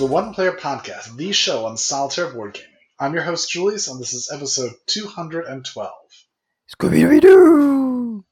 The 0.00 0.06
One 0.06 0.32
Player 0.32 0.52
Podcast, 0.52 1.14
the 1.14 1.30
show 1.32 1.66
on 1.66 1.76
solitaire 1.76 2.32
board 2.32 2.54
gaming. 2.54 2.70
I'm 2.98 3.12
your 3.12 3.22
host, 3.22 3.50
Julius, 3.50 3.86
and 3.86 4.00
this 4.00 4.14
is 4.14 4.30
episode 4.32 4.72
212. 4.86 5.90
Scooby 6.74 7.20
Doo! 7.20 8.24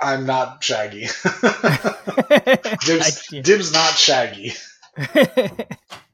I'm 0.00 0.26
not 0.26 0.62
Shaggy. 0.62 1.08
Dib's. 2.86 3.26
Dib's 3.42 3.72
not 3.72 3.94
Shaggy. 3.94 4.52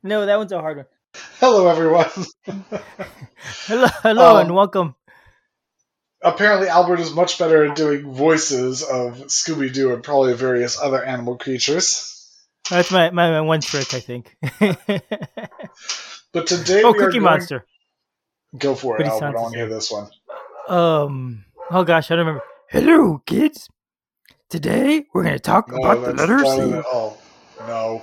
no, 0.02 0.24
that 0.24 0.38
one's 0.38 0.52
a 0.52 0.60
hard 0.62 0.78
one. 0.78 0.86
Hello, 1.38 1.68
everyone. 1.68 2.08
Hello, 3.66 3.88
hello, 4.02 4.36
Um, 4.36 4.46
and 4.46 4.54
welcome. 4.54 4.94
Apparently, 6.22 6.68
Albert 6.68 7.00
is 7.00 7.12
much 7.14 7.38
better 7.38 7.64
at 7.66 7.76
doing 7.76 8.12
voices 8.12 8.82
of 8.82 9.18
Scooby 9.26 9.72
Doo 9.72 9.92
and 9.92 10.02
probably 10.02 10.32
various 10.34 10.80
other 10.80 11.04
animal 11.04 11.36
creatures. 11.36 12.12
That's 12.70 12.90
my, 12.90 13.10
my, 13.10 13.30
my 13.30 13.40
one 13.42 13.60
trick, 13.60 13.94
I 13.94 14.00
think. 14.00 14.34
But 16.36 16.46
today 16.48 16.82
oh, 16.84 16.92
Cookie 16.92 17.12
going... 17.12 17.22
Monster. 17.22 17.64
Go 18.58 18.74
for 18.74 19.00
it, 19.00 19.06
Albert. 19.06 19.38
I 19.38 19.40
want 19.40 19.54
to 19.54 19.58
hear 19.58 19.68
this 19.70 19.90
one. 19.90 20.10
Um. 20.68 21.46
Oh 21.70 21.82
gosh, 21.82 22.10
I 22.10 22.16
don't 22.16 22.26
remember. 22.26 22.44
Hello, 22.68 23.22
kids. 23.24 23.70
Today 24.50 25.06
we're 25.14 25.22
gonna 25.22 25.38
talk 25.38 25.70
No, 25.70 25.78
about 25.78 26.04
the 26.04 26.12
that's 26.12 26.18
letter 26.20 26.36
not 26.36 26.56
C. 26.56 26.78
it. 26.78 26.84
Oh, 26.86 27.16
no. 27.60 28.02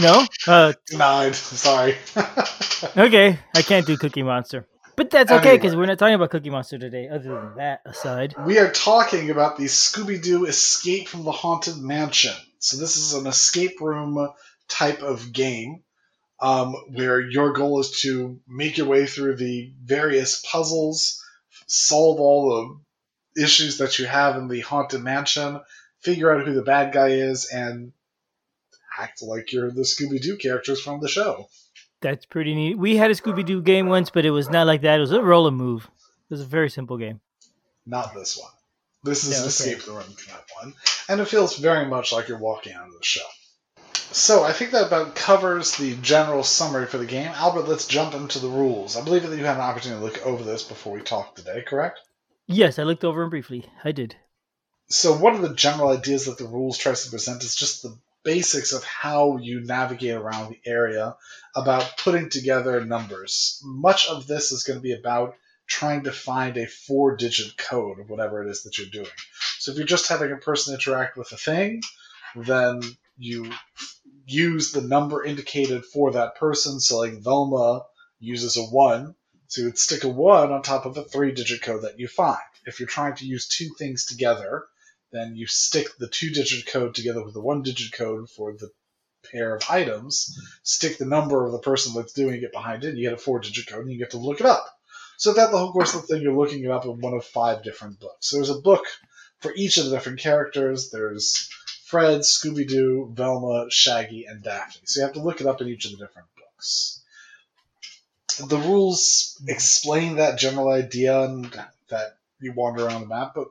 No. 0.00 0.24
Uh. 0.46 0.72
Denied. 0.86 1.34
Sorry. 1.34 1.96
Okay, 2.96 3.38
I 3.56 3.62
can't 3.62 3.86
do 3.86 3.96
Cookie 3.96 4.22
Monster, 4.22 4.68
but 4.96 5.10
that's 5.10 5.30
okay 5.32 5.52
because 5.56 5.72
Anyway. 5.72 5.82
we're 5.82 5.86
not 5.86 5.98
talking 5.98 6.14
about 6.14 6.30
Cookie 6.30 6.50
Monster 6.50 6.78
today. 6.78 7.08
Other 7.08 7.28
than 7.40 7.56
that 7.56 7.80
aside. 7.84 8.34
We 8.46 8.58
are 8.58 8.70
talking 8.70 9.30
about 9.30 9.56
the 9.56 9.64
Scooby 9.64 10.22
Doo 10.22 10.46
Escape 10.46 11.08
from 11.08 11.24
the 11.24 11.32
Haunted 11.32 11.78
Mansion. 11.78 12.34
So, 12.58 12.76
this 12.78 12.96
is 12.96 13.12
an 13.14 13.26
escape 13.26 13.80
room 13.80 14.28
type 14.68 15.02
of 15.02 15.32
game 15.32 15.82
um, 16.40 16.74
where 16.88 17.20
your 17.20 17.52
goal 17.52 17.80
is 17.80 18.00
to 18.02 18.40
make 18.48 18.78
your 18.78 18.86
way 18.86 19.06
through 19.06 19.36
the 19.36 19.72
various 19.82 20.42
puzzles, 20.50 21.22
solve 21.66 22.20
all 22.20 22.80
the 23.36 23.42
issues 23.42 23.78
that 23.78 23.98
you 23.98 24.06
have 24.06 24.36
in 24.36 24.48
the 24.48 24.60
Haunted 24.60 25.02
Mansion, 25.02 25.60
figure 26.00 26.32
out 26.34 26.46
who 26.46 26.54
the 26.54 26.62
bad 26.62 26.92
guy 26.92 27.08
is, 27.08 27.46
and 27.46 27.92
act 28.98 29.22
like 29.22 29.52
you're 29.52 29.70
the 29.70 29.82
Scooby 29.82 30.20
Doo 30.22 30.36
characters 30.36 30.80
from 30.80 31.00
the 31.00 31.08
show. 31.08 31.48
That's 32.04 32.26
pretty 32.26 32.54
neat. 32.54 32.76
We 32.76 32.98
had 32.98 33.10
a 33.10 33.14
Scooby 33.14 33.46
Doo 33.46 33.62
game 33.62 33.86
once, 33.88 34.10
but 34.10 34.26
it 34.26 34.30
was 34.30 34.50
not 34.50 34.66
like 34.66 34.82
that. 34.82 34.98
It 34.98 35.00
was 35.00 35.12
a 35.12 35.22
roll 35.22 35.48
and 35.48 35.56
move. 35.56 35.84
It 35.84 36.34
was 36.34 36.42
a 36.42 36.44
very 36.44 36.68
simple 36.68 36.98
game. 36.98 37.22
Not 37.86 38.12
this 38.12 38.36
one. 38.36 38.50
This 39.04 39.24
is 39.24 39.30
Yeah, 39.30 39.36
an 39.36 39.42
okay. 39.44 39.48
escape 39.48 39.86
the 39.86 39.92
room 39.92 40.14
kind 40.14 40.38
of 40.38 40.44
one, 40.62 40.74
and 41.08 41.18
it 41.22 41.28
feels 41.28 41.56
very 41.56 41.86
much 41.86 42.12
like 42.12 42.28
you're 42.28 42.36
walking 42.36 42.74
out 42.74 42.88
of 42.88 42.92
the 42.92 43.02
show. 43.02 43.24
So 44.12 44.44
I 44.44 44.52
think 44.52 44.72
that 44.72 44.86
about 44.86 45.14
covers 45.16 45.78
the 45.78 45.94
general 45.96 46.42
summary 46.44 46.84
for 46.84 46.98
the 46.98 47.06
game. 47.06 47.32
Albert, 47.36 47.68
let's 47.68 47.86
jump 47.86 48.12
into 48.12 48.38
the 48.38 48.48
rules. 48.48 48.98
I 48.98 49.02
believe 49.02 49.22
that 49.22 49.34
you 49.38 49.44
had 49.46 49.56
an 49.56 49.62
opportunity 49.62 49.98
to 49.98 50.04
look 50.04 50.26
over 50.26 50.44
this 50.44 50.62
before 50.62 50.92
we 50.92 51.00
talked 51.00 51.38
today, 51.38 51.62
correct? 51.62 52.00
Yes, 52.46 52.78
I 52.78 52.82
looked 52.82 53.04
over 53.04 53.22
them 53.22 53.30
briefly. 53.30 53.64
I 53.82 53.92
did. 53.92 54.14
So 54.88 55.16
one 55.16 55.34
of 55.34 55.40
the 55.40 55.54
general 55.54 55.88
ideas 55.88 56.26
that 56.26 56.36
the 56.36 56.44
rules 56.44 56.76
tries 56.76 57.04
to 57.04 57.10
present 57.10 57.42
is 57.44 57.54
just 57.54 57.82
the 57.82 57.96
basics 58.24 58.72
of 58.72 58.82
how 58.84 59.36
you 59.36 59.60
navigate 59.60 60.14
around 60.14 60.50
the 60.50 60.70
area, 60.70 61.16
about 61.54 61.98
putting 61.98 62.30
together 62.30 62.84
numbers. 62.84 63.60
Much 63.64 64.08
of 64.08 64.26
this 64.26 64.50
is 64.50 64.64
going 64.64 64.78
to 64.78 64.82
be 64.82 64.94
about 64.94 65.34
trying 65.66 66.04
to 66.04 66.12
find 66.12 66.56
a 66.56 66.66
four 66.66 67.16
digit 67.16 67.56
code 67.56 68.00
of 68.00 68.10
whatever 68.10 68.42
it 68.42 68.50
is 68.50 68.62
that 68.62 68.76
you're 68.78 68.86
doing. 68.88 69.14
So 69.58 69.70
if 69.70 69.78
you're 69.78 69.86
just 69.86 70.08
having 70.08 70.32
a 70.32 70.36
person 70.36 70.74
interact 70.74 71.16
with 71.16 71.32
a 71.32 71.36
thing, 71.36 71.82
then 72.34 72.80
you 73.16 73.50
use 74.26 74.72
the 74.72 74.82
number 74.82 75.24
indicated 75.24 75.84
for 75.84 76.12
that 76.12 76.36
person. 76.36 76.80
So 76.80 76.98
like 76.98 77.22
Velma 77.22 77.82
uses 78.20 78.56
a 78.56 78.62
one, 78.64 79.14
so 79.46 79.60
you 79.60 79.66
would 79.68 79.78
stick 79.78 80.04
a 80.04 80.08
one 80.08 80.52
on 80.52 80.62
top 80.62 80.86
of 80.86 80.96
a 80.96 81.04
three 81.04 81.32
digit 81.32 81.62
code 81.62 81.82
that 81.82 81.98
you 81.98 82.08
find. 82.08 82.38
If 82.66 82.80
you're 82.80 82.88
trying 82.88 83.14
to 83.16 83.26
use 83.26 83.48
two 83.48 83.70
things 83.78 84.06
together, 84.06 84.64
then 85.14 85.36
you 85.36 85.46
stick 85.46 85.88
the 85.98 86.08
two 86.08 86.30
digit 86.30 86.66
code 86.66 86.94
together 86.94 87.24
with 87.24 87.34
the 87.34 87.40
one 87.40 87.62
digit 87.62 87.92
code 87.92 88.28
for 88.28 88.52
the 88.52 88.70
pair 89.30 89.54
of 89.54 89.62
items, 89.68 90.38
stick 90.62 90.98
the 90.98 91.04
number 91.04 91.46
of 91.46 91.52
the 91.52 91.58
person 91.58 91.94
that's 91.94 92.12
doing 92.12 92.42
it 92.42 92.52
behind 92.52 92.84
it, 92.84 92.88
and 92.88 92.98
you 92.98 93.04
get 93.04 93.14
a 93.14 93.18
four 93.18 93.38
digit 93.40 93.66
code, 93.66 93.82
and 93.82 93.92
you 93.92 93.98
get 93.98 94.10
to 94.10 94.18
look 94.18 94.40
it 94.40 94.46
up. 94.46 94.66
So 95.16 95.32
that 95.32 95.50
the 95.50 95.58
whole 95.58 95.72
course 95.72 95.94
of 95.94 96.02
the 96.02 96.06
thing, 96.08 96.22
you're 96.22 96.36
looking 96.36 96.64
it 96.64 96.70
up 96.70 96.84
in 96.84 97.00
one 97.00 97.14
of 97.14 97.24
five 97.24 97.62
different 97.62 98.00
books. 98.00 98.28
So 98.28 98.36
there's 98.36 98.50
a 98.50 98.60
book 98.60 98.84
for 99.40 99.54
each 99.54 99.78
of 99.78 99.84
the 99.84 99.90
different 99.90 100.20
characters. 100.20 100.90
There's 100.90 101.48
Fred, 101.84 102.22
Scooby 102.22 102.66
Doo, 102.66 103.10
Velma, 103.14 103.66
Shaggy, 103.70 104.24
and 104.24 104.42
Daphne. 104.42 104.82
So 104.84 105.00
you 105.00 105.06
have 105.06 105.14
to 105.14 105.22
look 105.22 105.40
it 105.40 105.46
up 105.46 105.60
in 105.60 105.68
each 105.68 105.84
of 105.84 105.92
the 105.92 105.98
different 105.98 106.28
books. 106.36 107.02
The 108.48 108.58
rules 108.58 109.40
explain 109.46 110.16
that 110.16 110.38
general 110.38 110.68
idea 110.68 111.22
and 111.22 111.44
that 111.88 112.16
you 112.40 112.52
wander 112.52 112.84
around 112.84 113.02
the 113.02 113.06
map, 113.06 113.32
but 113.34 113.48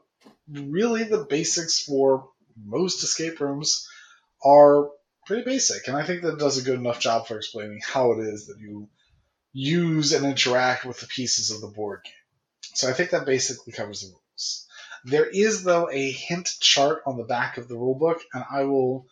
really 0.50 1.04
the 1.04 1.26
basics 1.26 1.84
for 1.84 2.30
most 2.58 3.04
escape 3.04 3.40
rooms 3.40 3.88
are 4.44 4.90
pretty 5.26 5.44
basic. 5.44 5.88
And 5.88 5.98
I 5.98 6.04
think 6.04 6.24
that 6.24 6.40
does 6.40 6.58
a 6.58 6.64
good 6.64 6.80
enough 6.80 7.00
job 7.00 7.28
for 7.28 7.38
explaining 7.38 7.82
how 7.86 8.14
it 8.14 8.20
is 8.20 8.48
that 8.48 8.60
you 8.60 8.90
use 9.54 10.14
and 10.14 10.26
interact 10.26 10.86
with 10.86 11.00
the 11.00 11.08
pieces 11.08 11.52
of 11.52 11.62
the 11.62 11.68
board 11.68 12.02
game. 12.04 12.14
So 12.76 12.90
I 12.90 12.94
think 12.94 13.12
that 13.12 13.26
basically 13.26 13.74
covers 13.74 14.02
the 14.02 14.08
rules. 14.08 14.68
There 15.06 15.26
is, 15.26 15.64
though, 15.64 15.90
a 15.92 16.12
hint 16.12 16.50
chart 16.60 17.04
on 17.06 17.18
the 17.18 17.26
back 17.26 17.58
of 17.58 17.68
the 17.68 17.76
rulebook, 17.76 18.22
and 18.34 18.44
I 18.50 18.64
will 18.64 19.06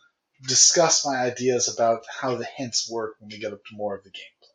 discuss 0.46 1.06
my 1.06 1.16
ideas 1.16 1.72
about 1.72 2.02
how 2.08 2.34
the 2.34 2.46
hints 2.56 2.90
work 2.90 3.14
when 3.20 3.28
we 3.30 3.38
get 3.38 3.52
up 3.52 3.64
to 3.66 3.76
more 3.76 3.94
of 3.94 4.02
the 4.02 4.10
gameplay. 4.10 4.52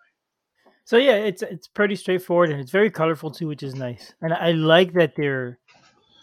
So 0.83 0.97
yeah, 0.97 1.15
it's 1.15 1.41
it's 1.41 1.67
pretty 1.67 1.97
straightforward 1.97 2.49
and 2.49 2.61
it's 2.61 2.71
very 2.71 2.89
colorful 2.89 3.29
too, 3.29 3.47
which 3.47 3.61
is 3.61 3.75
nice. 3.75 4.13
And 4.21 4.33
I 4.33 4.51
like 4.51 4.93
that 4.93 5.17
there 5.17 5.59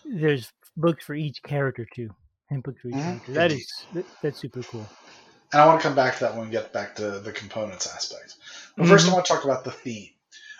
there's 0.04 0.53
books 0.76 1.04
for 1.04 1.15
each 1.15 1.42
character 1.42 1.87
too, 1.94 2.10
and 2.50 2.62
books 2.62 2.81
for 2.81 2.88
each 2.88 2.94
Mhm, 2.94 3.03
character. 3.04 3.32
That 3.34 3.50
indeed. 3.50 3.62
is 3.62 3.87
that, 3.92 4.06
that's 4.22 4.41
super 4.41 4.62
cool. 4.62 4.87
And 5.53 5.62
I 5.62 5.66
want 5.66 5.81
to 5.81 5.87
come 5.87 5.94
back 5.94 6.15
to 6.15 6.20
that 6.25 6.37
when 6.37 6.47
we 6.47 6.53
get 6.53 6.72
back 6.72 6.97
to 6.97 7.20
the 7.20 7.32
components 7.32 7.87
aspect. 7.87 8.34
But 8.76 8.88
first, 8.88 9.09
I 9.09 9.12
want 9.12 9.25
to 9.25 9.32
talk 9.32 9.44
about 9.44 9.65
the 9.65 9.70
theme. 9.70 10.10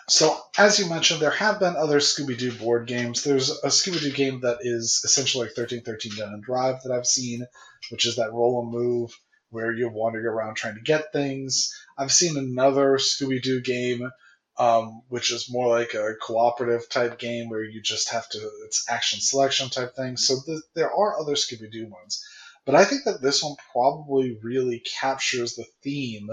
So, 0.09 0.39
as 0.59 0.79
you 0.79 0.89
mentioned, 0.89 1.21
there 1.21 1.31
have 1.31 1.59
been 1.59 1.77
other 1.77 1.99
Scooby 1.99 2.37
Doo 2.37 2.53
board 2.53 2.87
games. 2.87 3.25
There's 3.25 3.51
a 3.51 3.69
Scooby 3.69 4.01
Doo 4.01 4.13
game 4.13 4.41
that 4.41 4.59
is 4.61 5.01
essentially 5.05 5.47
like 5.47 5.57
1313 5.57 6.13
Gun 6.19 6.35
and 6.35 6.43
Drive 6.43 6.83
that 6.83 6.93
I've 6.93 7.07
seen, 7.07 7.47
which 7.91 8.07
is 8.07 8.17
that 8.17 8.33
roll 8.33 8.63
and 8.63 8.71
move 8.71 9.19
where 9.51 9.73
you're 9.73 9.91
wandering 9.91 10.27
around 10.27 10.57
trying 10.57 10.75
to 10.75 10.81
get 10.83 11.13
things. 11.13 11.73
I've 11.97 12.13
seen 12.13 12.37
another 12.37 12.99
Scooby 12.99 13.41
Doo 13.41 13.63
game, 13.63 14.11
um, 14.59 15.03
which 15.09 15.33
is 15.33 15.51
more 15.51 15.69
like 15.69 15.95
a 15.95 16.15
cooperative 16.21 16.89
type 16.89 17.19
game 17.19 17.49
where 17.49 17.65
you 17.65 17.83
just 17.83 18.11
have 18.11 18.29
to, 18.31 18.39
it's 18.65 18.89
action 18.89 19.21
selection 19.21 19.69
type 19.69 19.97
thing. 19.97 20.17
So, 20.17 20.37
th- 20.45 20.63
there 20.75 20.93
are 20.93 21.19
other 21.19 21.35
Scooby 21.35 21.71
Doo 21.71 21.89
ones. 21.89 22.25
But 22.65 22.75
I 22.75 22.85
think 22.85 23.05
that 23.05 23.21
this 23.21 23.43
one 23.43 23.57
probably 23.73 24.39
really 24.43 24.83
captures 25.01 25.55
the 25.55 25.67
theme 25.83 26.29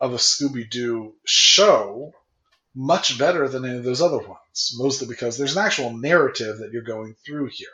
of 0.00 0.12
a 0.12 0.18
Scooby 0.18 0.68
Doo 0.70 1.14
show 1.26 2.12
much 2.74 3.18
better 3.18 3.48
than 3.48 3.64
any 3.64 3.78
of 3.78 3.84
those 3.84 4.02
other 4.02 4.18
ones, 4.18 4.74
mostly 4.76 5.08
because 5.08 5.36
there's 5.36 5.56
an 5.56 5.64
actual 5.64 5.96
narrative 5.96 6.58
that 6.58 6.72
you're 6.72 6.82
going 6.82 7.14
through 7.24 7.48
here. 7.52 7.68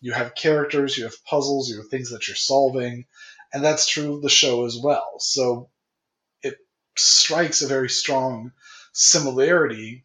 You 0.00 0.12
have 0.12 0.34
characters, 0.34 0.96
you 0.96 1.04
have 1.04 1.24
puzzles, 1.24 1.70
you 1.70 1.78
have 1.78 1.88
things 1.88 2.10
that 2.10 2.28
you're 2.28 2.36
solving, 2.36 3.06
and 3.52 3.64
that's 3.64 3.86
true 3.86 4.16
of 4.16 4.22
the 4.22 4.28
show 4.28 4.66
as 4.66 4.76
well. 4.76 5.14
So 5.18 5.70
it 6.42 6.58
strikes 6.96 7.62
a 7.62 7.66
very 7.66 7.88
strong 7.88 8.52
similarity 8.92 10.04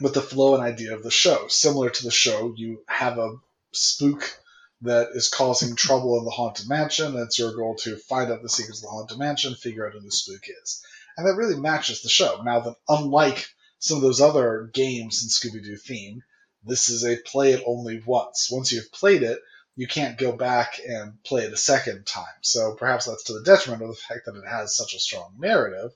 with 0.00 0.14
the 0.14 0.22
flow 0.22 0.54
and 0.54 0.62
idea 0.62 0.94
of 0.94 1.02
the 1.02 1.10
show. 1.10 1.48
Similar 1.48 1.90
to 1.90 2.04
the 2.04 2.10
show, 2.10 2.54
you 2.56 2.82
have 2.86 3.18
a 3.18 3.36
spook 3.72 4.38
that 4.82 5.10
is 5.14 5.28
causing 5.28 5.76
trouble 5.76 6.18
in 6.18 6.24
the 6.24 6.30
haunted 6.30 6.68
mansion, 6.68 7.06
and 7.06 7.20
it's 7.20 7.38
your 7.38 7.54
goal 7.54 7.76
to 7.76 7.96
find 7.96 8.30
out 8.30 8.42
the 8.42 8.48
secrets 8.48 8.80
of 8.80 8.82
the 8.82 8.88
haunted 8.88 9.18
mansion, 9.18 9.54
figure 9.54 9.86
out 9.86 9.92
who 9.92 10.00
the 10.00 10.10
spook 10.10 10.42
is. 10.62 10.84
And 11.16 11.26
that 11.26 11.36
really 11.36 11.58
matches 11.58 12.02
the 12.02 12.08
show. 12.08 12.42
Now, 12.42 12.60
that 12.60 12.76
unlike 12.88 13.46
some 13.78 13.98
of 13.98 14.02
those 14.02 14.20
other 14.20 14.70
games 14.72 15.22
in 15.22 15.28
Scooby 15.28 15.62
Doo 15.62 15.76
theme, 15.76 16.22
this 16.64 16.88
is 16.88 17.04
a 17.04 17.16
play 17.16 17.52
it 17.52 17.62
only 17.66 18.02
once. 18.04 18.48
Once 18.50 18.72
you've 18.72 18.92
played 18.92 19.22
it, 19.22 19.38
you 19.76 19.86
can't 19.86 20.18
go 20.18 20.32
back 20.32 20.80
and 20.86 21.22
play 21.22 21.44
it 21.44 21.52
a 21.52 21.56
second 21.56 22.06
time. 22.06 22.24
So 22.42 22.74
perhaps 22.74 23.06
that's 23.06 23.24
to 23.24 23.34
the 23.34 23.42
detriment 23.42 23.82
of 23.82 23.88
the 23.88 23.94
fact 23.94 24.26
that 24.26 24.36
it 24.36 24.48
has 24.48 24.76
such 24.76 24.94
a 24.94 25.00
strong 25.00 25.34
narrative, 25.38 25.92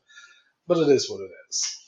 but 0.67 0.79
it 0.79 0.89
is 0.89 1.11
what 1.11 1.21
it 1.21 1.31
is. 1.49 1.86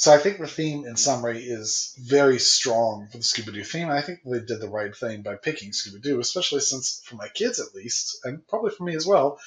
So 0.00 0.14
I 0.14 0.16
think 0.16 0.38
the 0.38 0.46
theme, 0.46 0.86
in 0.86 0.96
summary, 0.96 1.42
is 1.42 1.94
very 1.98 2.38
strong 2.38 3.08
for 3.08 3.18
the 3.18 3.22
Scooby 3.22 3.52
Doo 3.52 3.62
theme. 3.62 3.90
I 3.90 4.00
think 4.00 4.20
they 4.24 4.40
did 4.40 4.58
the 4.58 4.66
right 4.70 4.96
thing 4.96 5.20
by 5.20 5.34
picking 5.34 5.72
Scooby 5.72 6.00
Doo, 6.00 6.20
especially 6.20 6.60
since, 6.60 7.02
for 7.04 7.16
my 7.16 7.28
kids 7.28 7.60
at 7.60 7.74
least, 7.74 8.16
and 8.24 8.40
probably 8.48 8.70
for 8.70 8.84
me 8.84 8.96
as 8.96 9.04
well, 9.04 9.38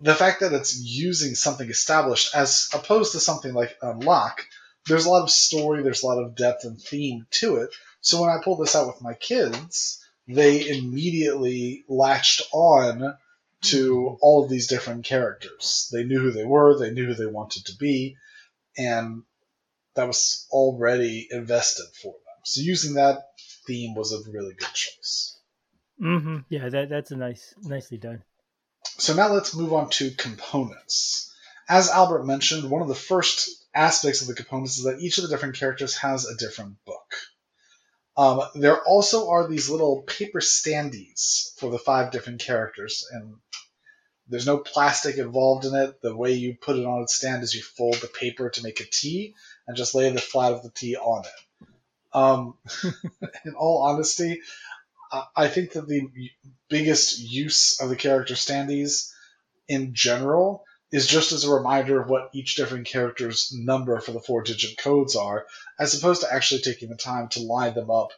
the 0.00 0.14
fact 0.14 0.40
that 0.40 0.54
it's 0.54 0.80
using 0.82 1.34
something 1.34 1.68
established 1.68 2.34
as 2.34 2.70
opposed 2.72 3.12
to 3.12 3.20
something 3.20 3.52
like 3.52 3.76
Unlock, 3.82 4.46
there's 4.86 5.04
a 5.04 5.10
lot 5.10 5.24
of 5.24 5.30
story, 5.30 5.82
there's 5.82 6.04
a 6.04 6.06
lot 6.06 6.24
of 6.24 6.34
depth 6.34 6.64
and 6.64 6.80
theme 6.80 7.26
to 7.32 7.56
it. 7.56 7.68
So 8.00 8.22
when 8.22 8.30
I 8.30 8.42
pulled 8.42 8.62
this 8.62 8.74
out 8.74 8.86
with 8.86 9.02
my 9.02 9.12
kids, 9.12 10.02
they 10.26 10.70
immediately 10.70 11.84
latched 11.86 12.44
on 12.54 13.14
to 13.64 13.94
mm-hmm. 13.94 14.14
all 14.22 14.42
of 14.42 14.48
these 14.48 14.68
different 14.68 15.04
characters. 15.04 15.90
They 15.92 16.04
knew 16.04 16.18
who 16.18 16.30
they 16.30 16.46
were, 16.46 16.78
they 16.78 16.92
knew 16.92 17.08
who 17.08 17.14
they 17.14 17.26
wanted 17.26 17.66
to 17.66 17.76
be, 17.76 18.16
and 18.78 19.22
that 19.94 20.06
was 20.06 20.46
already 20.50 21.28
invested 21.30 21.86
for 22.02 22.12
them. 22.12 22.34
So 22.44 22.60
using 22.62 22.94
that 22.94 23.18
theme 23.66 23.94
was 23.94 24.12
a 24.12 24.30
really 24.30 24.54
good 24.54 24.72
choice. 24.72 25.38
Mm-hmm. 26.00 26.38
Yeah, 26.48 26.68
that 26.68 26.88
that's 26.88 27.10
a 27.10 27.16
nice, 27.16 27.54
nicely 27.62 27.98
done. 27.98 28.22
So 28.98 29.14
now 29.14 29.32
let's 29.32 29.54
move 29.54 29.72
on 29.72 29.90
to 29.90 30.10
components. 30.10 31.34
As 31.68 31.90
Albert 31.90 32.24
mentioned, 32.24 32.70
one 32.70 32.82
of 32.82 32.88
the 32.88 32.94
first 32.94 33.66
aspects 33.74 34.22
of 34.22 34.26
the 34.26 34.34
components 34.34 34.78
is 34.78 34.84
that 34.84 35.00
each 35.00 35.18
of 35.18 35.22
the 35.22 35.30
different 35.30 35.56
characters 35.56 35.96
has 35.98 36.26
a 36.26 36.36
different 36.36 36.76
book. 36.84 37.14
Um, 38.16 38.42
there 38.54 38.82
also 38.82 39.30
are 39.30 39.46
these 39.46 39.70
little 39.70 40.02
paper 40.02 40.40
standees 40.40 41.56
for 41.58 41.70
the 41.70 41.78
five 41.78 42.10
different 42.10 42.40
characters, 42.40 43.06
and 43.12 43.36
there's 44.30 44.46
no 44.46 44.58
plastic 44.58 45.18
involved 45.18 45.64
in 45.64 45.74
it. 45.74 46.00
The 46.02 46.16
way 46.16 46.32
you 46.32 46.54
put 46.54 46.76
it 46.76 46.86
on 46.86 47.02
its 47.02 47.16
stand 47.16 47.42
is 47.42 47.54
you 47.54 47.62
fold 47.62 47.96
the 47.96 48.06
paper 48.06 48.48
to 48.48 48.62
make 48.62 48.80
a 48.80 48.84
T 48.84 49.34
and 49.66 49.76
just 49.76 49.94
lay 49.94 50.08
the 50.10 50.20
flat 50.20 50.52
of 50.52 50.62
the 50.62 50.70
T 50.70 50.96
on 50.96 51.24
it. 51.24 51.66
Um, 52.12 52.54
in 53.44 53.54
all 53.54 53.82
honesty, 53.82 54.40
I 55.34 55.48
think 55.48 55.72
that 55.72 55.88
the 55.88 56.08
biggest 56.68 57.18
use 57.18 57.80
of 57.80 57.88
the 57.88 57.96
character 57.96 58.34
standees 58.34 59.12
in 59.68 59.94
general 59.94 60.64
is 60.92 61.08
just 61.08 61.32
as 61.32 61.44
a 61.44 61.52
reminder 61.52 62.00
of 62.00 62.08
what 62.08 62.30
each 62.32 62.54
different 62.54 62.86
character's 62.86 63.52
number 63.52 64.00
for 64.00 64.12
the 64.12 64.20
four 64.20 64.42
digit 64.42 64.78
codes 64.78 65.16
are, 65.16 65.46
as 65.78 65.96
opposed 65.98 66.22
to 66.22 66.32
actually 66.32 66.60
taking 66.60 66.88
the 66.88 66.96
time 66.96 67.28
to 67.28 67.42
line 67.42 67.74
them 67.74 67.90
up 67.90 68.10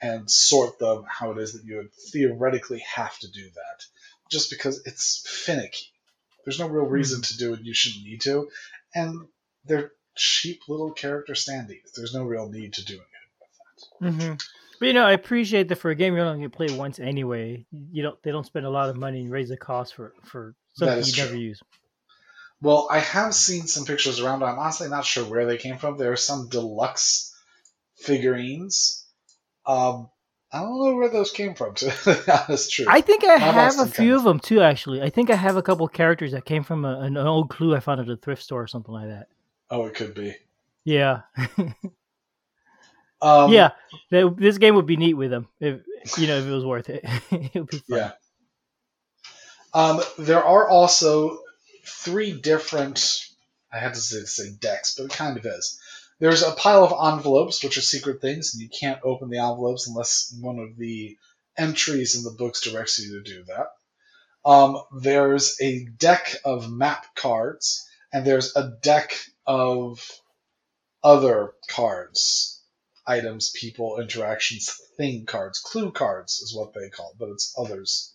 and 0.00 0.30
sort 0.30 0.78
them 0.78 1.04
how 1.06 1.32
it 1.32 1.38
is 1.38 1.52
that 1.52 1.64
you 1.64 1.76
would 1.76 1.92
theoretically 2.10 2.82
have 2.94 3.18
to 3.18 3.30
do 3.30 3.42
that 3.42 3.84
just 4.30 4.50
because 4.50 4.82
it's 4.86 5.24
finicky. 5.26 5.86
There's 6.44 6.58
no 6.58 6.68
real 6.68 6.84
reason 6.84 7.18
hmm. 7.18 7.22
to 7.24 7.36
do 7.36 7.54
it. 7.54 7.60
You 7.62 7.74
shouldn't 7.74 8.04
need 8.04 8.22
to, 8.22 8.48
and 8.94 9.28
they're 9.64 9.92
cheap 10.16 10.62
little 10.68 10.92
character 10.92 11.34
standees. 11.34 11.92
There's 11.94 12.14
no 12.14 12.24
real 12.24 12.48
need 12.48 12.74
to 12.74 12.84
do 12.84 12.94
anything 12.94 13.08
with 13.40 14.20
that. 14.20 14.24
Mm-hmm. 14.24 14.34
But 14.78 14.86
you 14.86 14.94
know, 14.94 15.04
I 15.04 15.12
appreciate 15.12 15.68
that 15.68 15.76
for 15.76 15.90
a 15.90 15.94
game 15.94 16.14
you're 16.14 16.24
only 16.24 16.38
going 16.38 16.50
to 16.50 16.56
play 16.56 16.76
once 16.76 16.98
anyway. 16.98 17.66
You 17.70 18.02
don't. 18.02 18.22
They 18.22 18.30
don't 18.30 18.46
spend 18.46 18.64
a 18.64 18.70
lot 18.70 18.88
of 18.88 18.96
money 18.96 19.20
and 19.20 19.30
raise 19.30 19.50
the 19.50 19.56
cost 19.56 19.94
for 19.94 20.14
for 20.24 20.54
something 20.74 21.04
you 21.04 21.12
true. 21.12 21.24
never 21.24 21.36
use. 21.36 21.60
Well, 22.62 22.88
I 22.90 22.98
have 22.98 23.34
seen 23.34 23.66
some 23.66 23.84
pictures 23.84 24.20
around. 24.20 24.42
I'm 24.42 24.58
honestly 24.58 24.88
not 24.88 25.04
sure 25.04 25.24
where 25.24 25.46
they 25.46 25.56
came 25.56 25.78
from. 25.78 25.96
There 25.96 26.12
are 26.12 26.16
some 26.16 26.48
deluxe 26.48 27.34
figurines. 27.96 29.06
Um, 29.66 30.10
I 30.52 30.62
don't 30.62 30.78
know 30.78 30.96
where 30.96 31.08
those 31.08 31.30
came 31.30 31.54
from. 31.54 31.74
To 31.76 31.86
be 31.86 32.32
honest, 32.32 32.72
true. 32.72 32.86
I 32.88 33.00
think 33.00 33.22
I 33.24 33.36
Not 33.36 33.54
have 33.54 33.78
a 33.78 33.86
few 33.86 34.16
of 34.16 34.24
them 34.24 34.40
too. 34.40 34.60
Actually, 34.60 35.00
I 35.00 35.10
think 35.10 35.30
I 35.30 35.36
have 35.36 35.56
a 35.56 35.62
couple 35.62 35.86
characters 35.88 36.32
that 36.32 36.44
came 36.44 36.64
from 36.64 36.84
a, 36.84 37.00
an 37.00 37.16
old 37.16 37.50
clue 37.50 37.74
I 37.74 37.80
found 37.80 38.00
at 38.00 38.08
a 38.08 38.16
thrift 38.16 38.42
store 38.42 38.62
or 38.62 38.66
something 38.66 38.92
like 38.92 39.08
that. 39.08 39.28
Oh, 39.70 39.86
it 39.86 39.94
could 39.94 40.14
be. 40.14 40.34
Yeah. 40.84 41.20
um, 43.22 43.52
yeah, 43.52 43.70
this 44.10 44.58
game 44.58 44.74
would 44.74 44.86
be 44.86 44.96
neat 44.96 45.14
with 45.14 45.30
them 45.30 45.46
if 45.60 45.82
you 46.18 46.26
know 46.26 46.38
if 46.38 46.46
it 46.46 46.50
was 46.50 46.64
worth 46.64 46.90
it. 46.90 47.04
it 47.30 47.54
would 47.54 47.68
be 47.68 47.78
fun. 47.78 47.98
Yeah. 47.98 48.12
Um, 49.72 50.00
there 50.18 50.42
are 50.42 50.68
also 50.68 51.38
three 51.86 52.32
different. 52.32 53.26
I 53.72 53.78
had 53.78 53.94
to 53.94 54.00
say, 54.00 54.22
say 54.24 54.50
decks, 54.58 54.96
but 54.96 55.04
it 55.04 55.12
kind 55.12 55.36
of 55.36 55.46
is. 55.46 55.80
There's 56.20 56.42
a 56.42 56.52
pile 56.52 56.84
of 56.84 57.14
envelopes, 57.14 57.64
which 57.64 57.78
are 57.78 57.82
secret 57.82 58.20
things, 58.20 58.54
and 58.54 58.62
you 58.62 58.68
can't 58.68 59.00
open 59.02 59.30
the 59.30 59.38
envelopes 59.38 59.88
unless 59.88 60.34
one 60.38 60.58
of 60.58 60.76
the 60.76 61.16
entries 61.56 62.14
in 62.14 62.22
the 62.22 62.36
books 62.36 62.60
directs 62.60 62.98
you 62.98 63.22
to 63.22 63.22
do 63.22 63.44
that. 63.44 63.68
Um, 64.44 64.82
there's 65.00 65.58
a 65.60 65.86
deck 65.86 66.36
of 66.44 66.70
map 66.70 67.14
cards, 67.14 67.88
and 68.12 68.26
there's 68.26 68.54
a 68.54 68.76
deck 68.82 69.18
of 69.46 70.06
other 71.02 71.54
cards, 71.68 72.62
items, 73.06 73.50
people, 73.50 73.98
interactions, 73.98 74.78
thing 74.96 75.24
cards, 75.24 75.58
clue 75.58 75.90
cards 75.90 76.40
is 76.40 76.54
what 76.54 76.74
they 76.74 76.90
call, 76.90 77.12
it, 77.12 77.18
but 77.18 77.30
it's 77.30 77.54
others. 77.58 78.14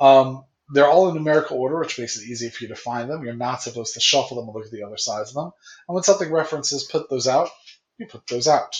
Um, 0.00 0.44
they're 0.70 0.88
all 0.88 1.08
in 1.08 1.14
numerical 1.14 1.58
order, 1.58 1.78
which 1.78 1.98
makes 1.98 2.18
it 2.18 2.28
easy 2.28 2.50
for 2.50 2.64
you 2.64 2.68
to 2.68 2.76
find 2.76 3.08
them. 3.08 3.24
You're 3.24 3.34
not 3.34 3.62
supposed 3.62 3.94
to 3.94 4.00
shuffle 4.00 4.36
them 4.36 4.48
and 4.48 4.54
look 4.54 4.66
at 4.66 4.70
the 4.70 4.84
other 4.84 4.98
sides 4.98 5.30
of 5.30 5.34
them. 5.34 5.52
And 5.88 5.94
when 5.94 6.04
something 6.04 6.30
references 6.30 6.84
put 6.84 7.08
those 7.08 7.26
out, 7.26 7.48
you 7.96 8.06
put 8.06 8.26
those 8.26 8.48
out. 8.48 8.76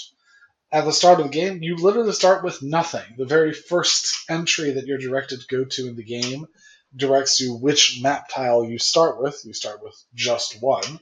At 0.70 0.84
the 0.84 0.92
start 0.92 1.18
of 1.18 1.26
the 1.26 1.32
game, 1.32 1.62
you 1.62 1.76
literally 1.76 2.12
start 2.12 2.44
with 2.44 2.62
nothing. 2.62 3.14
The 3.16 3.24
very 3.24 3.54
first 3.54 4.30
entry 4.30 4.72
that 4.72 4.86
you're 4.86 4.98
directed 4.98 5.40
to 5.40 5.46
go 5.46 5.64
to 5.64 5.88
in 5.88 5.96
the 5.96 6.04
game 6.04 6.46
directs 6.94 7.40
you 7.40 7.54
which 7.54 8.00
map 8.02 8.28
tile 8.28 8.64
you 8.64 8.78
start 8.78 9.20
with. 9.20 9.40
You 9.44 9.54
start 9.54 9.82
with 9.82 9.96
just 10.14 10.60
one. 10.60 11.00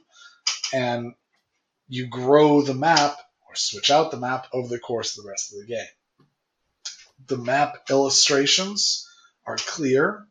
And 0.73 1.15
you 1.89 2.07
grow 2.07 2.61
the 2.61 2.73
map 2.73 3.17
or 3.47 3.55
switch 3.55 3.91
out 3.91 4.11
the 4.11 4.17
map 4.17 4.47
over 4.53 4.69
the 4.69 4.79
course 4.79 5.17
of 5.17 5.23
the 5.23 5.29
rest 5.29 5.51
of 5.51 5.59
the 5.59 5.65
game. 5.65 6.27
The 7.27 7.37
map 7.37 7.89
illustrations 7.89 9.05
are 9.45 9.57
clear 9.57 10.25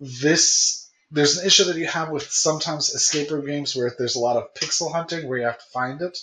this 0.00 0.86
there's 1.10 1.38
an 1.38 1.46
issue 1.46 1.64
that 1.64 1.76
you 1.76 1.86
have 1.86 2.10
with 2.10 2.30
sometimes 2.30 2.90
escape 2.90 3.30
room 3.30 3.46
games 3.46 3.76
where 3.76 3.94
there's 3.96 4.16
a 4.16 4.20
lot 4.20 4.36
of 4.36 4.54
pixel 4.54 4.92
hunting 4.92 5.28
where 5.28 5.38
you 5.38 5.44
have 5.44 5.58
to 5.58 5.72
find 5.72 6.02
it. 6.02 6.18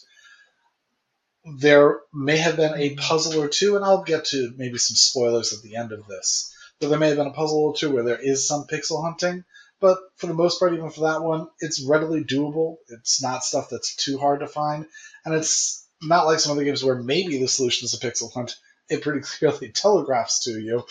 There 1.46 2.02
may 2.14 2.38
have 2.38 2.58
been 2.58 2.74
a 2.74 2.90
mm-hmm. 2.90 3.00
puzzle 3.00 3.42
or 3.42 3.48
two, 3.48 3.76
and 3.76 3.84
I'll 3.84 4.04
get 4.04 4.26
to 4.26 4.54
maybe 4.58 4.78
some 4.78 4.96
spoilers 4.96 5.54
at 5.54 5.62
the 5.62 5.78
end 5.78 5.92
of 5.92 6.06
this. 6.08 6.54
But 6.80 6.90
there 6.90 7.00
may 7.00 7.08
have 7.08 7.18
been 7.18 7.28
a 7.28 7.34
puzzle 7.34 7.60
or 7.60 7.76
two 7.76 7.92
where 7.92 8.04
there 8.04 8.20
is 8.20 8.48
some 8.48 8.66
pixel 8.66 9.04
hunting, 9.04 9.46
but 9.80 10.00
for 10.18 10.28
the 10.28 10.34
most 10.34 10.60
part, 10.60 10.74
even 10.74 10.90
for 10.90 11.02
that 11.02 11.24
one, 11.24 11.48
it's 11.60 11.84
readily 11.84 12.24
doable. 12.24 12.78
It's 12.90 13.22
not 13.22 13.44
stuff 13.44 13.70
that's 13.70 13.96
too 13.96 14.18
hard 14.18 14.42
to 14.42 14.48
find, 14.48 14.86
and 15.26 15.34
it's 15.34 15.88
not 16.02 16.26
like 16.26 16.40
some 16.40 16.52
other 16.52 16.64
games 16.64 16.84
where 16.84 17.02
maybe 17.02 17.40
the 17.40 17.48
solution 17.48 17.86
is 17.86 17.94
a 17.94 18.00
pixel 18.00 18.34
hunt. 18.34 18.56
It 18.90 19.02
pretty 19.02 19.22
clearly 19.40 19.70
telegraphs 19.70 20.44
to 20.44 20.60
you 20.60 20.86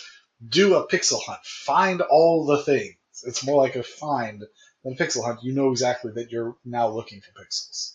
do 0.46 0.74
a 0.74 0.88
pixel 0.88 1.22
hunt. 1.22 1.40
Find 1.44 2.00
all 2.00 2.46
the 2.46 2.62
things. 2.62 2.96
It's 3.24 3.44
more 3.44 3.62
like 3.62 3.76
a 3.76 3.82
find 3.82 4.44
than 4.82 4.94
a 4.94 4.96
pixel 4.96 5.24
hunt. 5.24 5.42
You 5.42 5.52
know 5.52 5.70
exactly 5.70 6.12
that 6.12 6.30
you're 6.30 6.56
now 6.64 6.88
looking 6.88 7.20
for 7.20 7.42
pixels. 7.42 7.94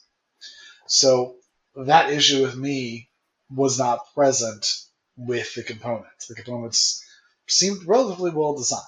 So 0.87 1.35
that 1.75 2.11
issue 2.11 2.41
with 2.41 2.55
me 2.55 3.09
was 3.49 3.77
not 3.77 4.13
present 4.13 4.81
with 5.15 5.53
the 5.55 5.63
components. 5.63 6.27
The 6.27 6.35
components 6.35 7.03
seemed 7.47 7.85
relatively 7.85 8.31
well 8.31 8.55
designed. 8.55 8.83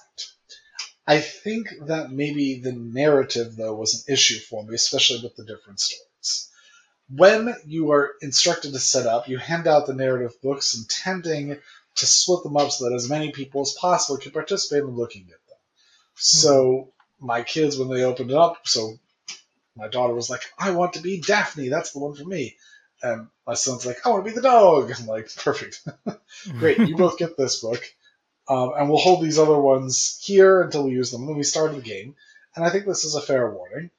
I 1.06 1.20
think 1.20 1.68
that 1.86 2.12
maybe 2.12 2.60
the 2.60 2.72
narrative, 2.72 3.56
though, 3.56 3.74
was 3.74 3.94
an 3.94 4.12
issue 4.12 4.38
for 4.38 4.64
me, 4.64 4.74
especially 4.74 5.20
with 5.22 5.34
the 5.34 5.44
different 5.44 5.80
stories. 5.80 6.50
When 7.08 7.56
you 7.66 7.90
are 7.90 8.12
instructed 8.22 8.72
to 8.72 8.78
set 8.78 9.06
up, 9.06 9.28
you 9.28 9.38
hand 9.38 9.66
out 9.66 9.86
the 9.86 9.94
narrative 9.94 10.40
books 10.40 10.76
intending 10.78 11.58
to 11.96 12.06
split 12.06 12.42
them 12.42 12.56
up 12.56 12.70
so 12.70 12.88
that 12.88 12.94
as 12.94 13.08
many 13.08 13.32
people 13.32 13.62
as 13.62 13.72
possible 13.72 14.18
can 14.18 14.32
participate 14.32 14.82
in 14.82 14.96
looking 14.96 15.22
at 15.22 15.46
them. 15.48 15.58
So 16.14 16.92
my 17.18 17.42
kids, 17.42 17.76
when 17.76 17.88
they 17.88 18.04
opened 18.04 18.30
it 18.30 18.36
up, 18.36 18.66
so 18.66 18.98
my 19.76 19.88
daughter 19.88 20.14
was 20.14 20.30
like, 20.30 20.42
"I 20.58 20.70
want 20.70 20.94
to 20.94 21.02
be 21.02 21.20
Daphne. 21.20 21.68
That's 21.68 21.92
the 21.92 21.98
one 21.98 22.14
for 22.14 22.24
me." 22.24 22.56
And 23.02 23.28
my 23.46 23.54
son's 23.54 23.86
like, 23.86 24.04
"I 24.04 24.10
want 24.10 24.24
to 24.24 24.30
be 24.30 24.34
the 24.34 24.42
dog." 24.42 24.92
I'm 24.92 25.06
like, 25.06 25.34
"Perfect, 25.34 25.86
great. 26.58 26.78
You 26.78 26.96
both 26.96 27.18
get 27.18 27.36
this 27.36 27.60
book, 27.60 27.82
um, 28.48 28.72
and 28.76 28.88
we'll 28.88 28.98
hold 28.98 29.22
these 29.22 29.38
other 29.38 29.58
ones 29.58 30.18
here 30.22 30.62
until 30.62 30.84
we 30.84 30.92
use 30.92 31.10
them." 31.10 31.26
Then 31.26 31.36
we 31.36 31.42
start 31.42 31.74
the 31.74 31.80
game, 31.80 32.16
and 32.54 32.64
I 32.64 32.70
think 32.70 32.86
this 32.86 33.04
is 33.04 33.14
a 33.14 33.22
fair 33.22 33.50
warning. 33.50 33.90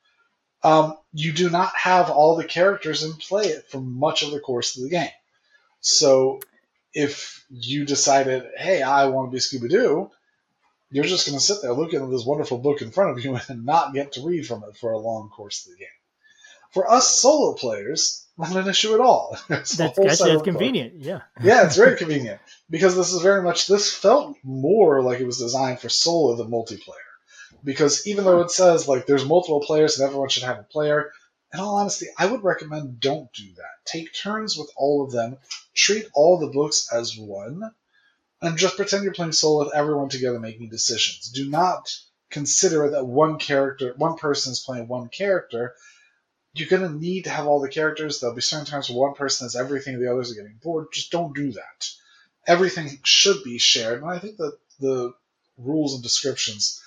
Um, 0.63 0.98
you 1.13 1.31
do 1.33 1.50
not 1.50 1.75
have 1.75 2.12
all 2.12 2.36
the 2.36 2.45
characters 2.45 3.03
in 3.03 3.13
play 3.13 3.45
it 3.45 3.67
for 3.69 3.81
much 3.81 4.21
of 4.21 4.31
the 4.31 4.39
course 4.39 4.77
of 4.77 4.83
the 4.83 4.89
game. 4.89 5.10
So 5.79 6.39
if 6.93 7.45
you 7.50 7.86
decided, 7.86 8.43
hey, 8.57 8.81
I 8.81 9.05
want 9.07 9.31
to 9.31 9.33
be 9.33 9.39
Scooby 9.39 9.69
Doo, 9.69 10.12
you're 10.91 11.05
just 11.05 11.25
going 11.25 11.38
to 11.38 11.43
sit 11.43 11.62
there 11.62 11.74
looking 11.74 12.01
at 12.01 12.10
this 12.10 12.25
wonderful 12.25 12.57
book 12.57 12.81
in 12.81 12.91
front 12.91 13.12
of 13.12 13.24
you 13.24 13.39
and 13.48 13.65
not 13.65 13.93
get 13.93 14.13
to 14.13 14.25
read 14.25 14.45
from 14.45 14.63
it 14.63 14.77
for 14.77 14.91
a 14.91 15.00
long 15.00 15.29
course 15.29 15.65
of 15.65 15.71
the 15.71 15.79
game. 15.79 15.88
For 16.71 16.89
us 16.89 17.10
solo 17.10 17.53
players, 17.53 18.25
not 18.38 18.55
an 18.55 18.67
issue 18.67 18.93
at 18.93 19.00
all. 19.01 19.38
that's 19.50 19.75
that's 19.75 19.98
convenient, 20.41 20.95
yeah. 21.00 21.21
yeah, 21.41 21.65
it's 21.65 21.75
very 21.75 21.98
convenient 21.98 22.39
because 22.69 22.95
this 22.95 23.12
is 23.12 23.21
very 23.21 23.41
much 23.41 23.67
this 23.67 23.93
felt 23.93 24.38
more 24.43 25.01
like 25.01 25.19
it 25.19 25.25
was 25.25 25.38
designed 25.38 25.79
for 25.79 25.89
solo 25.89 26.36
than 26.36 26.48
multiplayer. 26.48 26.95
Because 27.63 28.07
even 28.07 28.24
though 28.24 28.41
it 28.41 28.50
says 28.50 28.88
like 28.88 29.05
there's 29.05 29.25
multiple 29.25 29.60
players 29.60 30.00
and 30.00 30.07
everyone 30.07 30.29
should 30.29 30.43
have 30.43 30.60
a 30.60 30.63
player, 30.63 31.12
in 31.53 31.60
all 31.60 31.77
honesty, 31.77 32.08
I 32.17 32.25
would 32.27 32.43
recommend 32.43 33.00
don't 33.00 33.31
do 33.34 33.53
that. 33.55 33.86
Take 33.86 34.13
turns 34.13 34.58
with 34.58 34.70
all 34.75 35.03
of 35.03 35.12
them, 35.12 35.38
treat 35.74 36.08
all 36.13 36.39
the 36.39 36.48
books 36.48 36.88
as 36.93 37.17
one, 37.17 37.72
and 38.41 38.58
just 38.58 38.75
pretend 38.77 39.03
you're 39.03 39.13
playing 39.13 39.34
solo 39.34 39.65
with 39.65 39.74
everyone 39.75 40.10
together 40.10 40.39
making 40.39 40.70
decisions. 40.70 41.29
Do 41.29 41.50
not 41.50 41.93
consider 42.29 42.91
that 42.91 43.05
one 43.05 43.38
character, 43.38 43.93
one 43.98 44.17
person 44.17 44.53
is 44.53 44.62
playing 44.62 44.88
one 44.88 45.10
character. 45.10 45.75
You're 46.53 46.70
going 46.70 46.81
to 46.89 46.98
need 46.98 47.25
to 47.25 47.29
have 47.29 47.48
all 47.48 47.60
the 47.62 47.70
characters. 47.70 48.20
There'll 48.20 48.36
be 48.36 48.41
certain 48.41 48.65
times 48.65 48.89
where 48.89 49.08
one 49.08 49.15
person 49.15 49.46
has 49.46 49.55
everything, 49.55 49.96
and 49.96 50.03
the 50.03 50.12
others 50.12 50.31
are 50.31 50.36
getting 50.36 50.60
bored. 50.62 50.88
Just 50.93 51.12
don't 51.12 51.36
do 51.36 51.51
that. 51.53 51.89
everything 52.48 53.00
should 53.03 53.43
be 53.43 53.58
shared, 53.58 54.01
and 54.01 54.12
I 54.12 54.20
think 54.20 54.38
that 54.38 54.58
the 54.79 55.13
rules 55.58 55.93
and 55.93 56.03
descriptions 56.03 56.81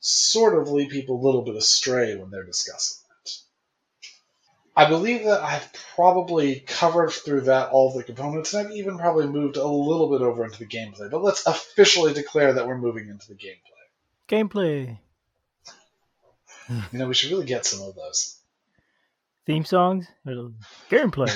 sort 0.00 0.56
of 0.58 0.70
lead 0.70 0.88
people 0.90 1.20
a 1.20 1.24
little 1.24 1.42
bit 1.42 1.56
astray 1.56 2.16
when 2.16 2.30
they're 2.30 2.44
discussing. 2.44 2.99
I 4.76 4.88
believe 4.88 5.24
that 5.24 5.42
I've 5.42 5.68
probably 5.94 6.60
covered 6.60 7.10
through 7.10 7.42
that 7.42 7.70
all 7.70 7.88
of 7.88 7.94
the 7.94 8.04
components, 8.04 8.54
and 8.54 8.66
I've 8.66 8.74
even 8.74 8.98
probably 8.98 9.26
moved 9.26 9.56
a 9.56 9.66
little 9.66 10.10
bit 10.10 10.22
over 10.22 10.44
into 10.44 10.58
the 10.58 10.66
gameplay. 10.66 11.10
But 11.10 11.22
let's 11.22 11.46
officially 11.46 12.14
declare 12.14 12.54
that 12.54 12.66
we're 12.66 12.78
moving 12.78 13.08
into 13.08 13.28
the 13.28 13.34
gameplay. 13.34 13.58
Gameplay. 14.28 14.98
You 16.68 16.98
know, 16.98 17.08
we 17.08 17.14
should 17.14 17.30
really 17.32 17.46
get 17.46 17.66
some 17.66 17.86
of 17.86 17.96
those. 17.96 18.38
Theme 19.44 19.64
songs? 19.64 20.06
Gameplay. 20.88 21.30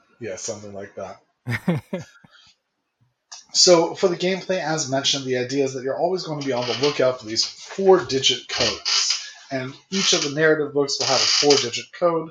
yeah, 0.20 0.36
something 0.36 0.74
like 0.74 0.96
that. 0.96 1.20
So 3.52 3.94
for 3.94 4.08
the 4.08 4.16
gameplay, 4.16 4.60
as 4.60 4.90
mentioned, 4.90 5.24
the 5.24 5.38
idea 5.38 5.64
is 5.64 5.74
that 5.74 5.82
you're 5.82 5.98
always 5.98 6.22
going 6.22 6.40
to 6.40 6.46
be 6.46 6.52
on 6.52 6.66
the 6.68 6.78
lookout 6.80 7.20
for 7.20 7.26
these 7.26 7.44
four-digit 7.44 8.46
codes, 8.48 9.07
and 9.50 9.74
each 9.90 10.12
of 10.12 10.22
the 10.22 10.30
narrative 10.30 10.74
books 10.74 10.98
will 10.98 11.06
have 11.06 11.20
a 11.20 11.20
four-digit 11.20 11.86
code, 11.98 12.30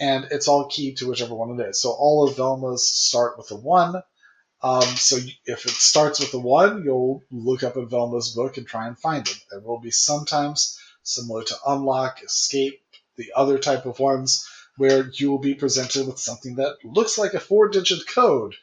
and 0.00 0.26
it's 0.30 0.48
all 0.48 0.68
keyed 0.68 0.98
to 0.98 1.08
whichever 1.08 1.34
one 1.34 1.58
it 1.58 1.68
is. 1.68 1.80
So 1.80 1.90
all 1.90 2.28
of 2.28 2.36
Velma's 2.36 2.92
start 2.92 3.36
with 3.38 3.50
a 3.50 3.56
one. 3.56 4.02
Um, 4.60 4.82
so 4.82 5.16
if 5.44 5.66
it 5.66 5.70
starts 5.70 6.20
with 6.20 6.34
a 6.34 6.38
one, 6.38 6.82
you'll 6.84 7.22
look 7.30 7.62
up 7.62 7.76
in 7.76 7.88
Velma's 7.88 8.34
book 8.34 8.56
and 8.56 8.66
try 8.66 8.86
and 8.88 8.98
find 8.98 9.26
it. 9.28 9.38
There 9.50 9.60
will 9.60 9.80
be 9.80 9.90
sometimes 9.90 10.80
similar 11.02 11.44
to 11.44 11.56
Unlock, 11.66 12.22
Escape, 12.22 12.80
the 13.16 13.32
other 13.36 13.58
type 13.58 13.86
of 13.86 13.98
ones 13.98 14.48
where 14.76 15.08
you 15.12 15.30
will 15.30 15.38
be 15.38 15.54
presented 15.54 16.06
with 16.06 16.18
something 16.18 16.56
that 16.56 16.76
looks 16.84 17.18
like 17.18 17.34
a 17.34 17.40
four-digit 17.40 18.06
code. 18.08 18.54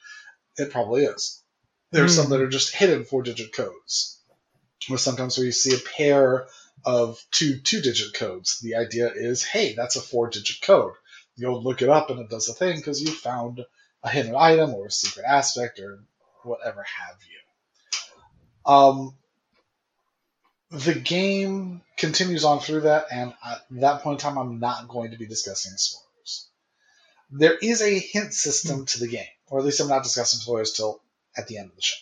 It 0.58 0.72
probably 0.72 1.04
is. 1.04 1.42
There's 1.92 2.14
mm. 2.14 2.22
some 2.22 2.30
that 2.32 2.42
are 2.42 2.50
just 2.50 2.74
hidden 2.76 3.04
four 3.04 3.22
digit 3.22 3.54
codes. 3.54 4.20
Or 4.90 4.98
sometimes 4.98 5.38
where 5.38 5.46
you 5.46 5.52
see 5.52 5.76
a 5.76 5.98
pair 5.98 6.48
of 6.86 7.24
two 7.32 7.60
two 7.60 7.82
digit 7.82 8.14
codes. 8.14 8.60
The 8.60 8.76
idea 8.76 9.12
is, 9.14 9.44
hey, 9.44 9.74
that's 9.74 9.96
a 9.96 10.02
four 10.02 10.30
digit 10.30 10.62
code. 10.62 10.94
You'll 11.36 11.62
look 11.62 11.82
it 11.82 11.90
up 11.90 12.10
and 12.10 12.20
it 12.20 12.30
does 12.30 12.48
a 12.50 12.54
thing 12.54 12.78
because 12.78 13.02
you 13.02 13.12
found 13.12 13.66
a 14.04 14.10
hidden 14.10 14.36
item 14.36 14.74
or 14.74 14.86
a 14.88 14.92
secret 14.92 15.26
aspect 15.28 15.80
or 15.80 16.00
whatever 16.44 16.84
have 16.84 17.18
you. 17.30 18.72
Um, 18.72 19.16
the 20.72 20.96
game 20.96 21.82
continues 21.98 22.44
on 22.44 22.60
through 22.60 22.82
that, 22.82 23.08
and 23.12 23.34
at 23.46 23.62
that 23.72 24.02
point 24.02 24.22
in 24.22 24.24
time, 24.24 24.38
I'm 24.38 24.60
not 24.60 24.88
going 24.88 25.12
to 25.12 25.18
be 25.18 25.28
discussing 25.28 25.74
spoilers. 25.78 26.50
There 27.32 27.58
is 27.58 27.82
a 27.82 28.00
hint 28.00 28.34
system 28.34 28.86
to 28.88 29.00
the 29.00 29.08
game, 29.08 29.26
or 29.48 29.60
at 29.60 29.66
least 29.66 29.80
I'm 29.80 29.88
not 29.88 30.04
discussing 30.04 30.40
spoilers 30.40 30.74
till 30.74 31.02
at 31.38 31.48
the 31.48 31.58
end 31.58 31.70
of 31.70 31.76
the 31.76 31.82
show. 31.82 31.98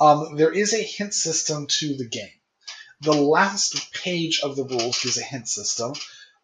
Um, 0.00 0.36
there 0.36 0.52
is 0.52 0.74
a 0.74 0.82
hint 0.82 1.14
system 1.14 1.66
to 1.68 1.96
the 1.96 2.08
game. 2.08 2.30
The 3.02 3.12
last 3.12 3.92
page 3.92 4.40
of 4.42 4.56
the 4.56 4.64
rules 4.64 5.02
gives 5.02 5.18
a 5.18 5.22
hint 5.22 5.48
system 5.48 5.94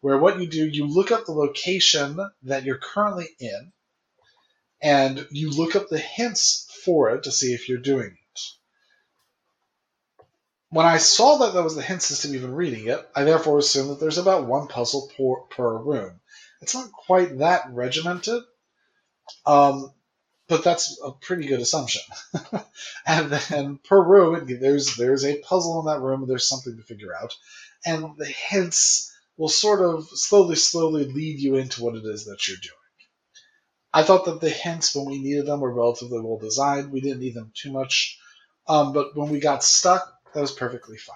where 0.01 0.17
what 0.17 0.39
you 0.39 0.47
do, 0.47 0.67
you 0.67 0.87
look 0.87 1.11
up 1.11 1.25
the 1.25 1.31
location 1.31 2.19
that 2.43 2.63
you're 2.63 2.77
currently 2.77 3.27
in, 3.39 3.71
and 4.81 5.25
you 5.31 5.51
look 5.51 5.75
up 5.75 5.89
the 5.89 5.99
hints 5.99 6.67
for 6.85 7.11
it 7.11 7.23
to 7.23 7.31
see 7.31 7.53
if 7.53 7.67
you're 7.67 7.77
doing 7.77 8.07
it. 8.07 8.41
When 10.69 10.85
I 10.85 10.97
saw 10.97 11.37
that 11.37 11.53
that 11.53 11.63
was 11.63 11.75
the 11.75 11.81
hint 11.81 12.01
system, 12.01 12.35
even 12.35 12.53
reading 12.53 12.87
it, 12.87 13.09
I 13.15 13.23
therefore 13.23 13.57
assumed 13.57 13.89
that 13.89 13.99
there's 13.99 14.17
about 14.19 14.45
one 14.45 14.67
puzzle 14.67 15.11
per, 15.17 15.41
per 15.55 15.77
room. 15.77 16.19
It's 16.61 16.75
not 16.75 16.91
quite 16.91 17.39
that 17.39 17.71
regimented. 17.71 18.43
Um, 19.45 19.91
but 20.49 20.63
that's 20.63 20.99
a 21.03 21.11
pretty 21.11 21.47
good 21.47 21.61
assumption. 21.61 22.01
and 23.05 23.31
then 23.31 23.79
per 23.87 24.03
room, 24.03 24.47
there's 24.59 24.97
there's 24.97 25.23
a 25.23 25.39
puzzle 25.39 25.79
in 25.79 25.85
that 25.85 26.01
room, 26.01 26.25
there's 26.27 26.49
something 26.49 26.75
to 26.75 26.83
figure 26.83 27.15
out, 27.15 27.33
and 27.85 28.17
the 28.17 28.25
hints 28.25 29.15
will 29.37 29.47
sort 29.47 29.79
of 29.79 30.09
slowly, 30.09 30.55
slowly 30.55 31.05
lead 31.05 31.39
you 31.39 31.55
into 31.55 31.83
what 31.83 31.95
it 31.95 32.03
is 32.03 32.25
that 32.25 32.47
you're 32.47 32.57
doing. 32.57 32.75
I 33.93 34.03
thought 34.03 34.25
that 34.25 34.41
the 34.41 34.49
hints, 34.49 34.93
when 34.93 35.05
we 35.05 35.21
needed 35.21 35.45
them, 35.45 35.61
were 35.61 35.73
relatively 35.73 36.19
well 36.19 36.37
designed. 36.37 36.91
We 36.91 37.01
didn't 37.01 37.21
need 37.21 37.35
them 37.35 37.51
too 37.55 37.71
much, 37.71 38.19
um, 38.67 38.91
but 38.91 39.15
when 39.15 39.29
we 39.29 39.39
got 39.39 39.63
stuck, 39.63 40.11
that 40.33 40.41
was 40.41 40.51
perfectly 40.51 40.97
fine. 40.97 41.15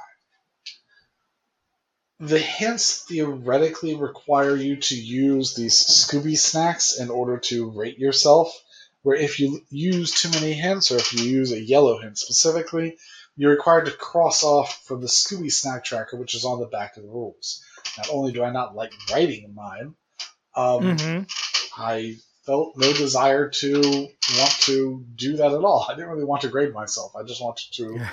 The 2.20 2.40
hints 2.40 3.04
theoretically 3.04 3.96
require 3.96 4.56
you 4.56 4.78
to 4.78 4.96
use 4.96 5.56
these 5.56 5.75
Scooby 5.75 6.38
snacks 6.38 7.00
in 7.00 7.10
order 7.10 7.40
to 7.40 7.72
rate 7.72 7.98
yourself 7.98 8.56
where 9.03 9.17
if 9.17 9.39
you 9.39 9.62
use 9.69 10.12
too 10.12 10.29
many 10.31 10.53
hints 10.53 10.91
or 10.91 10.98
if 10.98 11.13
you 11.13 11.24
use 11.24 11.51
a 11.51 11.62
yellow 11.62 12.00
hint 12.00 12.17
specifically, 12.17 12.98
you're 13.36 13.51
required 13.51 13.86
to 13.86 13.91
cross 13.91 14.43
off 14.43 14.81
from 14.86 15.01
the 15.01 15.07
Scooby 15.07 15.51
Snack 15.51 15.83
Tracker, 15.83 16.17
which 16.17 16.36
is 16.36 16.45
on 16.45 16.60
the 16.60 16.67
back 16.67 16.98
of 16.98 17.03
the 17.03 17.10
rules. 17.10 17.63
Not 17.98 18.10
only 18.12 18.31
do 18.31 18.43
I 18.43 18.51
not 18.51 18.75
like 18.75 18.93
writing 19.12 19.53
mine, 19.53 19.95
um, 20.55 20.98
mm-hmm. 20.98 21.24
I 21.81 22.15
felt 22.45 22.77
no 22.77 22.93
desire 22.93 23.50
to 23.50 23.81
want 23.81 24.51
to 24.62 25.05
do 25.15 25.38
that 25.38 25.51
at 25.51 25.63
all. 25.63 25.86
I 25.89 25.95
didn't 25.95 26.10
really 26.10 26.24
want 26.24 26.43
to 26.43 26.50
grade 26.50 26.74
myself. 26.74 27.15
I 27.15 27.24
just 27.24 27.41
wanted 27.41 27.74
to 27.74 28.05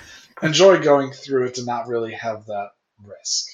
enjoy 0.42 0.80
going 0.80 1.12
through 1.12 1.46
it 1.46 1.54
to 1.56 1.64
not 1.64 1.86
really 1.86 2.14
have 2.14 2.46
that 2.46 2.70
risk. 3.04 3.46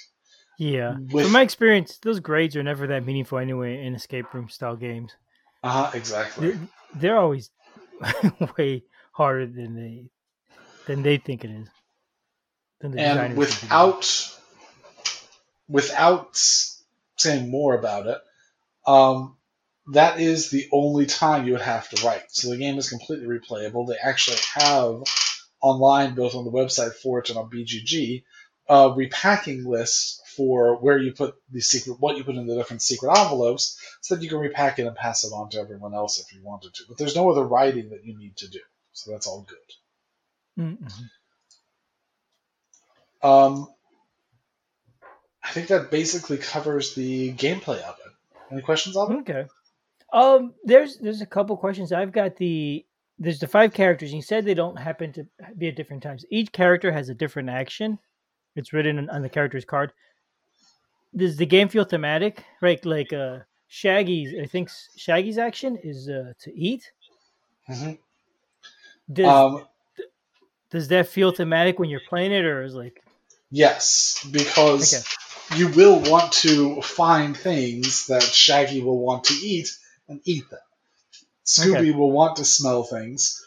Yeah. 0.59 0.97
With, 1.13 1.25
From 1.25 1.33
my 1.33 1.43
experience, 1.43 1.99
those 1.99 2.21
grades 2.21 2.57
are 2.57 2.63
never 2.63 2.87
that 2.87 3.05
meaningful 3.05 3.39
anyway 3.39 3.85
in 3.85 3.95
escape 3.95 4.33
room 4.33 4.49
style 4.49 4.77
games. 4.77 5.13
Uh 5.63 5.71
huh. 5.71 5.91
Exactly 5.95 6.59
they're 6.86 6.86
always 7.05 7.51
way 8.59 8.83
harder 9.13 9.47
than 9.47 9.75
they 9.75 10.11
than 10.87 11.03
they 11.03 11.19
think 11.19 11.45
it 11.45 11.51
is. 11.51 11.69
and 12.83 13.37
without 13.37 14.37
without 15.69 16.41
saying 17.17 17.51
more 17.51 17.75
about 17.75 18.07
it, 18.07 18.19
um, 18.87 19.37
that 19.93 20.21
is 20.21 20.51
the 20.51 20.69
only 20.73 21.07
time 21.07 21.47
you 21.47 21.53
would 21.53 21.61
have 21.61 21.89
to 21.91 22.07
write. 22.07 22.31
So 22.31 22.51
the 22.51 22.57
game 22.57 22.79
is 22.79 22.89
completely 22.89 23.27
replayable. 23.27 23.87
They 23.87 23.97
actually 23.97 24.39
have 24.55 25.03
online, 25.61 26.15
both 26.15 26.35
on 26.35 26.45
the 26.45 26.51
website 26.51 26.95
for 26.95 27.21
it 27.21 27.31
and 27.31 27.39
on 27.39 27.51
BGG, 27.51 28.25
a 28.69 28.93
repacking 28.95 29.65
list 29.65 30.23
for 30.37 30.77
where 30.77 30.99
you 30.99 31.13
put 31.13 31.35
the 31.51 31.61
secret, 31.61 31.99
what 32.01 32.17
you 32.17 32.25
put 32.25 32.37
in 32.37 32.47
the 32.47 32.57
different 32.57 32.83
secret 32.83 33.17
envelopes, 33.17 33.81
so 34.01 34.15
that 34.15 34.23
you 34.23 34.29
can 34.29 34.39
repack 34.39 34.79
it 34.79 34.87
and 34.87 34.95
pass 34.97 35.25
it 35.25 35.33
on 35.33 35.49
to 35.51 35.59
everyone 35.59 35.95
else 35.95 36.21
if 36.21 36.33
you 36.35 36.43
wanted 36.43 36.75
to. 36.75 36.83
But 36.89 36.99
there's 36.99 37.17
no 37.17 37.31
other 37.31 37.45
writing 37.45 37.91
that 37.91 38.05
you 38.05 38.17
need 38.17 38.37
to 38.39 38.49
do, 38.49 38.61
so 38.93 39.11
that's 39.11 39.27
all 39.27 39.47
good. 39.49 40.63
Mm-hmm. 40.63 40.87
Um, 43.27 43.69
I 45.43 45.51
think 45.51 45.69
that 45.69 45.91
basically 45.91 46.39
covers 46.39 46.95
the 46.95 47.33
gameplay 47.33 47.81
of 47.81 47.97
it. 48.05 48.13
Any 48.53 48.63
questions 48.63 48.97
on 48.97 49.13
it? 49.13 49.19
Okay. 49.21 49.45
Um, 50.13 50.55
there's 50.65 50.99
there's 50.99 51.21
a 51.21 51.27
couple 51.27 51.57
questions. 51.57 51.93
I've 51.93 52.13
got 52.13 52.37
the 52.37 52.85
there's 53.19 53.41
the 53.41 53.49
five 53.49 53.73
characters. 53.73 54.13
You 54.13 54.23
said 54.23 54.45
they 54.45 54.55
don't 54.55 54.79
happen 54.79 55.13
to 55.15 55.27
be 55.57 55.69
at 55.69 55.77
different 55.77 56.03
times. 56.03 56.25
Each 56.31 56.53
character 56.53 56.93
has 56.93 57.09
a 57.09 57.15
different 57.15 57.49
action. 57.49 57.99
It's 58.57 58.73
written 58.73 59.09
on 59.09 59.23
the 59.23 59.29
character's 59.29 59.65
card 59.65 59.93
does 61.17 61.37
the 61.37 61.47
game 61.47 61.69
feel 61.69 61.85
thematic? 61.85 62.45
Right, 62.61 62.85
like 62.85 63.13
uh, 63.13 63.39
Shaggy's. 63.69 64.35
I 64.41 64.47
think 64.47 64.71
Shaggy's 64.97 65.39
action 65.39 65.79
is 65.83 66.09
uh, 66.09 66.33
to 66.41 66.55
eat. 66.55 66.93
Mm-hmm. 67.69 67.93
Does, 69.13 69.27
um, 69.27 69.65
does 70.71 70.89
that 70.89 71.09
feel 71.09 71.33
thematic 71.33 71.79
when 71.79 71.89
you're 71.89 72.01
playing 72.09 72.33
it, 72.33 72.45
or 72.45 72.63
is 72.63 72.75
like? 72.75 73.03
Yes, 73.51 74.27
because 74.31 74.95
okay. 74.95 75.59
you 75.59 75.69
will 75.69 76.01
want 76.01 76.33
to 76.33 76.83
find 76.83 77.37
things 77.37 78.09
that 78.09 78.23
Shaggy 78.23 78.83
will 78.83 78.99
want 78.99 79.25
to 79.25 79.35
eat 79.35 79.69
and 80.09 80.21
eat 80.25 80.49
them. 80.51 80.59
Scooby 81.45 81.77
okay. 81.77 81.91
will 81.93 82.11
want 82.11 82.37
to 82.37 82.45
smell 82.45 82.83
things. 82.83 83.45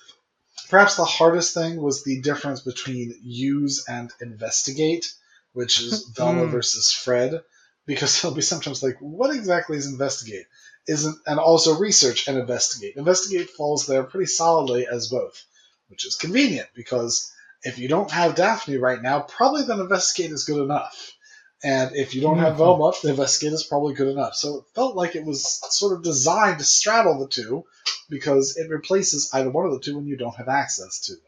Perhaps 0.70 0.96
the 0.96 1.06
hardest 1.06 1.54
thing 1.54 1.82
was 1.82 2.04
the 2.04 2.22
difference 2.22 2.62
between 2.62 3.20
use 3.24 3.86
and 3.88 4.12
investigate, 4.22 5.12
which 5.54 5.82
is 5.82 6.04
Velma 6.16 6.44
mm. 6.44 6.52
versus 6.52 6.92
Fred 6.92 7.42
because 7.86 8.22
they'll 8.22 8.34
be 8.34 8.42
sometimes 8.42 8.84
like, 8.84 8.98
what 9.00 9.36
exactly 9.36 9.78
is 9.78 9.88
investigate? 9.88 10.46
Isn't 10.88 11.18
and 11.26 11.40
also 11.40 11.78
research 11.78 12.28
and 12.28 12.38
investigate. 12.38 12.96
Investigate 12.96 13.50
falls 13.50 13.86
there 13.86 14.04
pretty 14.04 14.28
solidly 14.28 14.88
as 14.88 15.10
both, 15.10 15.44
which 15.88 16.06
is 16.06 16.16
convenient 16.16 16.68
because 16.76 17.32
if 17.64 17.78
you 17.80 17.88
don't 17.88 18.12
have 18.12 18.36
Daphne 18.36 18.78
right 18.78 19.02
now, 19.02 19.20
probably 19.22 19.64
then 19.64 19.80
investigate 19.80 20.32
is 20.32 20.46
good 20.46 20.64
enough. 20.64 21.14
And 21.64 21.96
if 21.96 22.16
you 22.16 22.22
don't 22.22 22.36
mm-hmm. 22.36 22.46
have 22.46 22.58
Velma, 22.58 22.94
the 23.04 23.10
investigate 23.10 23.54
is 23.54 23.64
probably 23.64 23.94
good 23.94 24.08
enough. 24.08 24.36
So 24.36 24.60
it 24.60 24.64
felt 24.76 24.96
like 24.96 25.16
it 25.16 25.26
was 25.26 25.60
sort 25.76 25.94
of 25.94 26.04
designed 26.04 26.60
to 26.60 26.64
straddle 26.64 27.20
the 27.20 27.28
two 27.28 27.66
because 28.10 28.58
it 28.58 28.70
replaces 28.70 29.30
either 29.34 29.50
one 29.50 29.66
of 29.66 29.74
the 29.74 29.80
two 29.80 29.98
when 29.98 30.08
you 30.08 30.16
don't 30.16 30.36
have 30.36 30.48
access 30.48 31.00
to 31.02 31.14
them. 31.14 31.22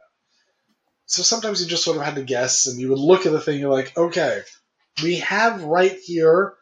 So 1.05 1.23
sometimes 1.23 1.61
you 1.61 1.67
just 1.67 1.83
sort 1.83 1.97
of 1.97 2.03
had 2.03 2.15
to 2.15 2.23
guess, 2.23 2.67
and 2.67 2.79
you 2.79 2.89
would 2.89 2.99
look 2.99 3.25
at 3.25 3.33
the 3.33 3.41
thing, 3.41 3.59
you're 3.59 3.69
like, 3.69 3.97
okay, 3.97 4.41
we 5.03 5.17
have 5.17 5.63
right 5.63 5.97
here 6.01 6.53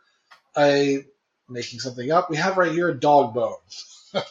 a 0.57 1.05
making 1.47 1.79
something 1.79 2.11
up. 2.11 2.29
We 2.29 2.37
have 2.37 2.57
right 2.57 2.71
here 2.71 2.89
a 2.89 2.99
dog 2.99 3.35
bone. 3.35 3.55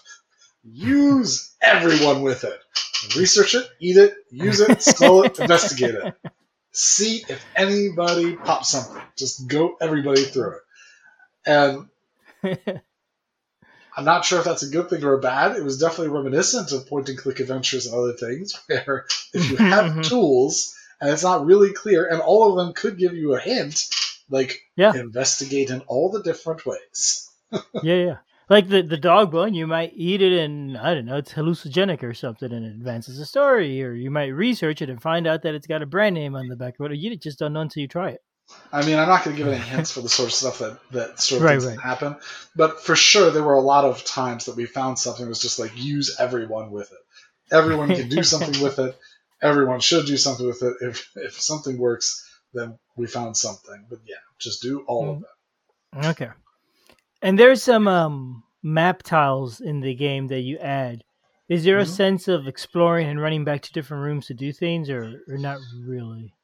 use 0.65 1.55
everyone 1.63 2.23
with 2.23 2.43
it. 2.43 2.59
Research 3.17 3.55
it, 3.55 3.69
eat 3.81 3.97
it, 3.97 4.15
use 4.31 4.61
it, 4.61 4.83
smell 4.97 5.23
it, 5.23 5.39
investigate 5.39 5.95
it. 5.95 6.15
See 6.81 7.25
if 7.29 7.45
anybody 7.57 8.37
pops 8.37 8.69
something. 8.69 9.03
Just 9.17 9.49
go 9.49 9.77
everybody 9.81 10.23
through 10.23 10.53
it. 10.53 10.63
And 11.45 11.89
I'm 13.97 14.05
not 14.05 14.25
sure 14.25 14.39
if 14.39 14.45
that's 14.45 14.63
a 14.63 14.71
good 14.71 14.89
thing 14.89 15.03
or 15.03 15.15
a 15.15 15.21
bad. 15.21 15.57
It 15.57 15.65
was 15.65 15.81
definitely 15.81 16.17
reminiscent 16.17 16.71
of 16.71 16.87
point 16.87 17.09
and 17.09 17.19
click 17.19 17.41
adventures 17.41 17.87
and 17.87 17.97
other 17.97 18.13
things, 18.13 18.55
where 18.69 19.07
if 19.35 19.51
you 19.51 19.57
have 19.57 19.87
mm-hmm. 19.87 20.03
tools 20.03 20.77
and 21.01 21.11
it's 21.11 21.25
not 21.25 21.45
really 21.45 21.73
clear, 21.73 22.07
and 22.07 22.21
all 22.21 22.49
of 22.49 22.65
them 22.65 22.75
could 22.75 22.97
give 22.97 23.13
you 23.13 23.35
a 23.35 23.41
hint, 23.41 23.83
like 24.31 24.61
Yeah. 24.77 24.95
investigate 24.95 25.71
in 25.71 25.81
all 25.89 26.13
the 26.13 26.23
different 26.23 26.65
ways. 26.65 27.29
yeah, 27.51 27.61
yeah. 27.83 28.17
Like 28.49 28.69
the, 28.69 28.83
the 28.83 28.97
dog 28.97 29.31
bone, 29.31 29.55
you 29.55 29.67
might 29.67 29.93
eat 29.95 30.23
it 30.23 30.33
and 30.33 30.79
I 30.79 30.95
don't 30.95 31.05
know, 31.05 31.17
it's 31.17 31.33
hallucinogenic 31.35 32.03
or 32.03 32.15
something 32.15 32.51
and 32.51 32.65
it 32.65 32.71
advances 32.71 33.19
the 33.19 33.27
story. 33.27 33.83
Or 33.83 33.93
you 33.93 34.11
might 34.11 34.29
research 34.29 34.81
it 34.81 34.89
and 34.89 35.03
find 35.03 35.27
out 35.27 35.43
that 35.43 35.55
it's 35.55 35.67
got 35.67 35.83
a 35.83 35.87
brand 35.87 36.15
name 36.15 36.35
on 36.35 36.49
the 36.49 36.57
back 36.57 36.75
of 36.79 36.87
it. 36.87 36.93
Or 36.93 36.95
you 36.95 37.15
just 37.17 37.39
don't 37.39 37.53
know 37.53 37.61
until 37.61 37.83
you 37.83 37.89
try 37.89 38.11
it. 38.11 38.21
I 38.73 38.85
mean, 38.85 38.99
I'm 38.99 39.09
not 39.09 39.25
going 39.25 39.37
to 39.37 39.43
give 39.43 39.53
any 39.53 39.63
hints 39.63 39.91
for 39.91 40.01
the 40.01 40.09
sort 40.09 40.29
of 40.29 40.35
stuff 40.35 40.59
that 40.61 40.79
that 40.93 41.21
sort 41.21 41.41
of 41.41 41.45
Right, 41.45 41.53
things 41.53 41.67
right. 41.67 41.77
that 41.77 41.83
happen, 41.83 42.17
but 42.57 42.83
for 42.83 42.97
sure 42.97 43.31
there 43.31 43.43
were 43.43 43.55
a 43.55 43.61
lot 43.61 43.85
of 43.85 44.05
times 44.05 44.47
that 44.47 44.57
we 44.57 44.65
found 44.65 44.99
something 44.99 45.25
that 45.25 45.29
was 45.29 45.41
just 45.41 45.59
like 45.59 45.73
use 45.77 46.17
everyone 46.19 46.71
with 46.71 46.91
it. 46.91 47.55
Everyone 47.55 47.95
can 47.95 48.09
do 48.09 48.23
something 48.23 48.63
with 48.63 48.79
it. 48.79 48.99
Everyone 49.43 49.81
should 49.81 50.07
do 50.07 50.17
something 50.17 50.47
with 50.47 50.63
it. 50.63 50.77
If 50.81 51.11
if 51.17 51.41
something 51.41 51.79
works, 51.79 52.27
then 52.55 52.79
we 52.97 53.07
found 53.07 53.37
something. 53.37 53.87
But 53.89 54.01
yeah, 54.07 54.17
just 54.39 54.63
do 54.63 54.81
all 54.87 55.11
of 55.11 55.17
hmm. 55.19 55.25
it. 56.01 56.07
Okay. 56.07 56.31
And 57.23 57.39
there's 57.39 57.63
some 57.63 57.89
um, 57.89 58.45
map 58.63 59.03
tiles 59.03 59.61
in 59.61 59.81
the 59.81 59.95
game 59.95 60.29
that 60.29 60.41
you 60.41 60.59
add. 60.59 61.03
Is 61.49 61.65
there 61.65 61.79
a 61.79 61.85
Mhm. 61.85 61.89
sense 61.97 62.29
of 62.29 62.47
exploring 62.47 63.09
and 63.09 63.21
running 63.21 63.45
back 63.45 63.63
to 63.63 63.73
different 63.73 64.05
rooms 64.05 64.27
to 64.27 64.35
do 64.35 64.53
things, 64.53 64.91
or, 64.91 65.23
or 65.29 65.39
not 65.39 65.59
really? 65.83 66.35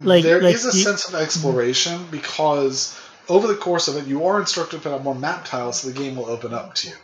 Like- 0.00 0.24
there 0.24 0.42
is 0.42 0.64
like 0.64 0.74
a 0.74 0.76
you- 0.76 0.84
sense 0.84 1.08
of 1.08 1.14
exploration 1.14 2.06
because 2.10 2.98
over 3.28 3.46
the 3.46 3.56
course 3.56 3.88
of 3.88 3.96
it, 3.96 4.06
you 4.06 4.26
are 4.26 4.40
instructed 4.40 4.76
to 4.78 4.82
put 4.82 4.92
out 4.92 5.02
more 5.04 5.14
map 5.14 5.44
tiles, 5.46 5.80
so 5.80 5.88
the 5.88 5.98
game 5.98 6.16
will 6.16 6.26
open 6.26 6.52
up 6.54 6.74
to 6.76 6.88
you. 6.88 6.96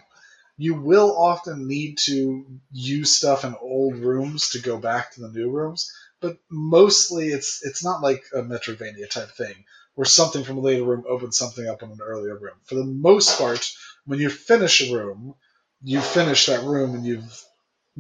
You 0.58 0.74
will 0.74 1.16
often 1.16 1.66
need 1.68 1.98
to 2.04 2.46
use 2.72 3.14
stuff 3.16 3.44
in 3.44 3.54
old 3.60 3.96
rooms 3.96 4.50
to 4.50 4.58
go 4.60 4.78
back 4.78 5.12
to 5.12 5.20
the 5.20 5.28
new 5.28 5.50
rooms, 5.50 5.92
but 6.20 6.38
mostly 6.50 7.28
it's 7.28 7.60
it's 7.64 7.84
not 7.84 8.00
like 8.02 8.24
a 8.34 8.38
Metroidvania 8.38 9.10
type 9.10 9.30
thing 9.36 9.64
where 9.96 10.06
something 10.06 10.44
from 10.44 10.58
a 10.58 10.60
later 10.60 10.84
room 10.84 11.04
opens 11.08 11.36
something 11.36 11.68
up 11.68 11.82
in 11.82 11.90
an 11.90 12.00
earlier 12.02 12.38
room. 12.38 12.54
For 12.64 12.76
the 12.76 12.84
most 12.84 13.38
part, 13.38 13.70
when 14.06 14.20
you 14.20 14.30
finish 14.30 14.82
a 14.82 14.94
room, 14.94 15.34
you 15.82 16.00
finish 16.00 16.46
that 16.46 16.64
room 16.64 16.94
and 16.94 17.04
you've 17.04 17.44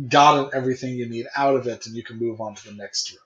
gotten 0.08 0.50
everything 0.54 0.94
you 0.94 1.08
need 1.08 1.26
out 1.36 1.56
of 1.56 1.66
it, 1.66 1.86
and 1.86 1.96
you 1.96 2.04
can 2.04 2.18
move 2.18 2.40
on 2.40 2.54
to 2.54 2.68
the 2.68 2.74
next 2.74 3.10
room 3.10 3.20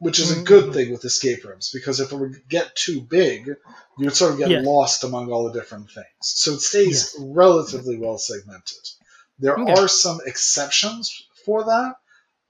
which 0.00 0.18
is 0.18 0.30
a 0.30 0.36
Mhm. 0.40 0.46
good 0.46 0.72
thing 0.74 0.90
with 0.90 1.04
escape 1.04 1.44
rooms 1.44 1.70
because 1.72 2.00
if 2.00 2.10
it 2.10 2.16
would 2.16 2.48
get 2.48 2.74
too 2.74 3.02
big, 3.02 3.46
you 3.46 4.06
would 4.06 4.16
sort 4.16 4.32
of 4.32 4.38
get 4.38 4.50
Yeah. 4.50 4.62
lost 4.62 5.04
among 5.04 5.30
all 5.30 5.44
the 5.44 5.52
different 5.60 5.90
things. 5.90 6.06
So 6.20 6.54
it 6.54 6.60
stays 6.62 7.14
relatively 7.18 7.98
well 7.98 8.18
segmented. 8.18 8.78
There 9.38 9.58
Okay. 9.58 9.72
are 9.72 9.88
some 9.88 10.20
exceptions 10.24 11.22
for 11.44 11.64
that, 11.64 11.96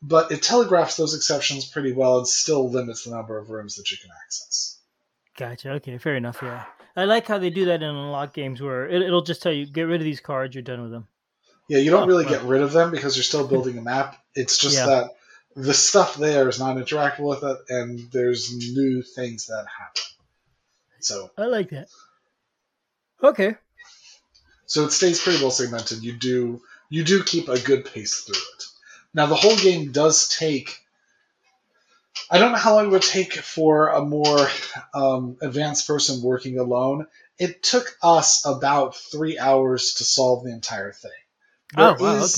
but 0.03 0.31
it 0.33 0.43
telegraphs 0.43 0.97
those 0.97 1.15
exceptions 1.15 1.65
pretty 1.65 1.93
well 1.93 2.19
and 2.19 2.29
still 2.29 2.71
limits 2.71 3.05
the 3.05 3.11
number 3.11 3.37
of 3.37 3.51
rooms 3.51 3.77
that 3.77 3.91
you 3.91 3.99
can 3.99 4.11
access. 4.25 4.79
Gotcha. 5.41 5.71
Okay, 5.73 5.97
fair 5.97 6.17
enough. 6.17 6.39
Yeah, 6.43 6.65
I 6.95 7.05
like 7.05 7.27
how 7.27 7.39
they 7.39 7.49
do 7.49 7.65
that 7.65 7.83
in 7.83 7.89
unlock 7.89 8.35
games 8.35 8.61
where 8.61 8.87
it, 8.87 9.01
it'll 9.01 9.23
just 9.23 9.43
tell 9.43 9.51
you 9.53 9.65
get 9.65 9.85
rid 9.85 10.03
of 10.03 10.05
these 10.05 10.21
cards, 10.21 10.55
you're 10.55 10.61
done 10.63 10.83
with 10.83 10.91
them. 10.91 11.09
Yeah, 11.67 11.79
you 11.79 11.91
don't 11.91 12.03
Oh, 12.03 12.07
really 12.07 12.25
right. 12.27 12.35
get 12.35 12.43
rid 12.43 12.61
of 12.61 12.73
them 12.73 12.91
because 12.91 13.17
you're 13.17 13.25
still 13.25 13.49
building 13.49 13.79
a 13.79 13.81
map. 13.81 14.23
It's 14.35 14.59
just 14.59 14.77
Yeah. 14.77 14.87
that 14.87 15.11
the 15.57 15.73
stuff 15.73 16.17
there 16.17 16.47
is 16.51 16.59
not 16.59 16.77
interactable 16.77 17.31
with 17.31 17.43
it, 17.43 17.57
and 17.71 18.13
there's 18.13 18.53
new 18.55 19.01
things 19.03 19.47
that 19.47 19.65
happen. 19.67 20.03
So 21.01 21.31
I 21.39 21.47
like 21.47 21.71
that. 21.71 21.89
Okay. 23.23 23.55
So 24.67 24.85
it 24.85 24.91
stays 24.93 25.23
pretty 25.23 25.41
well 25.41 25.51
segmented. 25.51 26.03
You 26.05 26.13
do 26.13 26.61
you 26.91 27.03
do 27.03 27.25
keep 27.25 27.49
a 27.49 27.59
good 27.59 27.87
pace 27.87 28.21
through 28.21 28.35
it. 28.35 28.65
Now 29.15 29.25
the 29.25 29.37
whole 29.37 29.57
game 29.57 29.91
does 29.91 30.29
take. 30.29 30.77
I 32.31 32.39
don't 32.39 32.53
know 32.53 32.59
how 32.59 32.77
long 32.77 32.87
it 32.87 32.91
would 32.91 33.03
take 33.03 33.33
for 33.35 33.89
a 33.89 34.05
more 34.05 34.49
um, 34.95 35.37
advanced 35.43 35.87
person 35.87 36.23
working 36.23 36.59
alone. 36.59 37.07
It 37.39 37.63
took 37.63 37.87
us 38.03 38.47
about 38.47 38.97
three 38.97 39.39
hours 39.39 39.95
to 39.95 40.05
solve 40.05 40.45
the 40.45 40.53
entire 40.53 40.93
thing. 40.93 41.11
Oh, 41.77 42.05
wow, 42.05 42.15
is- 42.17 42.35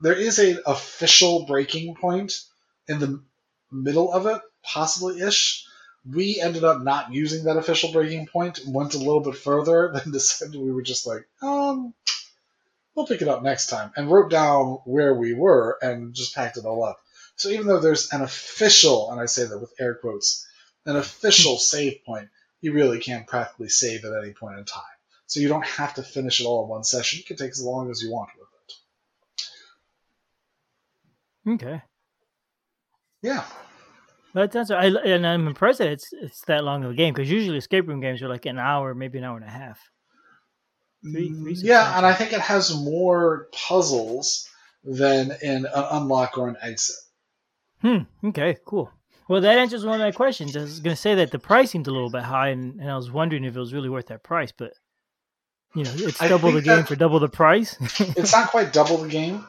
There 0.00 0.14
is 0.14 0.38
an 0.40 0.58
official 0.66 1.46
breaking 1.46 1.94
point 1.94 2.40
in 2.88 2.98
the 2.98 3.22
middle 3.70 4.12
of 4.12 4.26
it, 4.26 4.40
possibly 4.64 5.20
ish. 5.20 5.66
We 6.10 6.40
ended 6.40 6.64
up 6.64 6.82
not 6.82 7.12
using 7.12 7.44
that 7.44 7.56
official 7.56 7.92
breaking 7.92 8.26
point, 8.26 8.58
went 8.66 8.94
a 8.94 8.98
little 8.98 9.20
bit 9.20 9.36
further, 9.36 9.92
then 9.94 10.10
decided 10.12 10.60
we 10.60 10.72
were 10.72 10.82
just 10.82 11.06
like, 11.06 11.28
um, 11.40 11.94
we'll 12.94 13.06
pick 13.06 13.22
it 13.22 13.28
up 13.28 13.42
next 13.44 13.68
time, 13.68 13.92
and 13.96 14.10
wrote 14.10 14.30
down 14.30 14.80
where 14.84 15.14
we 15.14 15.32
were 15.32 15.78
and 15.80 16.12
just 16.14 16.34
packed 16.34 16.56
it 16.56 16.64
all 16.64 16.82
up. 16.82 16.98
So 17.36 17.48
even 17.48 17.66
though 17.66 17.80
there's 17.80 18.12
an 18.12 18.22
official, 18.22 19.10
and 19.10 19.20
I 19.20 19.26
say 19.26 19.44
that 19.44 19.58
with 19.58 19.72
air 19.80 19.94
quotes, 19.94 20.46
an 20.86 20.96
official 20.96 21.58
save 21.58 22.04
point, 22.04 22.28
you 22.60 22.72
really 22.72 23.00
can't 23.00 23.26
practically 23.26 23.68
save 23.68 24.04
at 24.04 24.12
any 24.22 24.32
point 24.32 24.58
in 24.58 24.64
time. 24.64 24.82
So 25.26 25.40
you 25.40 25.48
don't 25.48 25.66
have 25.66 25.94
to 25.94 26.02
finish 26.02 26.40
it 26.40 26.46
all 26.46 26.64
in 26.64 26.68
one 26.68 26.84
session. 26.84 27.18
You 27.18 27.24
can 27.24 27.36
take 27.36 27.50
as 27.50 27.62
long 27.62 27.90
as 27.90 28.02
you 28.02 28.10
want 28.12 28.30
with 28.38 28.48
it. 31.56 31.64
Okay. 31.64 31.82
Yeah. 33.22 33.44
But 34.34 34.50
that's 34.50 34.70
I 34.70 34.86
and 34.86 35.26
I'm 35.26 35.46
impressed 35.46 35.78
that 35.78 35.88
it's 35.88 36.12
it's 36.12 36.40
that 36.46 36.64
long 36.64 36.84
of 36.84 36.90
a 36.92 36.94
game 36.94 37.12
because 37.12 37.30
usually 37.30 37.58
escape 37.58 37.86
room 37.86 38.00
games 38.00 38.22
are 38.22 38.28
like 38.28 38.46
an 38.46 38.58
hour, 38.58 38.94
maybe 38.94 39.18
an 39.18 39.24
hour 39.24 39.36
and 39.36 39.44
a 39.46 39.50
half. 39.50 39.78
Three- 41.02 41.28
three 41.28 41.54
Mm, 41.54 41.64
yeah, 41.64 41.96
and 41.96 42.06
I 42.06 42.14
think 42.14 42.32
it 42.32 42.40
has 42.40 42.74
more 42.74 43.48
puzzles 43.52 44.48
than 44.84 45.32
in 45.42 45.66
an 45.66 45.84
unlock 45.90 46.38
or 46.38 46.48
an 46.48 46.56
exit. 46.62 46.96
Hmm. 47.82 47.98
Okay. 48.24 48.56
Cool. 48.64 48.90
Well, 49.28 49.40
that 49.40 49.58
answers 49.58 49.84
one 49.84 50.00
of 50.00 50.04
my 50.04 50.12
questions. 50.12 50.56
I 50.56 50.60
was 50.60 50.80
going 50.80 50.96
to 50.96 51.00
say 51.00 51.16
that 51.16 51.30
the 51.30 51.38
price 51.38 51.70
seemed 51.70 51.86
a 51.86 51.90
little 51.90 52.10
bit 52.10 52.22
high, 52.22 52.48
and, 52.48 52.80
and 52.80 52.90
I 52.90 52.96
was 52.96 53.10
wondering 53.10 53.44
if 53.44 53.56
it 53.56 53.58
was 53.58 53.72
really 53.72 53.88
worth 53.88 54.06
that 54.06 54.22
price. 54.22 54.52
But 54.52 54.72
you 55.74 55.84
know, 55.84 55.92
it's 55.94 56.20
I 56.20 56.28
double 56.28 56.52
the 56.52 56.62
game 56.62 56.84
for 56.84 56.96
double 56.96 57.18
the 57.20 57.28
price. 57.28 57.76
It's 58.16 58.32
not 58.32 58.48
quite 58.48 58.72
double 58.72 58.98
the 58.98 59.08
game. 59.08 59.44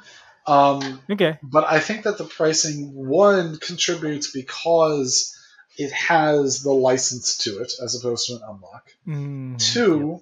Um, 0.46 1.02
okay. 1.10 1.38
But 1.42 1.66
I 1.66 1.80
think 1.80 2.04
that 2.04 2.18
the 2.18 2.26
pricing 2.26 2.94
one 2.94 3.58
contributes 3.58 4.32
because 4.32 5.38
it 5.78 5.92
has 5.92 6.62
the 6.64 6.72
license 6.74 7.38
to 7.40 7.62
it 7.62 7.74
as 7.84 7.96
opposed 7.96 8.28
to 8.28 8.36
an 8.36 8.42
unlock. 8.48 8.92
Mm, 9.08 9.74
Two, 9.74 10.22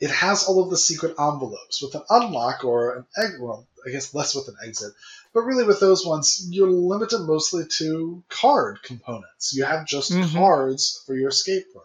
it 0.00 0.10
has 0.10 0.44
all 0.44 0.62
of 0.62 0.70
the 0.70 0.76
secret 0.76 1.14
envelopes. 1.18 1.82
With 1.82 1.94
an 1.94 2.02
unlock 2.10 2.64
or 2.64 2.96
an 2.96 3.06
egg, 3.16 3.32
well, 3.40 3.66
I 3.86 3.90
guess 3.90 4.14
less 4.14 4.34
with 4.34 4.48
an 4.48 4.56
exit, 4.66 4.92
but 5.32 5.42
really 5.42 5.64
with 5.64 5.80
those 5.80 6.04
ones, 6.06 6.46
you're 6.50 6.70
limited 6.70 7.20
mostly 7.20 7.66
to 7.66 8.22
card 8.28 8.82
components. 8.82 9.54
You 9.54 9.64
have 9.64 9.86
just 9.86 10.10
Mhm. 10.10 10.32
cards 10.32 11.02
for 11.06 11.14
your 11.14 11.28
escape 11.30 11.66
room. 11.74 11.84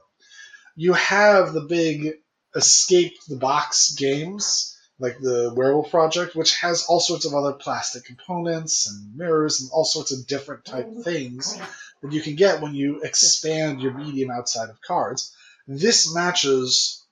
You 0.76 0.94
have 0.94 1.54
the 1.54 1.62
big 1.62 2.20
escape 2.56 3.18
the 3.28 3.36
box 3.36 3.92
games 3.94 4.76
like 4.98 5.20
the 5.20 5.54
Werewolf 5.54 5.90
Project, 5.92 6.36
which 6.36 6.56
has 6.58 6.86
all 6.86 7.00
sorts 7.02 7.26
of 7.26 7.34
other 7.34 7.54
plastic 7.54 8.06
components 8.06 8.88
and 8.88 9.16
mirrors 9.16 9.62
and 9.62 9.70
all 9.72 9.84
sorts 9.86 10.12
of 10.12 10.26
different 10.26 10.64
type 10.64 10.90
things 11.04 11.58
that 12.02 12.14
you 12.14 12.22
can 12.22 12.36
get 12.36 12.62
when 12.62 12.74
you 12.74 13.02
expand 13.02 13.82
your 13.82 13.94
medium 13.94 14.32
outside 14.32 14.70
of 14.70 14.82
cards. 14.82 15.34
This 15.68 16.14
matches 16.14 17.04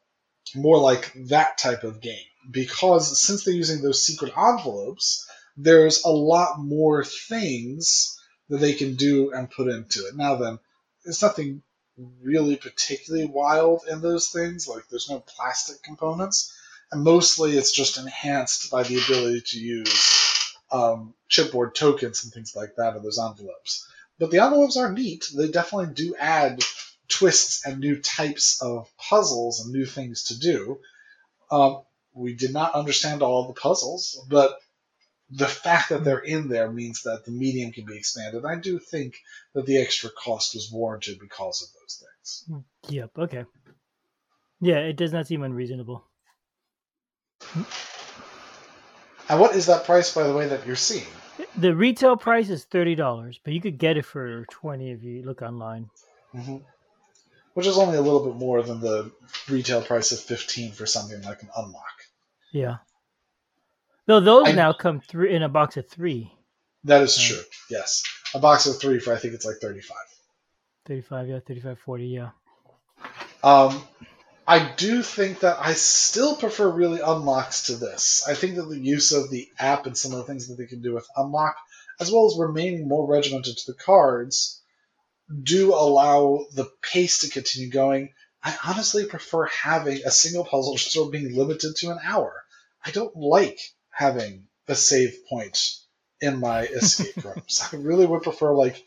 more 0.55 0.77
like 0.77 1.11
that 1.27 1.57
type 1.57 1.83
of 1.83 1.99
game 1.99 2.25
because 2.49 3.19
since 3.19 3.43
they're 3.43 3.53
using 3.53 3.81
those 3.81 4.05
secret 4.05 4.31
envelopes, 4.37 5.27
there's 5.57 6.03
a 6.03 6.09
lot 6.09 6.59
more 6.59 7.03
things 7.03 8.19
that 8.49 8.57
they 8.57 8.73
can 8.73 8.95
do 8.95 9.31
and 9.31 9.49
put 9.49 9.67
into 9.67 10.07
it. 10.07 10.15
Now 10.15 10.35
then, 10.35 10.59
there's 11.03 11.21
nothing 11.21 11.61
really 12.21 12.55
particularly 12.55 13.25
wild 13.27 13.83
in 13.89 14.01
those 14.01 14.29
things. 14.29 14.67
Like 14.67 14.83
there's 14.89 15.09
no 15.09 15.19
plastic 15.19 15.81
components, 15.83 16.55
and 16.91 17.03
mostly 17.03 17.57
it's 17.57 17.71
just 17.71 17.97
enhanced 17.97 18.71
by 18.71 18.83
the 18.83 19.01
ability 19.03 19.41
to 19.47 19.59
use 19.59 20.55
um, 20.71 21.13
chipboard 21.29 21.75
tokens 21.75 22.23
and 22.23 22.33
things 22.33 22.55
like 22.55 22.75
that 22.77 22.95
in 22.95 23.03
those 23.03 23.19
envelopes. 23.19 23.87
But 24.19 24.31
the 24.31 24.39
envelopes 24.39 24.77
are 24.77 24.91
neat. 24.91 25.25
They 25.35 25.49
definitely 25.49 25.93
do 25.93 26.15
add 26.15 26.61
twists 27.07 27.65
and 27.65 27.79
new 27.79 28.01
types 28.01 28.61
of 28.61 28.89
puzzles 28.97 29.61
and 29.61 29.71
new 29.71 29.85
things 29.85 30.23
to 30.25 30.39
do. 30.39 30.79
Um, 31.51 31.81
we 32.13 32.33
did 32.33 32.53
not 32.53 32.73
understand 32.73 33.21
all 33.21 33.47
the 33.47 33.59
puzzles, 33.59 34.23
but 34.29 34.57
the 35.29 35.47
fact 35.47 35.89
that 35.89 36.03
they're 36.03 36.19
in 36.19 36.47
there 36.47 36.71
means 36.71 37.03
that 37.03 37.25
the 37.25 37.31
medium 37.31 37.71
can 37.71 37.85
be 37.85 37.97
expanded. 37.97 38.45
I 38.45 38.55
do 38.55 38.79
think 38.79 39.15
that 39.53 39.65
the 39.65 39.77
extra 39.77 40.09
cost 40.11 40.53
was 40.53 40.71
warranted 40.71 41.19
because 41.19 41.61
of 41.63 41.69
those 41.81 42.03
things. 42.03 42.63
Yep. 42.89 43.11
Okay. 43.17 43.45
Yeah, 44.61 44.77
it 44.77 44.95
does 44.95 45.11
not 45.11 45.27
seem 45.27 45.43
unreasonable. 45.43 46.05
And 49.29 49.39
what 49.39 49.55
is 49.55 49.65
that 49.67 49.85
price, 49.85 50.13
by 50.13 50.23
the 50.23 50.33
way, 50.33 50.47
that 50.47 50.65
you're 50.67 50.75
seeing? 50.75 51.07
The 51.57 51.75
retail 51.75 52.15
price 52.15 52.49
is 52.49 52.65
thirty 52.65 52.95
dollars, 52.95 53.39
but 53.43 53.53
you 53.53 53.61
could 53.61 53.77
get 53.77 53.97
it 53.97 54.05
for 54.05 54.45
twenty 54.51 54.91
if 54.91 55.03
you 55.03 55.23
look 55.23 55.41
online. 55.41 55.89
hmm 56.31 56.57
Which 57.53 57.67
is 57.67 57.77
only 57.77 57.97
a 57.97 58.01
little 58.01 58.25
bit 58.25 58.35
more 58.35 58.61
than 58.61 58.79
the 58.81 59.11
retail 59.49 59.81
price 59.81 60.11
of 60.11 60.19
15 60.19 60.71
for 60.73 60.85
something 60.85 61.21
like 61.23 61.41
an 61.41 61.49
unlock. 61.55 62.05
Yeah. 62.51 62.77
Though 64.05 64.19
those 64.19 64.47
I- 64.47 64.51
now 64.53 64.73
come 64.73 64.99
through 64.99 65.27
in 65.27 65.43
a 65.43 65.49
box 65.49 65.77
of 65.77 65.87
three. 65.87 66.31
That 66.85 67.01
is 67.01 67.17
true. 67.17 67.41
Yes, 67.69 68.03
a 68.35 68.39
box 68.39 68.65
of 68.65 68.79
three 68.79 68.99
for 68.99 69.13
I 69.13 69.17
think 69.17 69.33
it's 69.33 69.45
like 69.45 69.57
35. 69.57 69.95
35, 70.85 71.29
yeah, 71.29 71.39
35, 71.39 71.79
40, 71.79 72.05
yeah. 72.07 72.29
Um, 73.41 73.81
I 74.45 74.73
do 74.75 75.01
think 75.01 75.39
that 75.39 75.57
I 75.61 75.73
still 75.73 76.35
prefer 76.35 76.69
really 76.69 76.99
unlocks 76.99 77.67
to 77.67 77.77
this. 77.77 78.27
I 78.27 78.33
think 78.33 78.55
that 78.55 78.63
the 78.63 78.77
use 78.77 79.13
of 79.13 79.29
the 79.29 79.47
app 79.57 79.85
and 79.85 79.97
some 79.97 80.11
of 80.11 80.17
the 80.17 80.23
things 80.25 80.47
that 80.47 80.55
they 80.55 80.65
can 80.65 80.81
do 80.81 80.93
with 80.93 81.07
unlock, 81.15 81.55
as 82.01 82.11
well 82.11 82.25
as 82.25 82.37
remaining 82.37 82.87
more 82.87 83.07
regimented 83.07 83.57
to 83.57 83.71
the 83.71 83.77
cards, 83.77 84.61
do 85.41 85.73
allow 85.73 86.45
the 86.53 86.69
pace 86.81 87.19
to 87.19 87.29
continue 87.29 87.69
going. 87.69 88.09
I 88.43 88.53
honestly 88.65 89.05
prefer 89.05 89.45
having 89.45 90.01
a 90.03 90.11
single 90.11 90.43
puzzle 90.43 90.77
still 90.77 91.09
being 91.09 91.33
limited 91.33 91.77
to 91.77 91.91
an 91.91 91.99
hour. 92.03 92.43
I 92.85 92.91
don't 92.91 93.15
like 93.15 93.59
having 93.93 94.47
a 94.67 94.75
save 94.75 95.15
point 95.29 95.77
in 96.19 96.39
my 96.39 96.63
escape 96.63 97.23
rooms. 97.23 97.61
I 97.71 97.77
really 97.77 98.05
would 98.05 98.23
prefer 98.23 98.53
like 98.53 98.83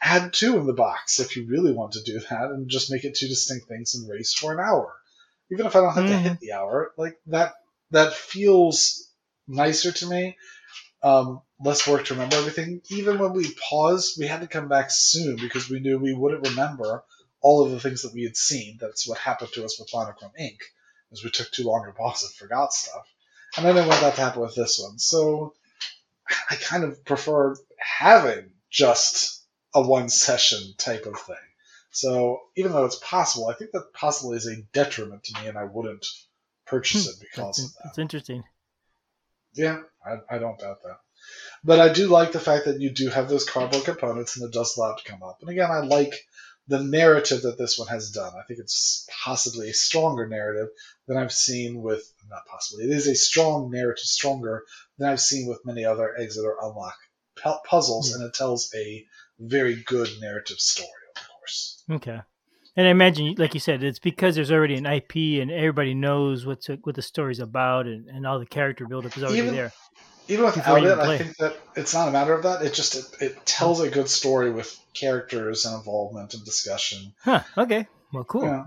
add 0.00 0.32
two 0.32 0.58
in 0.58 0.66
the 0.66 0.72
box 0.72 1.20
if 1.20 1.36
you 1.36 1.46
really 1.46 1.72
want 1.72 1.92
to 1.92 2.02
do 2.02 2.18
that 2.18 2.50
and 2.50 2.68
just 2.68 2.90
make 2.90 3.04
it 3.04 3.14
two 3.14 3.28
distinct 3.28 3.68
things 3.68 3.94
and 3.94 4.08
race 4.10 4.34
for 4.34 4.52
an 4.52 4.60
hour. 4.60 4.92
Even 5.50 5.66
if 5.66 5.76
I 5.76 5.80
don't 5.80 5.94
have 5.94 6.06
to 6.06 6.18
hit 6.18 6.40
the 6.40 6.52
hour, 6.52 6.92
like 6.96 7.18
that 7.26 7.54
that 7.90 8.14
feels 8.14 9.08
nicer 9.46 9.92
to 9.92 10.06
me. 10.06 10.36
Um, 11.02 11.42
less 11.60 11.86
work 11.86 12.04
to 12.06 12.14
remember 12.14 12.36
everything. 12.36 12.80
Even 12.88 13.18
when 13.18 13.32
we 13.32 13.52
paused, 13.68 14.18
we 14.18 14.26
had 14.26 14.40
to 14.40 14.46
come 14.46 14.68
back 14.68 14.90
soon 14.90 15.36
because 15.36 15.68
we 15.68 15.80
knew 15.80 15.98
we 15.98 16.14
wouldn't 16.14 16.48
remember 16.48 17.04
all 17.40 17.64
of 17.64 17.72
the 17.72 17.80
things 17.80 18.02
that 18.02 18.14
we 18.14 18.22
had 18.22 18.36
seen. 18.36 18.78
That's 18.80 19.06
what 19.06 19.18
happened 19.18 19.50
to 19.54 19.64
us 19.64 19.78
with 19.78 19.90
Monochrome 19.92 20.32
Inc. 20.40 20.58
Is 21.10 21.24
we 21.24 21.30
took 21.30 21.50
too 21.50 21.64
long 21.64 21.84
to 21.84 21.92
pause 21.92 22.22
and 22.22 22.32
forgot 22.32 22.72
stuff. 22.72 23.04
And 23.56 23.66
I 23.66 23.72
didn't 23.72 23.88
want 23.88 24.00
that 24.00 24.14
to 24.14 24.20
happen 24.20 24.42
with 24.42 24.54
this 24.54 24.78
one. 24.78 24.98
So 24.98 25.54
I 26.50 26.56
kind 26.56 26.84
of 26.84 27.04
prefer 27.04 27.56
having 27.78 28.50
just 28.70 29.42
a 29.74 29.82
one 29.82 30.08
session 30.08 30.74
type 30.78 31.06
of 31.06 31.18
thing. 31.18 31.36
So 31.90 32.40
even 32.56 32.72
though 32.72 32.86
it's 32.86 32.96
possible, 32.96 33.48
I 33.48 33.54
think 33.54 33.72
that 33.72 33.92
possibly 33.92 34.38
is 34.38 34.46
a 34.46 34.62
detriment 34.72 35.24
to 35.24 35.40
me, 35.40 35.48
and 35.48 35.58
I 35.58 35.64
wouldn't 35.64 36.06
purchase 36.64 37.06
it 37.06 37.16
hmm. 37.16 37.20
because 37.20 37.56
That's, 37.56 37.64
of 37.64 37.74
that. 37.74 37.80
that's 37.84 37.98
interesting. 37.98 38.44
Yeah, 39.54 39.82
I, 40.04 40.16
I 40.30 40.38
don't 40.38 40.58
doubt 40.58 40.82
that. 40.82 40.98
But 41.62 41.78
I 41.78 41.92
do 41.92 42.08
like 42.08 42.32
the 42.32 42.40
fact 42.40 42.64
that 42.64 42.80
you 42.80 42.90
do 42.90 43.08
have 43.10 43.28
those 43.28 43.48
cardboard 43.48 43.84
components 43.84 44.36
and 44.36 44.44
it 44.44 44.52
does 44.52 44.76
allow 44.76 44.94
it 44.94 45.04
to 45.04 45.10
come 45.10 45.22
up. 45.22 45.38
And 45.40 45.50
again, 45.50 45.70
I 45.70 45.80
like 45.80 46.14
the 46.72 46.82
narrative 46.82 47.42
that 47.42 47.58
this 47.58 47.78
one 47.78 47.88
has 47.88 48.10
done. 48.10 48.32
I 48.34 48.42
think 48.48 48.58
it's 48.60 49.06
possibly 49.24 49.68
a 49.68 49.74
stronger 49.74 50.26
narrative 50.26 50.68
than 51.06 51.18
I've 51.18 51.32
seen 51.32 51.82
with, 51.82 52.02
not 52.30 52.46
possibly, 52.50 52.84
it 52.86 52.90
is 52.90 53.06
a 53.06 53.14
strong 53.14 53.70
narrative, 53.70 54.04
stronger 54.04 54.64
than 54.96 55.10
I've 55.10 55.20
seen 55.20 55.46
with 55.48 55.66
many 55.66 55.84
other 55.84 56.16
exit 56.18 56.44
or 56.46 56.56
unlock 56.62 56.94
puzzles, 57.68 58.08
Yeah. 58.10 58.16
and 58.16 58.24
it 58.24 58.34
tells 58.34 58.72
a 58.74 59.04
very 59.38 59.82
good 59.84 60.08
narrative 60.20 60.58
story, 60.58 60.88
of 61.16 61.22
course. 61.28 61.84
Okay. 61.90 62.20
And 62.74 62.86
I 62.86 62.90
imagine, 62.90 63.34
like 63.36 63.52
you 63.52 63.60
said, 63.60 63.82
it's 63.84 63.98
because 63.98 64.34
there's 64.34 64.50
already 64.50 64.76
an 64.76 64.86
IP 64.86 65.42
and 65.42 65.50
everybody 65.50 65.92
knows 65.92 66.46
what's 66.46 66.68
what 66.84 66.94
the 66.94 67.02
story's 67.02 67.40
about, 67.40 67.86
and, 67.86 68.08
and 68.08 68.26
all 68.26 68.38
the 68.38 68.46
character 68.46 68.86
buildup 68.86 69.14
is 69.16 69.22
already 69.24 69.38
Even- 69.40 69.54
there. 69.54 69.72
Even 70.28 70.44
without 70.44 70.84
it, 70.84 70.98
I 70.98 71.18
think 71.18 71.36
that 71.38 71.56
it's 71.76 71.94
not 71.94 72.08
a 72.08 72.12
matter 72.12 72.32
of 72.32 72.44
that. 72.44 72.62
It 72.62 72.74
just 72.74 72.94
it, 72.94 73.22
it 73.22 73.46
tells 73.46 73.80
a 73.80 73.90
good 73.90 74.08
story 74.08 74.50
with 74.50 74.78
characters 74.94 75.64
and 75.64 75.74
involvement 75.74 76.34
and 76.34 76.44
discussion. 76.44 77.12
Huh. 77.22 77.42
Okay. 77.56 77.86
Well, 78.12 78.24
cool. 78.24 78.44
Yeah. 78.44 78.66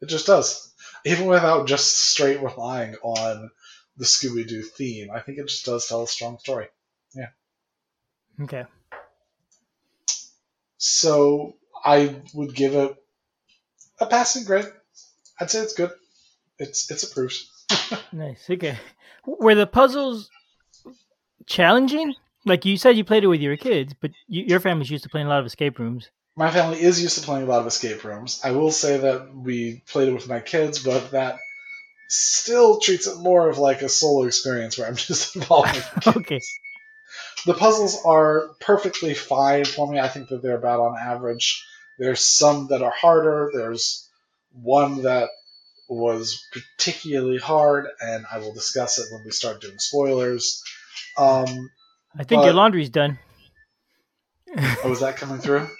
It 0.00 0.08
just 0.08 0.26
does. 0.26 0.72
Even 1.04 1.26
without 1.26 1.66
just 1.66 1.96
straight 1.96 2.42
relying 2.42 2.96
on 3.02 3.50
the 3.96 4.04
Scooby 4.04 4.46
Doo 4.46 4.62
theme, 4.62 5.10
I 5.10 5.20
think 5.20 5.38
it 5.38 5.46
just 5.46 5.64
does 5.64 5.86
tell 5.86 6.02
a 6.02 6.08
strong 6.08 6.38
story. 6.38 6.68
Yeah. 7.14 7.28
Okay. 8.42 8.64
So 10.78 11.56
I 11.84 12.16
would 12.34 12.54
give 12.54 12.74
it 12.74 12.96
a 14.00 14.06
passing 14.06 14.44
grade. 14.44 14.66
I'd 15.38 15.50
say 15.50 15.60
it's 15.60 15.74
good. 15.74 15.90
It's 16.58 16.90
it's 16.90 17.02
approved. 17.04 17.36
Nice. 18.12 18.48
Okay. 18.50 18.76
Were 19.26 19.54
the 19.54 19.66
puzzles 19.66 20.30
challenging? 21.46 22.14
Like 22.44 22.64
you 22.64 22.76
said, 22.76 22.96
you 22.96 23.04
played 23.04 23.24
it 23.24 23.28
with 23.28 23.40
your 23.40 23.56
kids, 23.56 23.94
but 24.00 24.10
you, 24.26 24.44
your 24.44 24.60
family's 24.60 24.90
used 24.90 25.04
to 25.04 25.10
playing 25.10 25.26
a 25.26 25.30
lot 25.30 25.40
of 25.40 25.46
escape 25.46 25.78
rooms. 25.78 26.10
My 26.36 26.50
family 26.50 26.80
is 26.80 27.02
used 27.02 27.18
to 27.18 27.24
playing 27.24 27.44
a 27.46 27.50
lot 27.50 27.60
of 27.60 27.66
escape 27.66 28.02
rooms. 28.04 28.40
I 28.42 28.52
will 28.52 28.70
say 28.70 28.98
that 28.98 29.34
we 29.34 29.82
played 29.88 30.08
it 30.08 30.14
with 30.14 30.28
my 30.28 30.40
kids, 30.40 30.82
but 30.82 31.10
that 31.10 31.38
still 32.08 32.80
treats 32.80 33.06
it 33.06 33.18
more 33.18 33.48
of 33.48 33.58
like 33.58 33.82
a 33.82 33.88
solo 33.88 34.26
experience 34.26 34.78
where 34.78 34.88
I'm 34.88 34.96
just 34.96 35.36
involved 35.36 35.74
with 35.74 35.90
the 35.94 36.00
kids. 36.00 36.16
Okay. 36.16 36.40
The 37.46 37.54
puzzles 37.54 38.02
are 38.04 38.50
perfectly 38.60 39.14
fine 39.14 39.64
for 39.64 39.90
me. 39.90 39.98
I 39.98 40.08
think 40.08 40.28
that 40.28 40.42
they're 40.42 40.58
about 40.58 40.80
on 40.80 40.98
average. 40.98 41.66
There's 41.98 42.20
some 42.20 42.68
that 42.68 42.82
are 42.82 42.90
harder. 42.90 43.50
There's 43.52 44.08
one 44.52 45.02
that 45.02 45.30
was 45.90 46.46
particularly 46.52 47.38
hard, 47.38 47.86
and 48.00 48.24
I 48.32 48.38
will 48.38 48.54
discuss 48.54 48.98
it 48.98 49.06
when 49.12 49.22
we 49.24 49.30
start 49.30 49.60
doing 49.60 49.78
spoilers. 49.78 50.62
Um, 51.18 51.70
I 52.18 52.24
think 52.24 52.44
your 52.44 52.52
laundry's 52.54 52.88
done. 52.90 53.18
oh, 54.56 54.92
is 54.92 55.00
that 55.00 55.16
coming 55.16 55.38
through? 55.38 55.68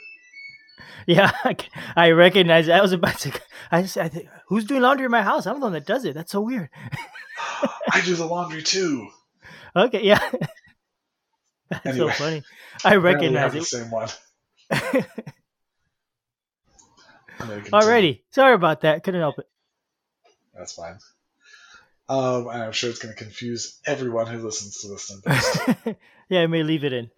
Yeah, 1.06 1.32
I, 1.44 1.56
I 1.96 2.10
recognize. 2.10 2.68
it. 2.68 2.72
I 2.72 2.82
was 2.82 2.92
about 2.92 3.18
to. 3.20 3.32
I 3.72 3.80
just. 3.82 3.96
I 3.96 4.08
think 4.08 4.28
who's 4.48 4.64
doing 4.66 4.82
laundry 4.82 5.06
in 5.06 5.10
my 5.10 5.22
house? 5.22 5.46
I'm 5.46 5.54
the 5.58 5.60
one 5.64 5.72
that 5.72 5.86
does 5.86 6.04
it. 6.04 6.14
That's 6.14 6.30
so 6.30 6.42
weird. 6.42 6.68
I 7.90 8.02
do 8.04 8.14
the 8.14 8.26
laundry 8.26 8.62
too. 8.62 9.08
Okay. 9.74 10.04
Yeah. 10.04 10.20
That's 11.70 11.86
Anyway. 11.86 12.08
so 12.12 12.24
funny. 12.24 12.42
I 12.84 12.96
recognize 12.96 13.42
have 13.42 13.52
the 13.54 13.64
same 13.64 13.90
one. 13.90 14.08
I'm 14.70 14.80
gonna 17.38 17.60
continue. 17.62 17.70
Alrighty. 17.70 18.20
Sorry 18.30 18.54
about 18.54 18.82
that. 18.82 19.02
Couldn't 19.02 19.20
help 19.20 19.38
it. 19.38 19.48
That's 20.60 20.74
fine. 20.74 20.98
Um, 22.06 22.48
and 22.48 22.62
I'm 22.62 22.72
sure 22.72 22.90
it's 22.90 22.98
going 22.98 23.14
to 23.14 23.18
confuse 23.18 23.80
everyone 23.86 24.26
who 24.26 24.44
listens 24.44 24.82
to 24.82 24.88
this. 24.88 25.96
yeah, 26.28 26.42
I 26.42 26.46
may 26.48 26.62
leave 26.62 26.84
it 26.84 26.92
in. 26.92 27.10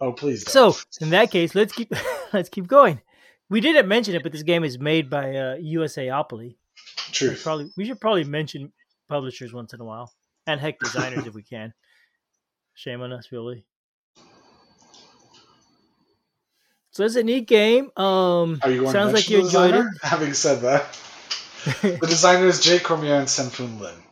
oh, 0.00 0.12
please 0.12 0.42
don't. 0.42 0.74
So 0.74 1.04
in 1.04 1.10
that 1.10 1.30
case, 1.30 1.54
let's 1.54 1.74
keep 1.74 1.92
let's 2.32 2.48
keep 2.48 2.66
going. 2.66 3.02
We 3.50 3.60
didn't 3.60 3.88
mention 3.88 4.14
it, 4.14 4.22
but 4.22 4.32
this 4.32 4.42
game 4.42 4.64
is 4.64 4.78
made 4.78 5.10
by 5.10 5.36
uh, 5.36 5.56
USAopoly. 5.58 6.38
We 6.38 6.56
Truth. 7.12 7.42
probably 7.42 7.70
we 7.76 7.84
should 7.84 8.00
probably 8.00 8.24
mention 8.24 8.72
publishers 9.06 9.52
once 9.52 9.74
in 9.74 9.80
a 9.82 9.84
while, 9.84 10.10
and 10.46 10.58
heck, 10.58 10.78
designers 10.78 11.26
if 11.26 11.34
we 11.34 11.42
can. 11.42 11.74
Shame 12.74 13.02
on 13.02 13.12
us, 13.12 13.28
really. 13.32 13.66
So 16.92 17.04
it's 17.04 17.16
a 17.16 17.22
neat 17.22 17.46
game. 17.46 17.90
Um, 17.98 18.60
Are 18.62 18.70
you 18.70 18.80
going 18.80 18.92
sounds 18.92 19.12
like 19.12 19.28
you 19.28 19.40
enjoyed 19.40 19.72
designer? 19.72 19.92
Having 20.02 20.32
said 20.32 20.60
that, 20.62 20.80
it. 20.82 21.15
the 21.82 22.06
designer 22.06 22.46
is 22.46 22.60
Jay 22.60 22.78
Cormier 22.78 23.14
and 23.16 23.28
Sen-Foong 23.28 23.80
Lim. 23.80 24.02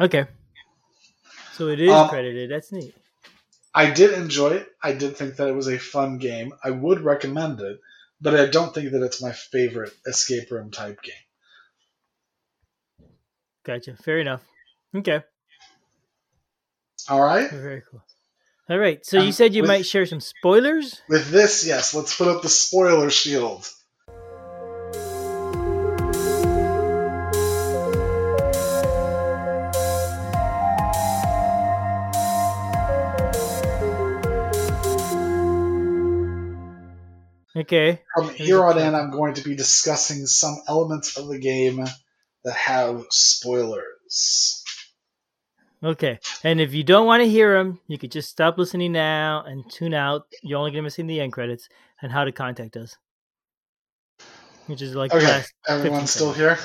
okay, 0.00 0.26
so 1.54 1.68
it 1.68 1.80
is 1.80 1.90
Um, 1.90 2.08
credited. 2.08 2.50
That's 2.50 2.72
neat. 2.72 2.94
I 3.74 3.90
did 3.90 4.12
enjoy 4.12 4.50
it. 4.50 4.68
I 4.82 4.92
did 4.92 5.16
think 5.16 5.36
that 5.36 5.48
it 5.48 5.54
was 5.54 5.68
a 5.68 5.78
fun 5.78 6.18
game. 6.18 6.52
I 6.64 6.70
would 6.70 7.00
recommend 7.00 7.60
it, 7.60 7.78
but 8.20 8.34
I 8.38 8.46
don't 8.46 8.74
think 8.74 8.90
that 8.92 9.02
it's 9.04 9.22
my 9.22 9.30
favorite 9.32 9.92
escape 10.06 10.50
room 10.50 10.70
type 10.70 11.00
game. 11.02 11.14
Gotcha. 13.64 13.94
Fair 13.96 14.18
enough. 14.18 14.42
Okay. 14.96 15.22
All 17.08 17.20
right. 17.22 17.50
Very 17.50 17.82
cool. 17.90 18.02
All 18.70 18.78
right. 18.78 19.04
So 19.04 19.18
you 19.18 19.26
Um, 19.26 19.32
said 19.32 19.54
you 19.54 19.62
with- 19.62 19.68
might 19.68 19.86
share 19.86 20.06
some 20.06 20.20
spoilers. 20.20 21.00
With 21.08 21.30
this, 21.30 21.66
yes, 21.66 21.94
let's 21.94 22.16
put 22.16 22.28
up 22.28 22.42
the 22.42 22.48
spoiler 22.48 23.10
shield. 23.10 23.68
Okay. 37.58 38.00
From 38.14 38.28
here 38.30 38.64
on 38.64 38.78
in, 38.78 38.94
I'm 38.94 39.10
going 39.10 39.34
to 39.34 39.42
be 39.42 39.56
discussing 39.56 40.26
some 40.26 40.58
elements 40.68 41.16
of 41.18 41.26
the 41.26 41.38
game 41.38 41.84
that 42.44 42.54
have 42.54 43.04
spoilers. 43.10 44.62
Okay. 45.82 46.20
And 46.44 46.60
if 46.60 46.72
you 46.72 46.84
don't 46.84 47.06
want 47.06 47.22
to 47.22 47.28
hear 47.28 47.58
them, 47.58 47.80
you 47.88 47.98
could 47.98 48.12
just 48.12 48.30
stop 48.30 48.58
listening 48.58 48.92
now 48.92 49.42
and 49.44 49.68
tune 49.68 49.92
out. 49.92 50.26
You're 50.42 50.58
only 50.58 50.70
going 50.70 50.82
to 50.82 50.86
miss 50.86 51.00
in 51.00 51.08
the 51.08 51.20
end 51.20 51.32
credits 51.32 51.68
and 52.00 52.12
how 52.12 52.24
to 52.24 52.32
contact 52.32 52.76
us. 52.76 52.96
Which 54.66 54.82
is 54.82 54.94
like 54.94 55.12
Okay, 55.12 55.42
everyone's 55.66 56.10
still 56.10 56.32
here? 56.32 56.58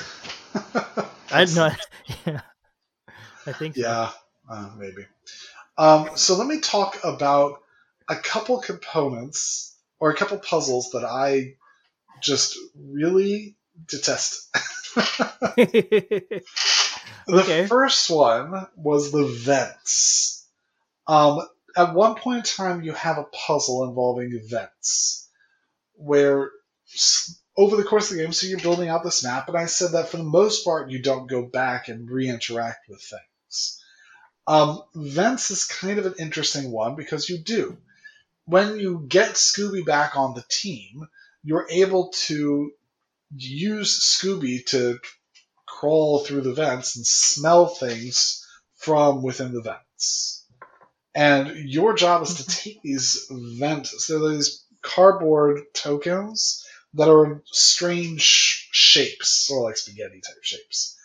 I 1.32 1.44
know. 1.56 1.70
Yeah. 2.26 2.40
I 3.46 3.52
think. 3.52 3.74
So. 3.74 3.80
Yeah, 3.80 4.10
uh, 4.48 4.70
maybe. 4.76 5.06
Um, 5.76 6.10
so 6.14 6.36
let 6.36 6.46
me 6.46 6.60
talk 6.60 6.98
about 7.02 7.62
a 8.08 8.16
couple 8.16 8.60
components 8.60 9.73
or 10.04 10.10
a 10.10 10.16
couple 10.16 10.36
puzzles 10.38 10.90
that 10.90 11.02
I 11.04 11.54
just 12.22 12.58
really 12.76 13.56
detest. 13.88 14.54
the 15.56 16.42
Okay. 17.32 17.66
first 17.68 18.10
one 18.10 18.66
was 18.76 19.12
the 19.12 19.24
vents. 19.26 20.46
Um, 21.06 21.40
at 21.76 21.94
one 21.94 22.16
point 22.16 22.38
in 22.38 22.44
time, 22.44 22.82
you 22.82 22.92
have 22.92 23.18
a 23.18 23.24
puzzle 23.24 23.84
involving 23.88 24.38
vents, 24.46 25.30
where 25.94 26.50
over 27.56 27.76
the 27.76 27.84
course 27.84 28.10
of 28.10 28.16
the 28.16 28.22
game, 28.22 28.32
so 28.32 28.46
you're 28.46 28.60
building 28.60 28.90
out 28.90 29.04
this 29.04 29.24
map, 29.24 29.48
and 29.48 29.56
I 29.56 29.66
said 29.66 29.92
that 29.92 30.08
for 30.08 30.18
the 30.18 30.24
most 30.24 30.64
part, 30.64 30.90
you 30.90 31.02
don't 31.02 31.28
go 31.28 31.42
back 31.46 31.88
and 31.88 32.10
re-interact 32.10 32.88
with 32.90 33.00
things. 33.02 33.82
Um, 34.46 34.82
vents 34.94 35.50
is 35.50 35.64
kind 35.64 35.98
of 35.98 36.06
an 36.06 36.14
interesting 36.18 36.70
one 36.70 36.96
because 36.96 37.30
you 37.30 37.38
do. 37.38 37.78
When 38.46 38.78
you 38.78 39.04
get 39.08 39.34
Scooby 39.34 39.84
back 39.84 40.16
on 40.16 40.34
the 40.34 40.44
team, 40.50 41.08
you're 41.42 41.66
able 41.70 42.10
to 42.26 42.72
use 43.34 44.18
Scooby 44.18 44.64
to 44.66 44.98
crawl 45.66 46.20
through 46.20 46.42
the 46.42 46.54
vents 46.54 46.96
and 46.96 47.06
smell 47.06 47.66
things 47.66 48.46
from 48.76 49.22
within 49.22 49.52
the 49.52 49.62
vents. 49.62 50.46
And 51.14 51.48
your 51.56 51.94
job 51.94 52.22
is 52.22 52.34
to 52.34 52.42
mm-hmm. 52.42 52.52
take 52.52 52.82
these 52.82 53.26
vents, 53.30 54.06
so 54.06 54.28
these 54.28 54.64
cardboard 54.82 55.62
tokens 55.72 56.64
that 56.94 57.08
are 57.08 57.42
strange 57.46 58.68
shapes, 58.72 59.28
sort 59.46 59.60
of 59.60 59.64
like 59.64 59.76
spaghetti 59.76 60.20
type 60.20 60.42
shapes. 60.42 60.96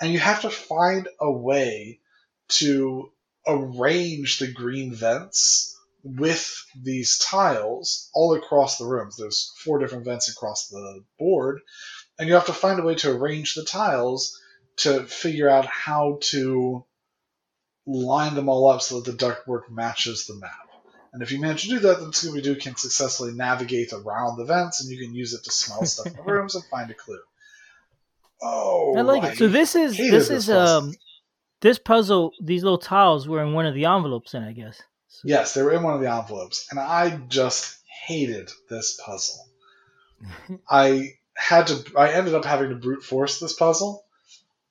And 0.00 0.12
you 0.12 0.18
have 0.18 0.42
to 0.42 0.50
find 0.50 1.08
a 1.20 1.30
way 1.30 2.00
to 2.48 3.10
arrange 3.46 4.38
the 4.38 4.50
green 4.50 4.94
vents 4.94 5.75
with 6.06 6.64
these 6.80 7.18
tiles 7.18 8.10
all 8.14 8.34
across 8.34 8.78
the 8.78 8.86
rooms. 8.86 9.16
There's 9.16 9.52
four 9.64 9.78
different 9.78 10.04
vents 10.04 10.30
across 10.30 10.68
the 10.68 11.04
board, 11.18 11.60
and 12.18 12.28
you 12.28 12.34
have 12.34 12.46
to 12.46 12.52
find 12.52 12.78
a 12.78 12.84
way 12.84 12.94
to 12.96 13.10
arrange 13.10 13.54
the 13.54 13.64
tiles 13.64 14.40
to 14.78 15.04
figure 15.04 15.48
out 15.48 15.66
how 15.66 16.18
to 16.20 16.84
line 17.86 18.34
them 18.34 18.48
all 18.48 18.68
up 18.70 18.82
so 18.82 19.00
that 19.00 19.10
the 19.10 19.26
ductwork 19.26 19.70
matches 19.70 20.26
the 20.26 20.34
map. 20.34 20.50
And 21.12 21.22
if 21.22 21.32
you 21.32 21.40
manage 21.40 21.62
to 21.62 21.68
do 21.70 21.78
that, 21.80 21.98
then 21.98 22.10
Scooby 22.10 22.42
Doo 22.42 22.56
can 22.56 22.76
successfully 22.76 23.32
navigate 23.32 23.92
around 23.92 24.36
the 24.36 24.44
vents, 24.44 24.82
and 24.82 24.90
you 24.90 24.98
can 24.98 25.14
use 25.14 25.32
it 25.32 25.44
to 25.44 25.50
smell 25.50 25.84
stuff 25.86 26.06
in 26.06 26.12
the 26.12 26.22
rooms 26.22 26.54
and 26.54 26.64
find 26.66 26.90
a 26.90 26.94
clue. 26.94 27.18
Oh, 28.42 28.94
I 28.96 29.00
like 29.00 29.32
it. 29.32 29.38
So 29.38 29.48
this 29.48 29.74
is 29.74 29.96
this 29.96 30.10
this 30.10 30.30
is 30.30 30.46
puzzle. 30.46 30.58
um 30.58 30.94
this 31.62 31.78
puzzle. 31.78 32.32
These 32.42 32.62
little 32.62 32.78
tiles 32.78 33.26
were 33.26 33.42
in 33.42 33.54
one 33.54 33.64
of 33.64 33.74
the 33.74 33.86
envelopes, 33.86 34.32
then 34.32 34.42
I 34.42 34.52
guess. 34.52 34.80
Yes, 35.24 35.54
they 35.54 35.62
were 35.62 35.72
in 35.72 35.82
one 35.82 35.94
of 35.94 36.00
the 36.00 36.12
envelopes, 36.12 36.66
and 36.70 36.78
I 36.78 37.16
just 37.28 37.78
hated 38.06 38.50
this 38.68 39.00
puzzle. 39.04 39.48
I 40.70 41.14
had 41.34 41.68
to. 41.68 41.84
I 41.96 42.12
ended 42.12 42.34
up 42.34 42.44
having 42.44 42.70
to 42.70 42.76
brute 42.76 43.02
force 43.02 43.38
this 43.38 43.52
puzzle 43.52 44.04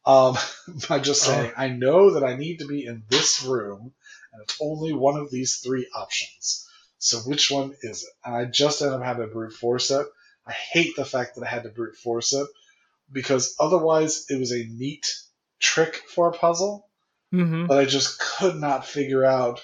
um, 0.05 0.37
by 0.89 0.99
just 0.99 1.23
saying, 1.23 1.51
"I 1.57 1.69
know 1.69 2.11
that 2.11 2.23
I 2.23 2.35
need 2.35 2.59
to 2.59 2.67
be 2.67 2.85
in 2.85 3.03
this 3.09 3.43
room, 3.43 3.93
and 4.33 4.41
it's 4.41 4.57
only 4.61 4.93
one 4.93 5.17
of 5.17 5.31
these 5.31 5.57
three 5.57 5.87
options. 5.95 6.67
So 6.97 7.19
which 7.19 7.51
one 7.51 7.75
is 7.81 8.03
it?" 8.03 8.09
And 8.23 8.35
I 8.35 8.45
just 8.45 8.81
ended 8.81 8.99
up 8.99 9.05
having 9.05 9.27
to 9.27 9.33
brute 9.33 9.53
force 9.53 9.91
it. 9.91 10.07
I 10.47 10.51
hate 10.51 10.95
the 10.95 11.05
fact 11.05 11.35
that 11.35 11.43
I 11.43 11.49
had 11.49 11.63
to 11.63 11.69
brute 11.69 11.95
force 11.95 12.33
it 12.33 12.47
because 13.11 13.55
otherwise 13.59 14.25
it 14.29 14.39
was 14.39 14.51
a 14.51 14.65
neat 14.65 15.15
trick 15.59 16.01
for 16.07 16.29
a 16.29 16.33
puzzle 16.33 16.87
Mhm. 17.33 17.67
but 17.67 17.79
I 17.79 17.85
just 17.85 18.19
could 18.19 18.55
not 18.55 18.85
figure 18.85 19.25
out 19.25 19.63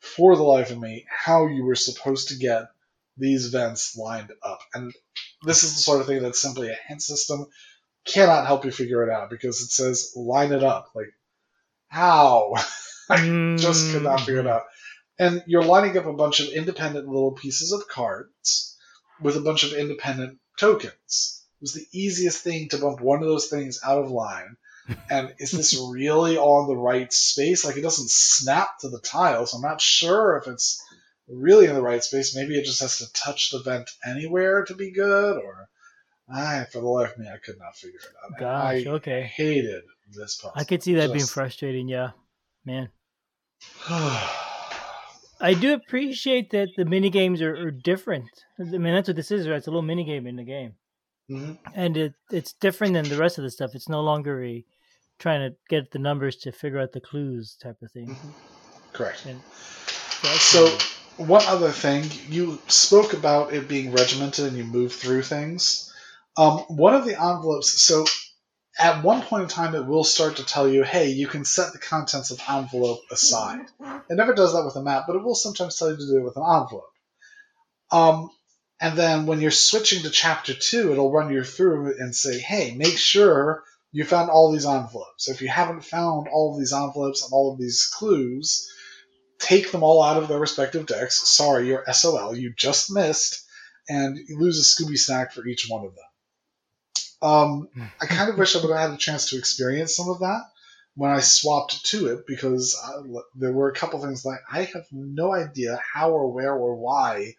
for 0.00 0.36
the 0.36 0.42
life 0.42 0.70
of 0.70 0.78
me 0.78 1.06
how 1.08 1.46
you 1.46 1.64
were 1.64 1.74
supposed 1.74 2.28
to 2.28 2.36
get 2.36 2.68
these 3.16 3.48
vents 3.48 3.96
lined 3.96 4.32
up. 4.42 4.60
And 4.74 4.92
this 5.42 5.64
is 5.64 5.74
the 5.74 5.80
sort 5.80 6.00
of 6.00 6.06
thing 6.06 6.22
that 6.22 6.36
simply 6.36 6.68
a 6.68 6.76
hint 6.86 7.02
system 7.02 7.46
cannot 8.04 8.46
help 8.46 8.64
you 8.64 8.70
figure 8.70 9.02
it 9.02 9.10
out 9.10 9.30
because 9.30 9.60
it 9.60 9.70
says 9.70 10.12
line 10.16 10.52
it 10.52 10.62
up. 10.62 10.90
Like, 10.94 11.12
how? 11.88 12.54
I 13.10 13.56
just 13.58 13.92
could 13.92 14.02
not 14.02 14.20
figure 14.20 14.40
it 14.40 14.44
mm-hmm. 14.44 14.48
out. 14.48 14.64
And 15.18 15.42
you're 15.46 15.64
lining 15.64 15.96
up 15.98 16.06
a 16.06 16.12
bunch 16.12 16.40
of 16.40 16.48
independent 16.48 17.08
little 17.08 17.32
pieces 17.32 17.72
of 17.72 17.88
cards 17.88 18.76
with 19.20 19.36
a 19.36 19.40
bunch 19.40 19.64
of 19.64 19.72
independent 19.72 20.38
tokens. 20.58 21.44
It 21.56 21.62
was 21.62 21.72
the 21.72 21.86
easiest 21.92 22.42
thing 22.42 22.68
to 22.68 22.78
bump 22.78 23.00
one 23.00 23.20
of 23.20 23.28
those 23.28 23.48
things 23.48 23.80
out 23.84 23.98
of 23.98 24.12
line. 24.12 24.56
And 25.10 25.34
is 25.38 25.50
this 25.50 25.78
really 25.92 26.36
on 26.38 26.68
the 26.68 26.76
right 26.76 27.12
space? 27.12 27.64
Like 27.64 27.76
it 27.76 27.82
doesn't 27.82 28.10
snap 28.10 28.78
to 28.80 28.88
the 28.88 29.00
tile, 29.00 29.46
so 29.46 29.56
I'm 29.56 29.62
not 29.62 29.80
sure 29.80 30.36
if 30.36 30.48
it's 30.48 30.82
really 31.28 31.66
in 31.66 31.74
the 31.74 31.82
right 31.82 32.02
space. 32.02 32.34
Maybe 32.34 32.58
it 32.58 32.64
just 32.64 32.80
has 32.80 32.98
to 32.98 33.12
touch 33.12 33.50
the 33.50 33.60
vent 33.60 33.90
anywhere 34.04 34.64
to 34.64 34.74
be 34.74 34.90
good, 34.90 35.36
or 35.36 35.68
I, 36.32 36.64
for 36.72 36.80
the 36.80 36.86
life 36.88 37.12
of 37.12 37.18
me, 37.18 37.26
I 37.32 37.38
could 37.38 37.58
not 37.58 37.76
figure 37.76 38.00
it 38.00 38.14
out. 38.24 38.40
Gosh, 38.40 38.86
I 38.86 38.90
okay. 38.90 39.22
hated 39.22 39.82
this 40.10 40.36
puzzle. 40.36 40.52
I 40.54 40.64
could 40.64 40.82
see 40.82 40.94
that 40.94 41.12
being 41.12 41.26
frustrating. 41.26 41.88
Yeah, 41.88 42.10
man. 42.64 42.88
I 45.40 45.54
do 45.54 45.74
appreciate 45.74 46.50
that 46.50 46.68
the 46.76 46.84
mini 46.84 47.10
games 47.10 47.40
are, 47.42 47.54
are 47.54 47.70
different. 47.70 48.24
I 48.58 48.64
mean, 48.64 48.94
that's 48.94 49.08
what 49.08 49.16
this 49.16 49.30
is, 49.30 49.48
right? 49.48 49.56
It's 49.56 49.66
a 49.66 49.70
little 49.70 49.82
mini 49.82 50.04
game 50.04 50.26
in 50.26 50.36
the 50.36 50.44
game, 50.44 50.74
Mhm. 51.30 51.58
and 51.74 51.96
it 51.96 52.14
it's 52.30 52.52
different 52.54 52.94
than 52.94 53.08
the 53.08 53.16
rest 53.16 53.38
of 53.38 53.44
the 53.44 53.50
stuff. 53.50 53.74
It's 53.74 53.88
no 53.88 54.00
longer 54.00 54.42
a 54.44 54.64
trying 55.18 55.50
to 55.50 55.56
get 55.68 55.90
the 55.90 55.98
numbers 55.98 56.36
to 56.36 56.52
figure 56.52 56.78
out 56.78 56.92
the 56.92 57.00
clues 57.00 57.56
type 57.62 57.76
of 57.82 57.90
thing. 57.92 58.16
Correct. 58.92 59.26
And 59.26 59.40
So, 60.22 60.76
one 61.16 61.44
other 61.46 61.70
thing, 61.70 62.04
you 62.28 62.58
spoke 62.68 63.12
about 63.12 63.52
it 63.52 63.68
being 63.68 63.92
regimented 63.92 64.46
and 64.46 64.56
you 64.56 64.64
move 64.64 64.92
through 64.92 65.22
things. 65.22 65.92
Um, 66.36 66.58
one 66.68 66.94
of 66.94 67.04
the 67.04 67.20
envelopes, 67.20 67.82
so 67.82 68.06
at 68.78 69.02
one 69.02 69.22
point 69.22 69.44
in 69.44 69.48
time, 69.48 69.74
it 69.74 69.86
will 69.86 70.04
start 70.04 70.36
to 70.36 70.44
tell 70.44 70.68
you, 70.68 70.84
hey, 70.84 71.10
you 71.10 71.26
can 71.26 71.44
set 71.44 71.72
the 71.72 71.78
contents 71.78 72.30
of 72.30 72.40
envelope 72.48 73.00
aside. 73.10 73.66
It 74.08 74.14
never 74.14 74.34
does 74.34 74.52
that 74.52 74.64
with 74.64 74.76
a 74.76 74.82
map, 74.82 75.04
but 75.08 75.16
it 75.16 75.24
will 75.24 75.34
sometimes 75.34 75.76
tell 75.76 75.90
you 75.90 75.96
to 75.96 76.06
do 76.06 76.18
it 76.18 76.24
with 76.24 76.36
an 76.36 76.44
envelope. 76.44 76.90
Um, 77.90 78.30
and 78.80 78.96
then 78.96 79.26
when 79.26 79.40
you're 79.40 79.50
switching 79.50 80.02
to 80.02 80.10
chapter 80.10 80.54
two, 80.54 80.92
it'll 80.92 81.10
run 81.10 81.32
you 81.32 81.42
through 81.42 81.96
and 81.98 82.14
say, 82.14 82.38
hey, 82.38 82.74
make 82.76 82.96
sure 82.96 83.64
you 83.92 84.04
found 84.04 84.30
all 84.30 84.52
these 84.52 84.66
envelopes. 84.66 85.28
If 85.28 85.40
you 85.42 85.48
haven't 85.48 85.84
found 85.84 86.28
all 86.28 86.52
of 86.52 86.58
these 86.58 86.72
envelopes 86.72 87.22
and 87.22 87.32
all 87.32 87.52
of 87.52 87.58
these 87.58 87.86
clues, 87.92 88.70
take 89.38 89.72
them 89.72 89.82
all 89.82 90.02
out 90.02 90.22
of 90.22 90.28
their 90.28 90.38
respective 90.38 90.86
decks. 90.86 91.28
Sorry, 91.28 91.68
you're 91.68 91.84
SOL. 91.92 92.36
You 92.36 92.52
just 92.56 92.90
missed, 92.92 93.44
and 93.88 94.18
you 94.18 94.38
lose 94.38 94.58
a 94.58 94.62
Scooby 94.82 94.98
snack 94.98 95.32
for 95.32 95.46
each 95.46 95.66
one 95.68 95.86
of 95.86 95.94
them. 95.94 96.04
Um, 97.20 97.68
I 98.00 98.06
kind 98.06 98.30
of 98.30 98.38
wish 98.38 98.54
I 98.54 98.60
would 98.60 98.70
have 98.70 98.90
had 98.90 98.94
a 98.94 98.98
chance 98.98 99.30
to 99.30 99.38
experience 99.38 99.96
some 99.96 100.08
of 100.08 100.20
that 100.20 100.42
when 100.94 101.10
I 101.10 101.20
swapped 101.20 101.86
to 101.86 102.08
it 102.08 102.26
because 102.26 102.76
I, 102.84 103.02
there 103.34 103.52
were 103.52 103.68
a 103.68 103.74
couple 103.74 104.00
things 104.00 104.24
like 104.24 104.38
I 104.50 104.64
have 104.64 104.86
no 104.92 105.32
idea 105.32 105.80
how 105.94 106.10
or 106.10 106.32
where 106.32 106.54
or 106.54 106.76
why 106.76 107.34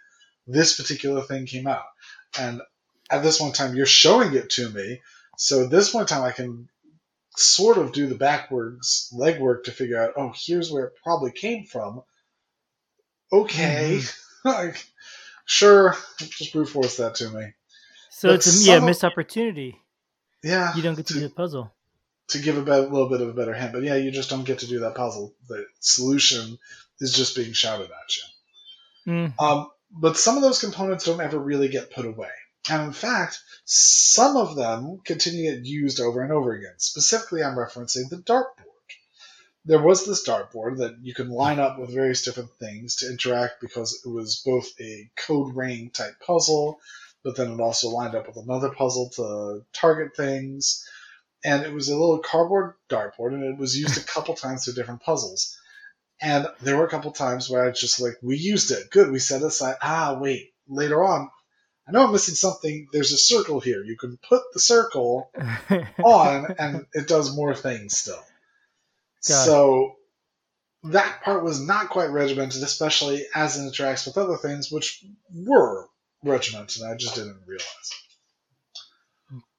this 0.48 0.76
particular 0.76 1.22
thing 1.22 1.46
came 1.46 1.68
out. 1.68 1.86
And 2.40 2.62
at 3.12 3.24
this 3.24 3.40
one 3.40 3.52
time, 3.52 3.76
you're 3.76 3.86
showing 3.86 4.34
it 4.34 4.50
to 4.52 4.70
me, 4.70 5.02
so 5.42 5.64
at 5.64 5.70
this 5.72 5.94
one 5.94 6.06
time, 6.06 6.24
I 6.24 6.32
can 6.32 6.68
sort 7.38 7.78
of 7.78 7.94
do 7.94 8.08
the 8.08 8.16
backwards 8.16 9.10
legwork 9.18 9.64
to 9.64 9.72
figure 9.72 9.98
out, 10.02 10.14
oh, 10.18 10.34
here's 10.36 10.70
where 10.70 10.86
it 10.88 10.94
probably 11.02 11.32
came 11.32 11.66
from. 11.66 12.02
Okay, 13.32 14.02
like, 14.44 14.84
sure, 15.46 15.96
just 16.20 16.52
brute 16.52 16.68
force 16.68 16.98
that 16.98 17.16
to 17.16 17.30
me. 17.30 17.54
so 18.10 18.30
but 18.30 18.36
it's 18.36 18.64
a 18.64 18.70
yeah 18.70 18.78
of- 18.78 18.84
missed 18.84 19.04
opportunity. 19.04 19.80
Yeah, 20.44 20.74
You 20.76 20.82
don't 20.82 20.96
get 20.96 21.08
to 21.08 21.14
do 21.14 21.20
the 21.22 21.30
puzzle. 21.30 21.72
to 22.30 22.40
give 22.40 22.58
a 22.58 22.62
bit- 22.62 22.92
little 22.92 23.10
bit 23.10 23.22
of 23.22 23.30
a 23.30 23.34
better 23.34 23.54
hint, 23.54 23.74
but 23.74 23.84
yeah, 23.84 23.96
you 23.96 24.10
just 24.12 24.30
don't 24.30 24.46
get 24.46 24.60
to 24.60 24.68
do 24.68 24.80
that 24.80 24.96
puzzle. 24.96 25.34
The 25.48 25.66
solution 25.80 26.58
is 27.00 27.14
just 27.14 27.36
being 27.36 27.54
shouted 27.54 27.90
at 27.92 28.16
you. 28.18 29.14
Mm. 29.14 29.34
Um, 29.42 29.70
but 29.92 30.18
some 30.18 30.36
of 30.38 30.42
those 30.44 30.60
components 30.60 31.06
don't 31.06 31.20
ever 31.22 31.38
really 31.40 31.68
get 31.70 31.92
put 31.92 32.06
away. 32.06 32.30
And 32.68 32.84
in 32.84 32.94
fact, 32.94 33.40
some 33.66 34.38
of 34.38 34.56
them 34.56 35.00
continue 35.06 35.50
to 35.50 35.58
get 35.58 35.66
used 35.66 36.00
over 36.00 36.22
and 36.22 36.32
over 36.32 36.54
again. 36.54 36.76
Specifically, 36.78 37.44
I'm 37.44 37.56
referencing 37.56 38.10
the 38.10 38.18
dartboard. 38.18 38.66
There 39.66 39.82
was 39.82 40.06
this 40.06 40.28
dartboard 40.28 40.78
that 40.78 40.98
you 41.02 41.14
can 41.14 41.30
line 41.30 41.60
up 41.60 41.78
with 41.78 41.94
various 41.94 42.24
different 42.24 42.52
things 42.60 42.98
to 42.98 43.10
interact 43.10 43.62
because 43.62 44.02
it 44.06 44.10
was 44.10 44.42
both 44.46 44.68
a 44.80 45.10
code 45.16 45.56
ring 45.56 45.92
type 45.92 46.16
puzzle, 46.26 46.80
but 47.24 47.36
then 47.36 47.52
it 47.52 47.60
also 47.60 47.90
lined 47.90 48.16
up 48.16 48.28
with 48.28 48.38
another 48.38 48.70
puzzle 48.70 49.10
to 49.12 49.66
target 49.74 50.16
things. 50.16 50.88
And 51.44 51.64
it 51.64 51.74
was 51.74 51.90
a 51.90 51.98
little 51.98 52.20
cardboard 52.20 52.74
dartboard, 52.90 53.34
and 53.34 53.44
it 53.44 53.58
was 53.58 53.78
used 53.78 53.98
a 53.98 54.06
couple 54.06 54.36
times 54.36 54.66
through 54.66 54.74
different 54.74 55.02
puzzles. 55.02 55.58
And 56.22 56.48
there 56.62 56.78
were 56.78 56.86
a 56.86 56.90
couple 56.90 57.12
times 57.12 57.50
where 57.50 57.66
I 57.66 57.72
just 57.72 58.02
like, 58.02 58.18
we 58.22 58.38
used 58.38 58.72
it. 58.72 58.90
Good, 58.90 59.12
we 59.12 59.20
set 59.20 59.42
it 59.42 59.48
aside. 59.48 59.76
Ah, 59.82 60.18
wait. 60.20 60.54
Later 60.68 61.04
on, 61.04 61.30
I 61.90 61.92
know 61.92 62.06
I'm 62.06 62.12
missing 62.12 62.36
something. 62.36 62.88
There's 62.94 63.12
a 63.12 63.18
circle 63.18 63.60
here. 63.60 63.84
You 63.84 63.98
can 63.98 64.18
put 64.18 64.44
the 64.54 64.60
circle 64.60 65.32
on, 66.04 66.56
and 66.60 66.86
it 66.94 67.08
does 67.08 67.36
more 67.36 67.56
things 67.56 67.98
still. 67.98 68.24
Got 69.28 69.42
it. 69.42 69.46
so 69.46 69.96
that 70.84 71.24
part 71.24 71.44
was 71.44 71.60
not 71.60 71.90
quite 71.90 72.12
regimented, 72.12 72.62
especially 72.62 73.26
as 73.34 73.58
it 73.58 73.62
interacts 73.62 74.06
with 74.06 74.18
other 74.20 74.38
things, 74.38 74.72
which 74.72 75.04
were 75.34 75.88
regimented. 76.24 76.84
I 76.84 76.96
just 76.96 77.16
didn't 77.16 77.42
realize. 77.48 77.92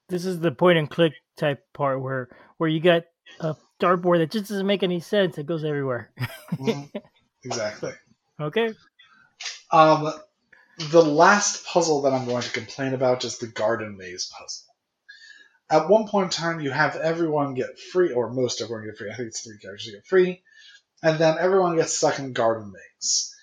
this 0.07 0.25
is 0.25 0.39
the 0.39 0.51
point 0.51 0.77
and 0.77 0.89
click 0.89 1.13
type 1.35 1.65
part 1.73 2.01
where 2.01 2.29
where 2.57 2.69
you 2.69 2.79
got 2.79 3.03
a 3.41 3.55
dartboard 3.81 4.19
that 4.19 4.31
just 4.31 4.47
doesn't 4.47 4.67
make 4.67 4.83
any 4.83 5.01
sense. 5.01 5.37
It 5.37 5.47
goes 5.47 5.65
everywhere. 5.65 6.11
Mhm. 6.53 6.89
exactly. 7.43 7.91
okay. 8.39 8.73
Um, 9.71 10.13
the 10.89 11.03
last 11.03 11.65
puzzle 11.65 12.03
that 12.03 12.13
I'm 12.13 12.25
going 12.25 12.41
to 12.43 12.51
complain 12.51 12.93
about 12.93 13.23
is 13.23 13.37
the 13.37 13.47
garden 13.47 13.97
maze 13.97 14.31
puzzle. 14.37 14.65
At 15.69 15.89
one 15.89 16.07
point 16.07 16.25
in 16.25 16.31
time, 16.31 16.59
you 16.59 16.71
have 16.71 16.95
everyone 16.95 17.53
get 17.53 17.79
free, 17.79 18.11
or 18.11 18.31
most 18.31 18.61
everyone 18.61 18.85
get 18.85 18.97
free. 18.97 19.09
I 19.09 19.15
think 19.15 19.29
it's 19.29 19.41
three 19.41 19.57
characters 19.57 19.91
get 19.91 20.05
free, 20.05 20.41
and 21.01 21.17
then 21.17 21.37
everyone 21.39 21.77
gets 21.77 21.93
stuck 21.93 22.19
in 22.19 22.33
garden 22.33 22.73
maze. 22.73 23.33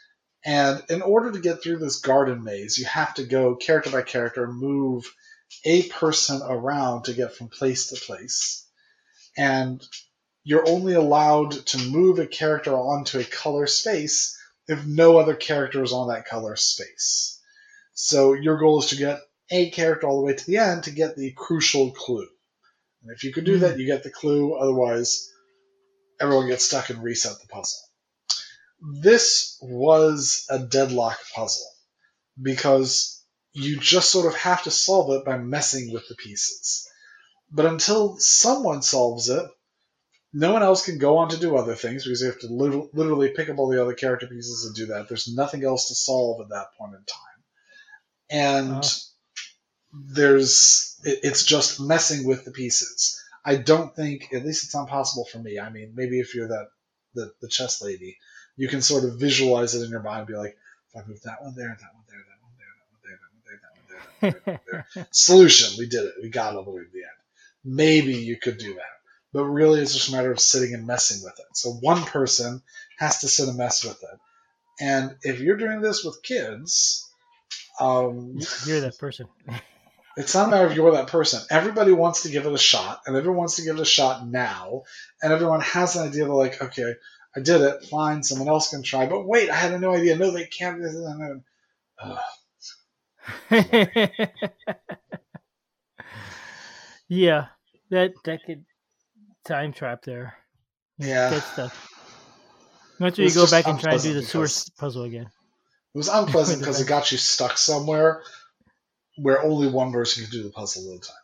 And 0.44 0.83
in 0.88 1.03
order 1.03 1.33
to 1.33 1.40
get 1.40 1.62
through 1.62 1.79
this 1.79 2.01
garden 2.01 2.44
maze, 2.44 2.79
you 2.79 2.87
have 2.87 3.14
to 3.14 3.24
go 3.24 3.57
character 3.57 3.90
by 3.90 4.03
character, 4.03 4.46
move 4.46 5.12
a 5.64 5.88
person 5.88 6.42
around 6.42 7.05
to 7.05 7.14
get 7.14 7.35
from 7.35 7.48
place 7.48 7.88
to 7.88 7.96
place. 7.96 8.66
And 9.37 9.85
you're 10.44 10.68
only 10.68 10.94
allowed 10.94 11.53
to 11.53 11.88
move 11.90 12.18
a 12.18 12.27
character 12.27 12.72
onto 12.72 13.18
a 13.18 13.24
color 13.24 13.66
space 13.66 14.38
if 14.68 14.85
no 14.85 15.16
other 15.16 15.35
character 15.35 15.83
is 15.83 15.92
on 15.92 16.09
that 16.09 16.26
color 16.26 16.54
space. 16.57 17.40
So 17.94 18.35
your 18.35 18.59
goal 18.59 18.81
is 18.81 18.90
to 18.90 18.96
get 18.96 19.20
a 19.50 19.70
character 19.70 20.07
all 20.07 20.20
the 20.20 20.26
way 20.26 20.35
to 20.35 20.46
the 20.46 20.59
end 20.59 20.85
to 20.85 20.90
get 20.90 21.16
the 21.16 21.33
crucial 21.33 21.90
clue. 21.92 22.28
And 23.02 23.11
if 23.11 23.24
you 23.24 23.33
can 23.33 23.44
do 23.44 23.59
that, 23.59 23.74
hmm. 23.74 23.81
you 23.81 23.87
get 23.87 24.02
the 24.02 24.11
clue. 24.11 24.54
Otherwise, 24.54 25.28
everyone 26.20 26.48
gets 26.48 26.64
stuck 26.64 26.90
and 26.90 27.02
reset 27.02 27.40
the 27.40 27.48
puzzle. 27.48 27.81
This 29.00 29.59
was 29.61 30.46
a 30.48 30.59
deadlock 30.59 31.18
puzzle 31.35 31.66
because 32.40 33.24
you 33.52 33.78
just 33.78 34.11
sort 34.11 34.26
of 34.26 34.38
have 34.38 34.62
to 34.64 34.70
solve 34.70 35.11
it 35.12 35.24
by 35.24 35.38
messing 35.38 35.92
with 35.92 36.07
the 36.09 36.14
pieces. 36.14 36.87
But 37.50 37.66
until 37.66 38.16
someone 38.18 38.83
solves 38.83 39.28
it, 39.28 39.44
no 40.33 40.53
one 40.53 40.62
else 40.62 40.85
can 40.85 40.99
go 40.99 41.19
on 41.19 41.31
to 41.31 41.38
do 41.41 41.57
other 41.57 41.75
things 41.75 42.05
because 42.05 42.21
you 42.21 42.27
have 42.27 42.38
to 42.41 42.49
literally 42.93 43.31
pick 43.31 43.49
up 43.49 43.59
all 43.59 43.69
the 43.69 43.81
other 43.83 43.95
character 43.95 44.27
pieces 44.27 44.67
and 44.67 44.75
do 44.75 44.87
that. 44.87 45.09
There's 45.09 45.33
nothing 45.35 45.64
else 45.64 45.88
to 45.88 45.95
solve 45.95 46.41
at 46.43 46.51
that 46.51 46.75
point 46.79 46.95
in 46.95 47.05
time. 47.05 47.38
And 48.31 48.85
Oh. 48.85 48.91
there's 49.93 50.97
it, 51.05 51.21
it's 51.23 51.45
just 51.45 51.81
messing 51.81 52.27
with 52.27 52.45
the 52.45 52.51
pieces. 52.51 53.23
I 53.45 53.57
don't 53.57 53.95
think, 53.97 54.33
at 54.35 54.45
least 54.45 54.64
it's 54.64 54.75
not 54.75 54.88
possible 54.88 55.25
for 55.25 55.38
me. 55.38 55.59
I 55.59 55.71
mean, 55.71 55.93
maybe 55.95 56.21
if 56.21 56.35
you're 56.35 56.49
that 56.49 56.69
the, 57.14 57.33
the 57.41 57.49
chess 57.49 57.81
lady, 57.81 58.19
you 58.57 58.69
can 58.69 58.83
sort 58.83 59.05
of 59.05 59.19
visualize 59.19 59.75
it 59.75 59.85
in 59.85 59.91
your 59.91 60.03
mind 60.03 60.21
and 60.21 60.29
be 60.29 60.35
like, 60.35 60.57
if 60.93 61.03
I 61.03 61.07
move 61.09 61.23
that 61.23 61.43
one 61.43 61.55
there, 61.55 61.69
that 61.69 61.95
one 61.95 62.05
there, 62.09 62.19
that 62.19 62.43
one 62.43 62.53
there, 62.59 63.17
that 63.17 63.33
one 63.41 63.41
there, 63.47 63.61
that 63.62 63.73
one 63.73 63.83
there, 63.88 64.01
that 64.03 64.31
one 64.31 64.33
there, 64.33 64.33
that 64.33 64.47
one 64.47 64.61
there, 64.67 64.85
that 64.85 64.95
one 64.95 64.95
there. 64.95 65.07
Solution, 65.12 65.77
we 65.79 65.88
did 65.88 66.05
it. 66.05 66.14
We 66.21 66.29
got 66.29 66.55
all 66.57 66.64
the 66.64 66.71
way 66.71 66.83
to 66.83 66.91
the 66.93 66.99
end. 66.99 67.19
Maybe 67.64 68.14
you 68.17 68.37
could 68.37 68.59
do 68.59 68.75
that. 68.75 68.98
But 69.38 69.44
really, 69.44 69.81
it's 69.81 69.94
just 69.94 70.09
a 70.09 70.12
matter 70.12 70.33
of 70.33 70.40
sitting 70.40 70.74
and 70.74 70.85
messing 70.85 71.22
with 71.22 71.38
it. 71.38 71.46
So 71.53 71.70
one 71.70 72.03
person 72.03 72.61
has 72.98 73.20
to 73.20 73.29
sit 73.29 73.48
and 73.48 73.57
mess 73.57 73.85
with 73.85 74.03
it. 74.03 74.18
And 74.81 75.14
if 75.22 75.38
you're 75.38 75.57
doing 75.57 75.81
this 75.81 76.03
with 76.03 76.24
kids, 76.24 77.09
um, 77.79 78.40
You're 78.66 78.81
that 78.81 78.98
person. 78.98 79.29
it's 80.16 80.35
not 80.35 80.48
a 80.48 80.51
matter 80.51 80.66
of 80.66 80.74
you're 80.74 80.90
that 80.90 81.07
person. 81.07 81.40
Everybody 81.53 81.92
wants 81.92 82.24
to 82.24 82.31
give 82.31 82.46
it 82.46 82.53
a 82.53 82.59
shot, 82.59 83.03
and 83.07 83.14
everyone 83.14 83.38
wants 83.38 83.55
to 83.57 83.62
give 83.62 83.77
it 83.77 83.81
a 83.81 83.85
shot 83.85 84.27
now. 84.27 84.83
And 85.22 85.33
everyone 85.33 85.61
has 85.61 85.94
an 85.94 86.09
idea. 86.09 86.24
They're 86.24 86.35
like, 86.35 86.61
okay, 86.61 86.94
I 87.37 87.40
did 87.40 87.61
it. 87.61 87.85
Fine, 87.85 88.24
someone 88.24 88.48
else 88.48 88.70
can 88.70 88.83
try. 88.83 89.07
But 89.07 89.24
wait, 89.24 89.51
I 89.51 89.55
had 89.55 89.81
no 89.81 89.94
idea. 89.94 90.16
No, 90.16 90.33
they 90.33 90.46
can't. 90.46 90.83
Ugh. 92.03 92.18
yeah, 97.09 97.46
that 97.90 98.14
that 98.24 98.40
could 98.44 98.64
time 99.49 99.73
trap 99.73 100.05
there. 100.05 100.35
Yeah. 100.99 101.31
Good 101.31 101.43
stuff. 101.43 101.95
It 103.01 103.19
where 103.19 103.29
you 103.29 103.35
go 103.35 103.49
back 103.49 103.67
and 103.67 103.81
try 103.81 103.95
and 103.95 104.03
do 104.03 104.15
the 104.15 104.23
sewer 104.23 104.49
puzzle 104.79 105.05
again. 105.05 105.29
It 105.95 105.99
was 105.99 106.09
unpleasant 106.09 106.59
because 106.61 106.81
it 106.81 106.89
got 106.89 107.11
you 107.11 107.19
stuck 107.19 107.57
somewhere 107.57 108.23
where 109.17 109.43
only 109.43 109.69
one 109.69 109.93
person 109.93 110.25
could 110.25 110.33
do 110.33 110.43
the 110.43 110.51
puzzle 110.51 110.93
at 110.93 110.99
a 110.99 111.01
time. 111.01 111.17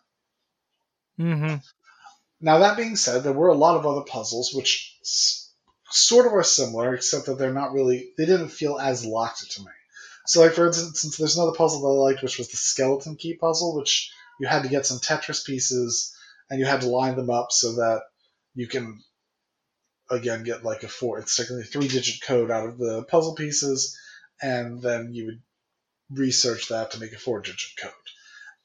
Mm-hmm. 1.21 1.57
Now, 2.41 2.59
that 2.59 2.77
being 2.77 2.97
said, 2.97 3.23
there 3.23 3.33
were 3.33 3.49
a 3.49 3.57
lot 3.57 3.77
of 3.77 3.87
other 3.87 4.03
puzzles 4.03 4.53
which 4.53 4.97
s- 5.03 5.53
sort 5.91 6.27
of 6.27 6.35
are 6.35 6.43
similar, 6.43 6.95
except 6.95 7.27
that 7.27 7.39
they're 7.39 7.53
not 7.53 7.73
really, 7.73 8.11
they 8.19 8.27
didn't 8.27 8.49
feel 8.49 8.79
as 8.79 9.05
locked 9.05 9.51
to 9.53 9.61
me. 9.63 9.69
So, 10.27 10.41
like, 10.41 10.53
for 10.53 10.67
instance, 10.67 11.17
there's 11.17 11.37
another 11.37 11.57
puzzle 11.57 11.83
that 11.83 11.89
I 11.89 12.11
liked, 12.11 12.23
which 12.23 12.39
was 12.39 12.49
the 12.49 12.57
skeleton 12.57 13.17
key 13.17 13.35
puzzle, 13.35 13.77
which 13.77 14.11
you 14.41 14.47
had 14.47 14.63
to 14.63 14.69
get 14.69 14.87
some 14.87 14.99
Tetris 14.99 15.45
pieces 15.45 16.17
and 16.51 16.59
you 16.59 16.67
had 16.67 16.83
to 16.83 16.89
line 16.89 17.17
them 17.17 17.31
up 17.31 17.53
so 17.53 17.75
that 17.75 18.03
you 18.55 18.67
can, 18.67 19.03
again, 20.11 20.45
get 20.45 20.65
like 20.65 20.83
a 20.83 20.89
four, 20.89 21.19
it's 21.19 21.37
technically 21.37 21.63
a 21.63 21.67
three 21.67 21.89
digit 21.89 22.23
code 22.23 22.51
out 22.51 22.69
of 22.69 22.79
the 22.79 23.05
puzzle 23.05 23.35
pieces, 23.35 23.99
and 24.41 24.83
then 24.83 25.13
you 25.13 25.27
would 25.27 25.43
research 26.11 26.69
that 26.69 26.93
to 26.93 27.01
make 27.01 27.13
a 27.13 27.19
four 27.19 27.41
digit 27.41 27.71
code. 27.81 27.93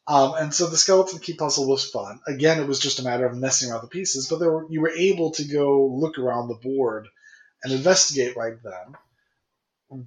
Um, 0.07 0.33
and 0.39 0.53
so 0.53 0.65
the 0.65 0.77
skeleton 0.77 1.19
key 1.19 1.33
puzzle 1.33 1.67
was 1.67 1.89
fun. 1.89 2.19
Again, 2.27 2.59
it 2.59 2.67
was 2.67 2.79
just 2.79 2.99
a 2.99 3.03
matter 3.03 3.27
of 3.27 3.37
messing 3.37 3.69
around 3.69 3.81
the 3.81 3.87
pieces, 3.87 4.27
but 4.27 4.39
there 4.39 4.51
were, 4.51 4.65
you 4.69 4.81
were 4.81 4.89
able 4.89 5.31
to 5.33 5.43
go 5.43 5.85
look 5.85 6.17
around 6.17 6.47
the 6.47 6.55
board 6.55 7.07
and 7.63 7.71
investigate 7.71 8.35
right 8.35 8.57
then 8.63 8.95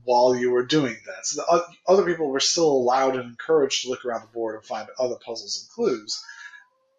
while 0.04 0.34
you 0.34 0.50
were 0.50 0.64
doing 0.64 0.96
that. 1.06 1.26
So 1.26 1.42
the 1.42 1.64
other 1.86 2.04
people 2.04 2.28
were 2.28 2.40
still 2.40 2.70
allowed 2.70 3.16
and 3.16 3.30
encouraged 3.30 3.82
to 3.82 3.90
look 3.90 4.04
around 4.04 4.22
the 4.22 4.32
board 4.34 4.56
and 4.56 4.64
find 4.64 4.88
other 4.98 5.16
puzzles 5.24 5.60
and 5.60 5.70
clues. 5.74 6.22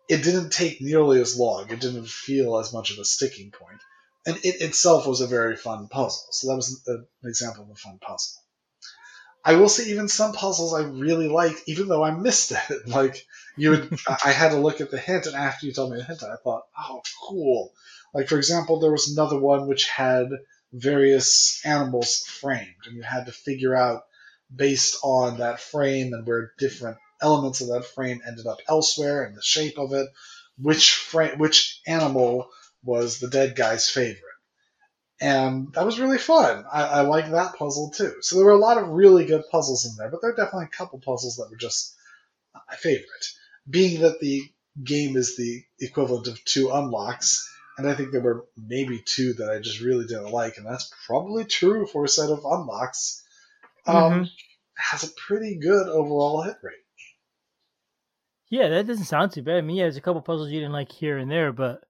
It 0.09 0.23
didn't 0.23 0.51
take 0.51 0.81
nearly 0.81 1.21
as 1.21 1.37
long. 1.37 1.69
It 1.69 1.79
didn't 1.79 2.07
feel 2.07 2.57
as 2.57 2.73
much 2.73 2.91
of 2.91 2.99
a 2.99 3.05
sticking 3.05 3.51
point. 3.51 3.79
And 4.25 4.37
it 4.37 4.61
itself 4.61 5.07
was 5.07 5.21
a 5.21 5.27
very 5.27 5.55
fun 5.55 5.87
puzzle. 5.87 6.27
So 6.31 6.47
that 6.47 6.55
was 6.55 6.81
an 6.87 7.07
example 7.23 7.63
of 7.63 7.69
a 7.69 7.75
fun 7.75 7.99
puzzle. 7.99 8.41
I 9.45 9.55
will 9.55 9.67
say 9.67 9.89
even 9.89 10.07
some 10.07 10.31
puzzles 10.31 10.73
I 10.73 10.83
really 10.83 11.27
liked, 11.27 11.63
even 11.67 11.89
though 11.89 12.03
I 12.03 12.11
missed 12.11 12.51
it. 12.51 12.87
Like 12.87 13.25
you 13.57 13.71
would, 13.71 13.99
I 14.07 14.31
had 14.31 14.49
to 14.49 14.57
look 14.57 14.81
at 14.81 14.89
the 14.89 14.97
hint, 14.97 15.25
and 15.25 15.35
after 15.35 15.65
you 15.65 15.73
told 15.73 15.91
me 15.91 15.97
the 15.97 16.03
hint, 16.03 16.23
I 16.23 16.35
thought, 16.43 16.63
oh, 16.77 17.01
cool. 17.27 17.73
Like 18.13 18.29
for 18.29 18.37
example, 18.37 18.79
there 18.79 18.91
was 18.91 19.11
another 19.11 19.39
one 19.39 19.67
which 19.67 19.89
had 19.89 20.29
various 20.71 21.61
animals 21.65 22.19
framed, 22.19 22.85
and 22.85 22.95
you 22.95 23.03
had 23.03 23.25
to 23.25 23.31
figure 23.31 23.75
out 23.75 24.03
based 24.53 24.97
on 25.03 25.39
that 25.39 25.59
frame 25.59 26.13
and 26.13 26.25
where 26.25 26.53
different 26.57 26.97
elements 27.23 27.61
of 27.61 27.69
that 27.69 27.85
frame 27.85 28.21
ended 28.27 28.45
up 28.45 28.59
elsewhere 28.67 29.23
and 29.23 29.35
the 29.35 29.41
shape 29.41 29.79
of 29.79 29.93
it, 29.93 30.07
which 30.57 30.91
frame, 30.93 31.39
which 31.39 31.81
animal 31.87 32.49
was 32.83 33.19
the 33.19 33.29
dead 33.29 33.55
guy's 33.55 33.89
favorite 33.89 34.19
and 35.21 35.71
that 35.73 35.85
was 35.85 35.99
really 35.99 36.17
fun. 36.17 36.65
I, 36.71 36.83
I 36.83 37.01
like 37.01 37.31
that 37.31 37.55
puzzle 37.55 37.91
too. 37.91 38.15
So 38.21 38.35
there 38.35 38.45
were 38.45 38.51
a 38.51 38.57
lot 38.57 38.77
of 38.77 38.89
really 38.89 39.25
good 39.25 39.43
puzzles 39.51 39.85
in 39.85 39.95
there, 39.95 40.09
but 40.09 40.21
there 40.21 40.31
are 40.31 40.35
definitely 40.35 40.65
a 40.65 40.77
couple 40.77 40.99
puzzles 40.99 41.37
that 41.37 41.49
were 41.49 41.55
just 41.55 41.95
my 42.53 42.75
favorite. 42.75 43.25
Being 43.69 44.01
that 44.01 44.19
the 44.19 44.43
game 44.83 45.15
is 45.15 45.37
the 45.37 45.63
equivalent 45.79 46.27
of 46.27 46.43
two 46.43 46.71
unlocks, 46.71 47.49
and 47.77 47.87
I 47.87 47.95
think 47.95 48.11
there 48.11 48.21
were 48.21 48.45
maybe 48.57 49.01
two 49.05 49.33
that 49.35 49.49
I 49.49 49.59
just 49.59 49.79
really 49.79 50.05
didn't 50.05 50.31
like, 50.31 50.57
and 50.57 50.65
that's 50.65 50.91
probably 51.05 51.45
true 51.45 51.87
for 51.87 52.03
a 52.03 52.09
set 52.09 52.29
of 52.29 52.43
unlocks. 52.45 53.23
Um, 53.85 53.95
Mhm. 53.95 54.29
Has 54.75 55.03
a 55.03 55.13
pretty 55.27 55.55
good 55.55 55.87
overall 55.87 56.41
hit 56.41 56.57
rate. 56.63 56.82
Yeah, 58.53 58.69
that 58.69 58.85
doesn't 58.85 59.05
sound 59.05 59.31
too 59.31 59.41
bad. 59.41 59.57
I 59.57 59.61
mean, 59.61 59.77
yeah, 59.77 59.85
there's 59.85 59.97
a 59.97 60.01
couple 60.01 60.21
puzzles 60.21 60.51
you 60.51 60.59
didn't 60.59 60.73
like 60.73 60.91
here 60.91 61.17
and 61.17 61.31
there, 61.31 61.51
but 61.51 61.81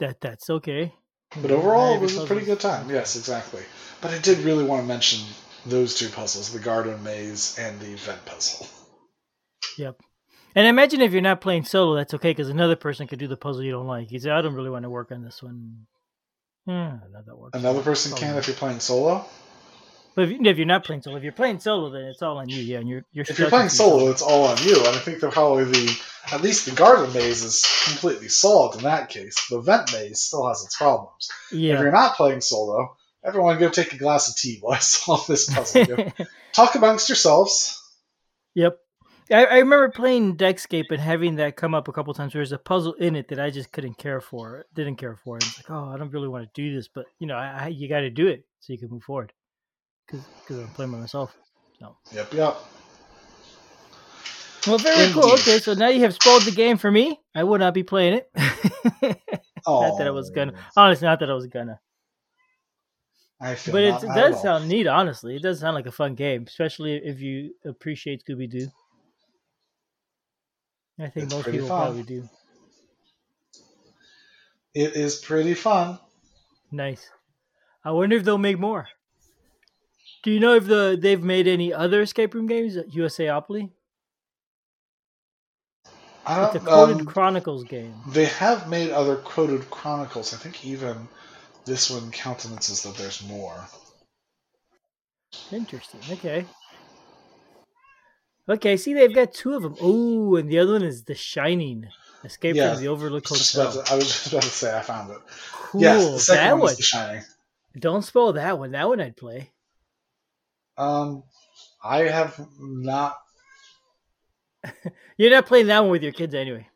that 0.00 0.20
that's 0.20 0.50
okay. 0.50 0.92
But 1.40 1.52
overall, 1.52 1.94
it 1.94 2.00
was 2.00 2.16
a 2.16 2.26
pretty 2.26 2.44
good 2.44 2.58
time. 2.58 2.90
Yes, 2.90 3.14
exactly. 3.14 3.62
But 4.00 4.10
I 4.10 4.18
did 4.18 4.38
really 4.38 4.64
want 4.64 4.82
to 4.82 4.88
mention 4.88 5.24
those 5.64 5.94
two 5.94 6.08
puzzles 6.08 6.52
the 6.52 6.58
garden 6.58 7.04
maze 7.04 7.56
and 7.56 7.78
the 7.78 7.94
vent 7.94 8.26
puzzle. 8.26 8.66
Yep. 9.76 10.00
And 10.56 10.66
imagine 10.66 11.02
if 11.02 11.12
you're 11.12 11.20
not 11.22 11.40
playing 11.40 11.66
solo, 11.66 11.94
that's 11.94 12.14
okay 12.14 12.30
because 12.30 12.48
another 12.48 12.74
person 12.74 13.06
could 13.06 13.20
do 13.20 13.28
the 13.28 13.36
puzzle 13.36 13.62
you 13.62 13.70
don't 13.70 13.86
like. 13.86 14.10
You 14.10 14.18
say, 14.18 14.30
I 14.30 14.42
don't 14.42 14.54
really 14.54 14.70
want 14.70 14.82
to 14.82 14.90
work 14.90 15.12
on 15.12 15.22
this 15.22 15.40
one. 15.40 15.86
Hmm, 16.66 16.72
yeah, 16.72 16.98
that 17.24 17.38
works. 17.38 17.56
Another 17.56 17.82
person 17.82 18.16
can 18.16 18.36
if 18.38 18.48
you're 18.48 18.56
playing 18.56 18.80
solo. 18.80 19.24
But 20.18 20.32
if, 20.32 20.40
if 20.40 20.56
you're 20.56 20.66
not 20.66 20.82
playing 20.82 21.02
solo, 21.02 21.16
if 21.16 21.22
you're 21.22 21.30
playing 21.30 21.60
solo, 21.60 21.90
then 21.90 22.06
it's 22.06 22.22
all 22.22 22.38
on 22.38 22.48
you. 22.48 22.60
Yeah, 22.60 22.78
and 22.78 22.88
you're 22.88 23.04
you're. 23.12 23.24
If 23.28 23.38
you're 23.38 23.50
playing 23.50 23.66
with 23.66 23.72
solo, 23.74 24.10
it's 24.10 24.20
all 24.20 24.46
on 24.46 24.58
you. 24.64 24.76
And 24.76 24.88
I 24.88 24.98
think 24.98 25.20
that 25.20 25.30
probably 25.30 25.62
the 25.62 25.96
at 26.32 26.42
least 26.42 26.66
the 26.66 26.72
garden 26.72 27.14
maze 27.14 27.44
is 27.44 27.64
completely 27.84 28.28
solved 28.28 28.78
in 28.78 28.82
that 28.82 29.10
case. 29.10 29.36
The 29.48 29.60
vent 29.60 29.92
maze 29.92 30.20
still 30.20 30.48
has 30.48 30.64
its 30.64 30.76
problems. 30.76 31.30
If 31.52 31.60
you're 31.60 31.92
not 31.92 32.16
playing 32.16 32.40
solo, 32.40 32.96
everyone 33.24 33.60
go 33.60 33.68
take 33.68 33.92
a 33.92 33.96
glass 33.96 34.28
of 34.28 34.34
tea 34.34 34.58
while 34.60 34.74
I 34.74 34.78
solve 34.80 35.24
this 35.28 35.54
puzzle. 35.54 35.86
Talk 36.52 36.74
amongst 36.74 37.08
yourselves. 37.08 37.80
Yep. 38.56 38.76
I, 39.30 39.44
I 39.44 39.58
remember 39.58 39.88
playing 39.90 40.36
Deckscape 40.36 40.90
and 40.90 41.00
having 41.00 41.36
that 41.36 41.54
come 41.54 41.76
up 41.76 41.86
a 41.86 41.92
couple 41.92 42.12
times. 42.12 42.32
There 42.32 42.40
was 42.40 42.50
a 42.50 42.58
puzzle 42.58 42.94
in 42.94 43.14
it 43.14 43.28
that 43.28 43.38
I 43.38 43.50
just 43.50 43.70
couldn't 43.70 43.98
care 43.98 44.20
for. 44.20 44.64
Didn't 44.74 44.96
care 44.96 45.14
for. 45.14 45.36
And 45.36 45.44
it's 45.44 45.58
like, 45.58 45.70
oh, 45.70 45.92
I 45.94 45.96
don't 45.96 46.10
really 46.10 46.26
want 46.26 46.52
to 46.52 46.60
do 46.60 46.74
this, 46.74 46.88
but 46.88 47.06
you 47.20 47.28
know, 47.28 47.36
I, 47.36 47.66
I, 47.66 47.68
you 47.68 47.88
got 47.88 48.00
to 48.00 48.10
do 48.10 48.26
it 48.26 48.44
so 48.58 48.72
you 48.72 48.80
can 48.80 48.90
move 48.90 49.04
forward. 49.04 49.32
Because 50.10 50.58
I'm 50.58 50.68
playing 50.68 50.92
by 50.92 50.98
myself. 50.98 51.36
So. 51.78 51.96
Yep. 52.12 52.32
Yep. 52.32 52.56
Well, 54.66 54.78
very 54.78 55.04
Indeed. 55.04 55.14
cool. 55.14 55.32
Okay, 55.32 55.58
so 55.58 55.74
now 55.74 55.88
you 55.88 56.00
have 56.00 56.14
spoiled 56.14 56.42
the 56.42 56.50
game 56.50 56.76
for 56.76 56.90
me. 56.90 57.20
I 57.34 57.44
would 57.44 57.60
not 57.60 57.74
be 57.74 57.82
playing 57.82 58.14
it. 58.14 58.30
not 59.66 59.98
that 59.98 60.06
I 60.06 60.10
was 60.10 60.30
gonna. 60.30 60.52
Honestly, 60.76 61.06
not 61.06 61.20
that 61.20 61.30
I 61.30 61.34
was 61.34 61.46
gonna. 61.46 61.80
I 63.40 63.54
feel 63.54 63.72
but 63.72 63.84
it 63.84 64.00
does 64.00 64.42
sound 64.42 64.68
neat. 64.68 64.88
Honestly, 64.88 65.36
it 65.36 65.42
does 65.42 65.60
sound 65.60 65.76
like 65.76 65.86
a 65.86 65.92
fun 65.92 66.14
game, 66.14 66.44
especially 66.46 66.96
if 66.96 67.20
you 67.20 67.54
appreciate 67.64 68.24
Scooby 68.28 68.50
Doo. 68.50 68.68
I 70.98 71.08
think 71.08 71.26
it's 71.26 71.34
most 71.34 71.48
people 71.48 71.68
fun. 71.68 71.78
probably 71.78 72.02
do. 72.02 72.28
It 74.74 74.94
is 74.96 75.16
pretty 75.16 75.54
fun. 75.54 75.98
Nice. 76.72 77.08
I 77.84 77.92
wonder 77.92 78.16
if 78.16 78.24
they'll 78.24 78.38
make 78.38 78.58
more. 78.58 78.88
Do 80.22 80.30
you 80.30 80.40
know 80.40 80.54
if 80.54 80.66
the 80.66 80.98
they've 81.00 81.22
made 81.22 81.46
any 81.46 81.72
other 81.72 82.02
escape 82.02 82.34
room 82.34 82.46
games? 82.46 82.76
At 82.76 82.90
USAopoly. 82.90 83.70
It's 86.30 86.56
a 86.56 86.60
Coded 86.60 87.00
um, 87.00 87.06
Chronicles 87.06 87.64
game. 87.64 87.94
They 88.08 88.26
have 88.26 88.68
made 88.68 88.90
other 88.90 89.16
Coded 89.16 89.70
Chronicles. 89.70 90.34
I 90.34 90.36
think 90.36 90.64
even 90.64 91.08
this 91.64 91.90
one 91.90 92.10
countenances 92.10 92.82
that 92.82 92.96
there's 92.96 93.26
more. 93.26 93.66
Interesting. 95.50 96.00
Okay. 96.10 96.44
Okay, 98.46 98.76
see, 98.76 98.94
they've 98.94 99.14
got 99.14 99.32
two 99.32 99.54
of 99.54 99.62
them. 99.62 99.76
Oh, 99.80 100.36
and 100.36 100.50
the 100.50 100.58
other 100.58 100.72
one 100.72 100.82
is 100.82 101.04
The 101.04 101.14
Shining. 101.14 101.86
Escape 102.24 102.56
yeah, 102.56 102.72
from 102.74 102.82
the 102.82 102.88
Overlook 102.88 103.26
Hotel. 103.28 103.72
To, 103.72 103.92
I 103.92 103.96
was 103.96 104.06
just 104.06 104.26
about 104.32 104.42
to 104.42 104.48
say 104.48 104.76
I 104.76 104.80
found 104.80 105.10
it. 105.10 105.18
Cool. 105.52 105.80
Yes, 105.80 106.26
that 106.26 106.52
one, 106.52 106.60
one. 106.62 106.74
The 106.74 106.82
Shining. 106.82 107.22
Don't 107.78 108.02
spoil 108.02 108.32
that 108.34 108.58
one. 108.58 108.72
That 108.72 108.88
one 108.88 109.00
I'd 109.00 109.16
play. 109.16 109.50
Um, 110.78 111.24
I 111.82 112.02
have 112.04 112.40
not. 112.58 113.18
You're 115.16 115.30
not 115.30 115.46
playing 115.46 115.66
that 115.66 115.80
one 115.80 115.90
with 115.90 116.02
your 116.02 116.12
kids 116.12 116.34
anyway. 116.34 116.68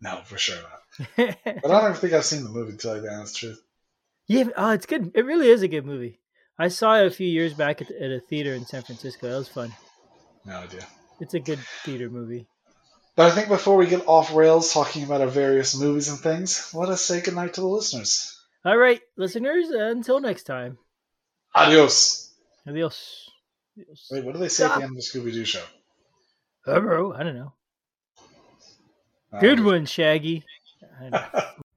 No, 0.00 0.20
for 0.24 0.38
sure 0.38 0.56
not. 0.56 1.06
but 1.16 1.70
I 1.70 1.80
don't 1.80 1.96
think 1.96 2.12
I've 2.12 2.24
seen 2.24 2.44
the 2.44 2.50
movie 2.50 2.72
until 2.72 2.94
like 2.94 3.02
that's 3.02 3.34
truth. 3.34 3.62
Yeah, 4.26 4.44
oh, 4.56 4.70
it's 4.70 4.86
good. 4.86 5.12
It 5.14 5.24
really 5.24 5.48
is 5.48 5.62
a 5.62 5.68
good 5.68 5.86
movie. 5.86 6.18
I 6.58 6.68
saw 6.68 6.96
it 6.96 7.06
a 7.06 7.10
few 7.10 7.26
years 7.26 7.54
back 7.54 7.82
at, 7.82 7.90
at 7.90 8.10
a 8.10 8.20
theater 8.20 8.54
in 8.54 8.66
San 8.66 8.82
Francisco. 8.82 9.28
That 9.28 9.38
was 9.38 9.48
fun. 9.48 9.72
No 10.44 10.56
idea. 10.56 10.86
It's 11.20 11.34
a 11.34 11.40
good 11.40 11.58
theater 11.84 12.10
movie. 12.10 12.46
But 13.14 13.30
I 13.30 13.34
think 13.34 13.48
before 13.48 13.76
we 13.76 13.86
get 13.86 14.06
off 14.06 14.34
rails 14.34 14.72
talking 14.72 15.04
about 15.04 15.20
our 15.20 15.26
various 15.26 15.78
movies 15.78 16.08
and 16.08 16.18
things, 16.18 16.72
let 16.74 16.88
us 16.88 17.04
say 17.04 17.20
goodnight 17.20 17.54
to 17.54 17.60
the 17.60 17.66
listeners. 17.66 18.38
All 18.64 18.76
right, 18.76 19.00
listeners, 19.16 19.68
until 19.70 20.20
next 20.20 20.44
time. 20.44 20.78
Adios. 21.54 22.32
Adios. 22.66 23.28
Adios. 23.76 24.08
Wait, 24.10 24.24
what 24.24 24.32
do 24.34 24.38
they 24.38 24.48
say 24.48 24.64
Stop. 24.64 24.72
at 24.72 24.78
the 24.78 24.84
end 24.84 24.90
of 24.92 24.96
the 24.96 25.02
Scooby 25.02 25.32
Doo 25.32 25.44
show? 25.44 25.64
Hello, 26.64 27.12
I 27.12 27.22
don't 27.22 27.36
know. 27.36 27.52
Good 29.40 29.64
one, 29.64 29.86
Shaggy. 29.86 30.44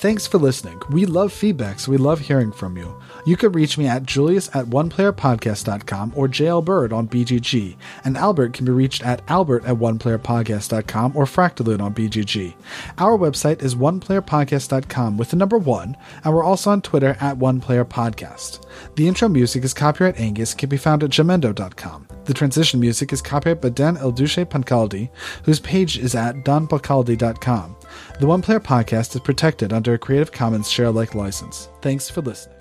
Thanks 0.00 0.26
for 0.26 0.38
listening. 0.38 0.80
We 0.88 1.04
love 1.04 1.30
feedback, 1.30 1.78
so 1.78 1.90
we 1.90 1.98
love 1.98 2.20
hearing 2.20 2.52
from 2.52 2.78
you. 2.78 2.98
You 3.26 3.36
can 3.36 3.52
reach 3.52 3.76
me 3.76 3.86
at 3.86 4.04
julius 4.04 4.48
at 4.56 4.64
oneplayerpodcast.com 4.64 6.14
or 6.16 6.26
JL 6.26 6.64
Bird 6.64 6.90
on 6.90 7.06
BGG, 7.06 7.76
and 8.02 8.16
Albert 8.16 8.54
can 8.54 8.64
be 8.64 8.72
reached 8.72 9.04
at 9.04 9.20
albert 9.28 9.66
at 9.66 9.76
oneplayerpodcast.com 9.76 11.14
or 11.14 11.26
Fractaloon 11.26 11.82
on 11.82 11.92
BGG. 11.92 12.54
Our 12.96 13.18
website 13.18 13.60
is 13.60 13.74
oneplayerpodcast.com 13.74 15.18
with 15.18 15.32
the 15.32 15.36
number 15.36 15.58
one, 15.58 15.98
and 16.24 16.32
we're 16.32 16.44
also 16.44 16.70
on 16.70 16.80
Twitter 16.80 17.18
at 17.20 17.38
oneplayerpodcast. 17.38 18.64
The 18.96 19.06
intro 19.06 19.28
music 19.28 19.64
is 19.64 19.74
copyright 19.74 20.18
Angus 20.18 20.54
can 20.54 20.70
be 20.70 20.78
found 20.78 21.04
at 21.04 21.10
jamendo.com. 21.10 22.06
The 22.30 22.34
transition 22.34 22.78
music 22.78 23.12
is 23.12 23.20
copyright 23.20 23.60
by 23.60 23.70
Dan 23.70 23.96
Elduce 23.96 24.46
Pancaldi, 24.46 25.10
whose 25.42 25.58
page 25.58 25.98
is 25.98 26.14
at 26.14 26.36
donpancaldi.com. 26.44 27.76
The 28.20 28.26
One 28.28 28.40
Player 28.40 28.60
Podcast 28.60 29.16
is 29.16 29.20
protected 29.20 29.72
under 29.72 29.94
a 29.94 29.98
Creative 29.98 30.30
Commons 30.30 30.70
share 30.70 30.86
alike 30.86 31.16
license. 31.16 31.68
Thanks 31.82 32.08
for 32.08 32.20
listening. 32.20 32.59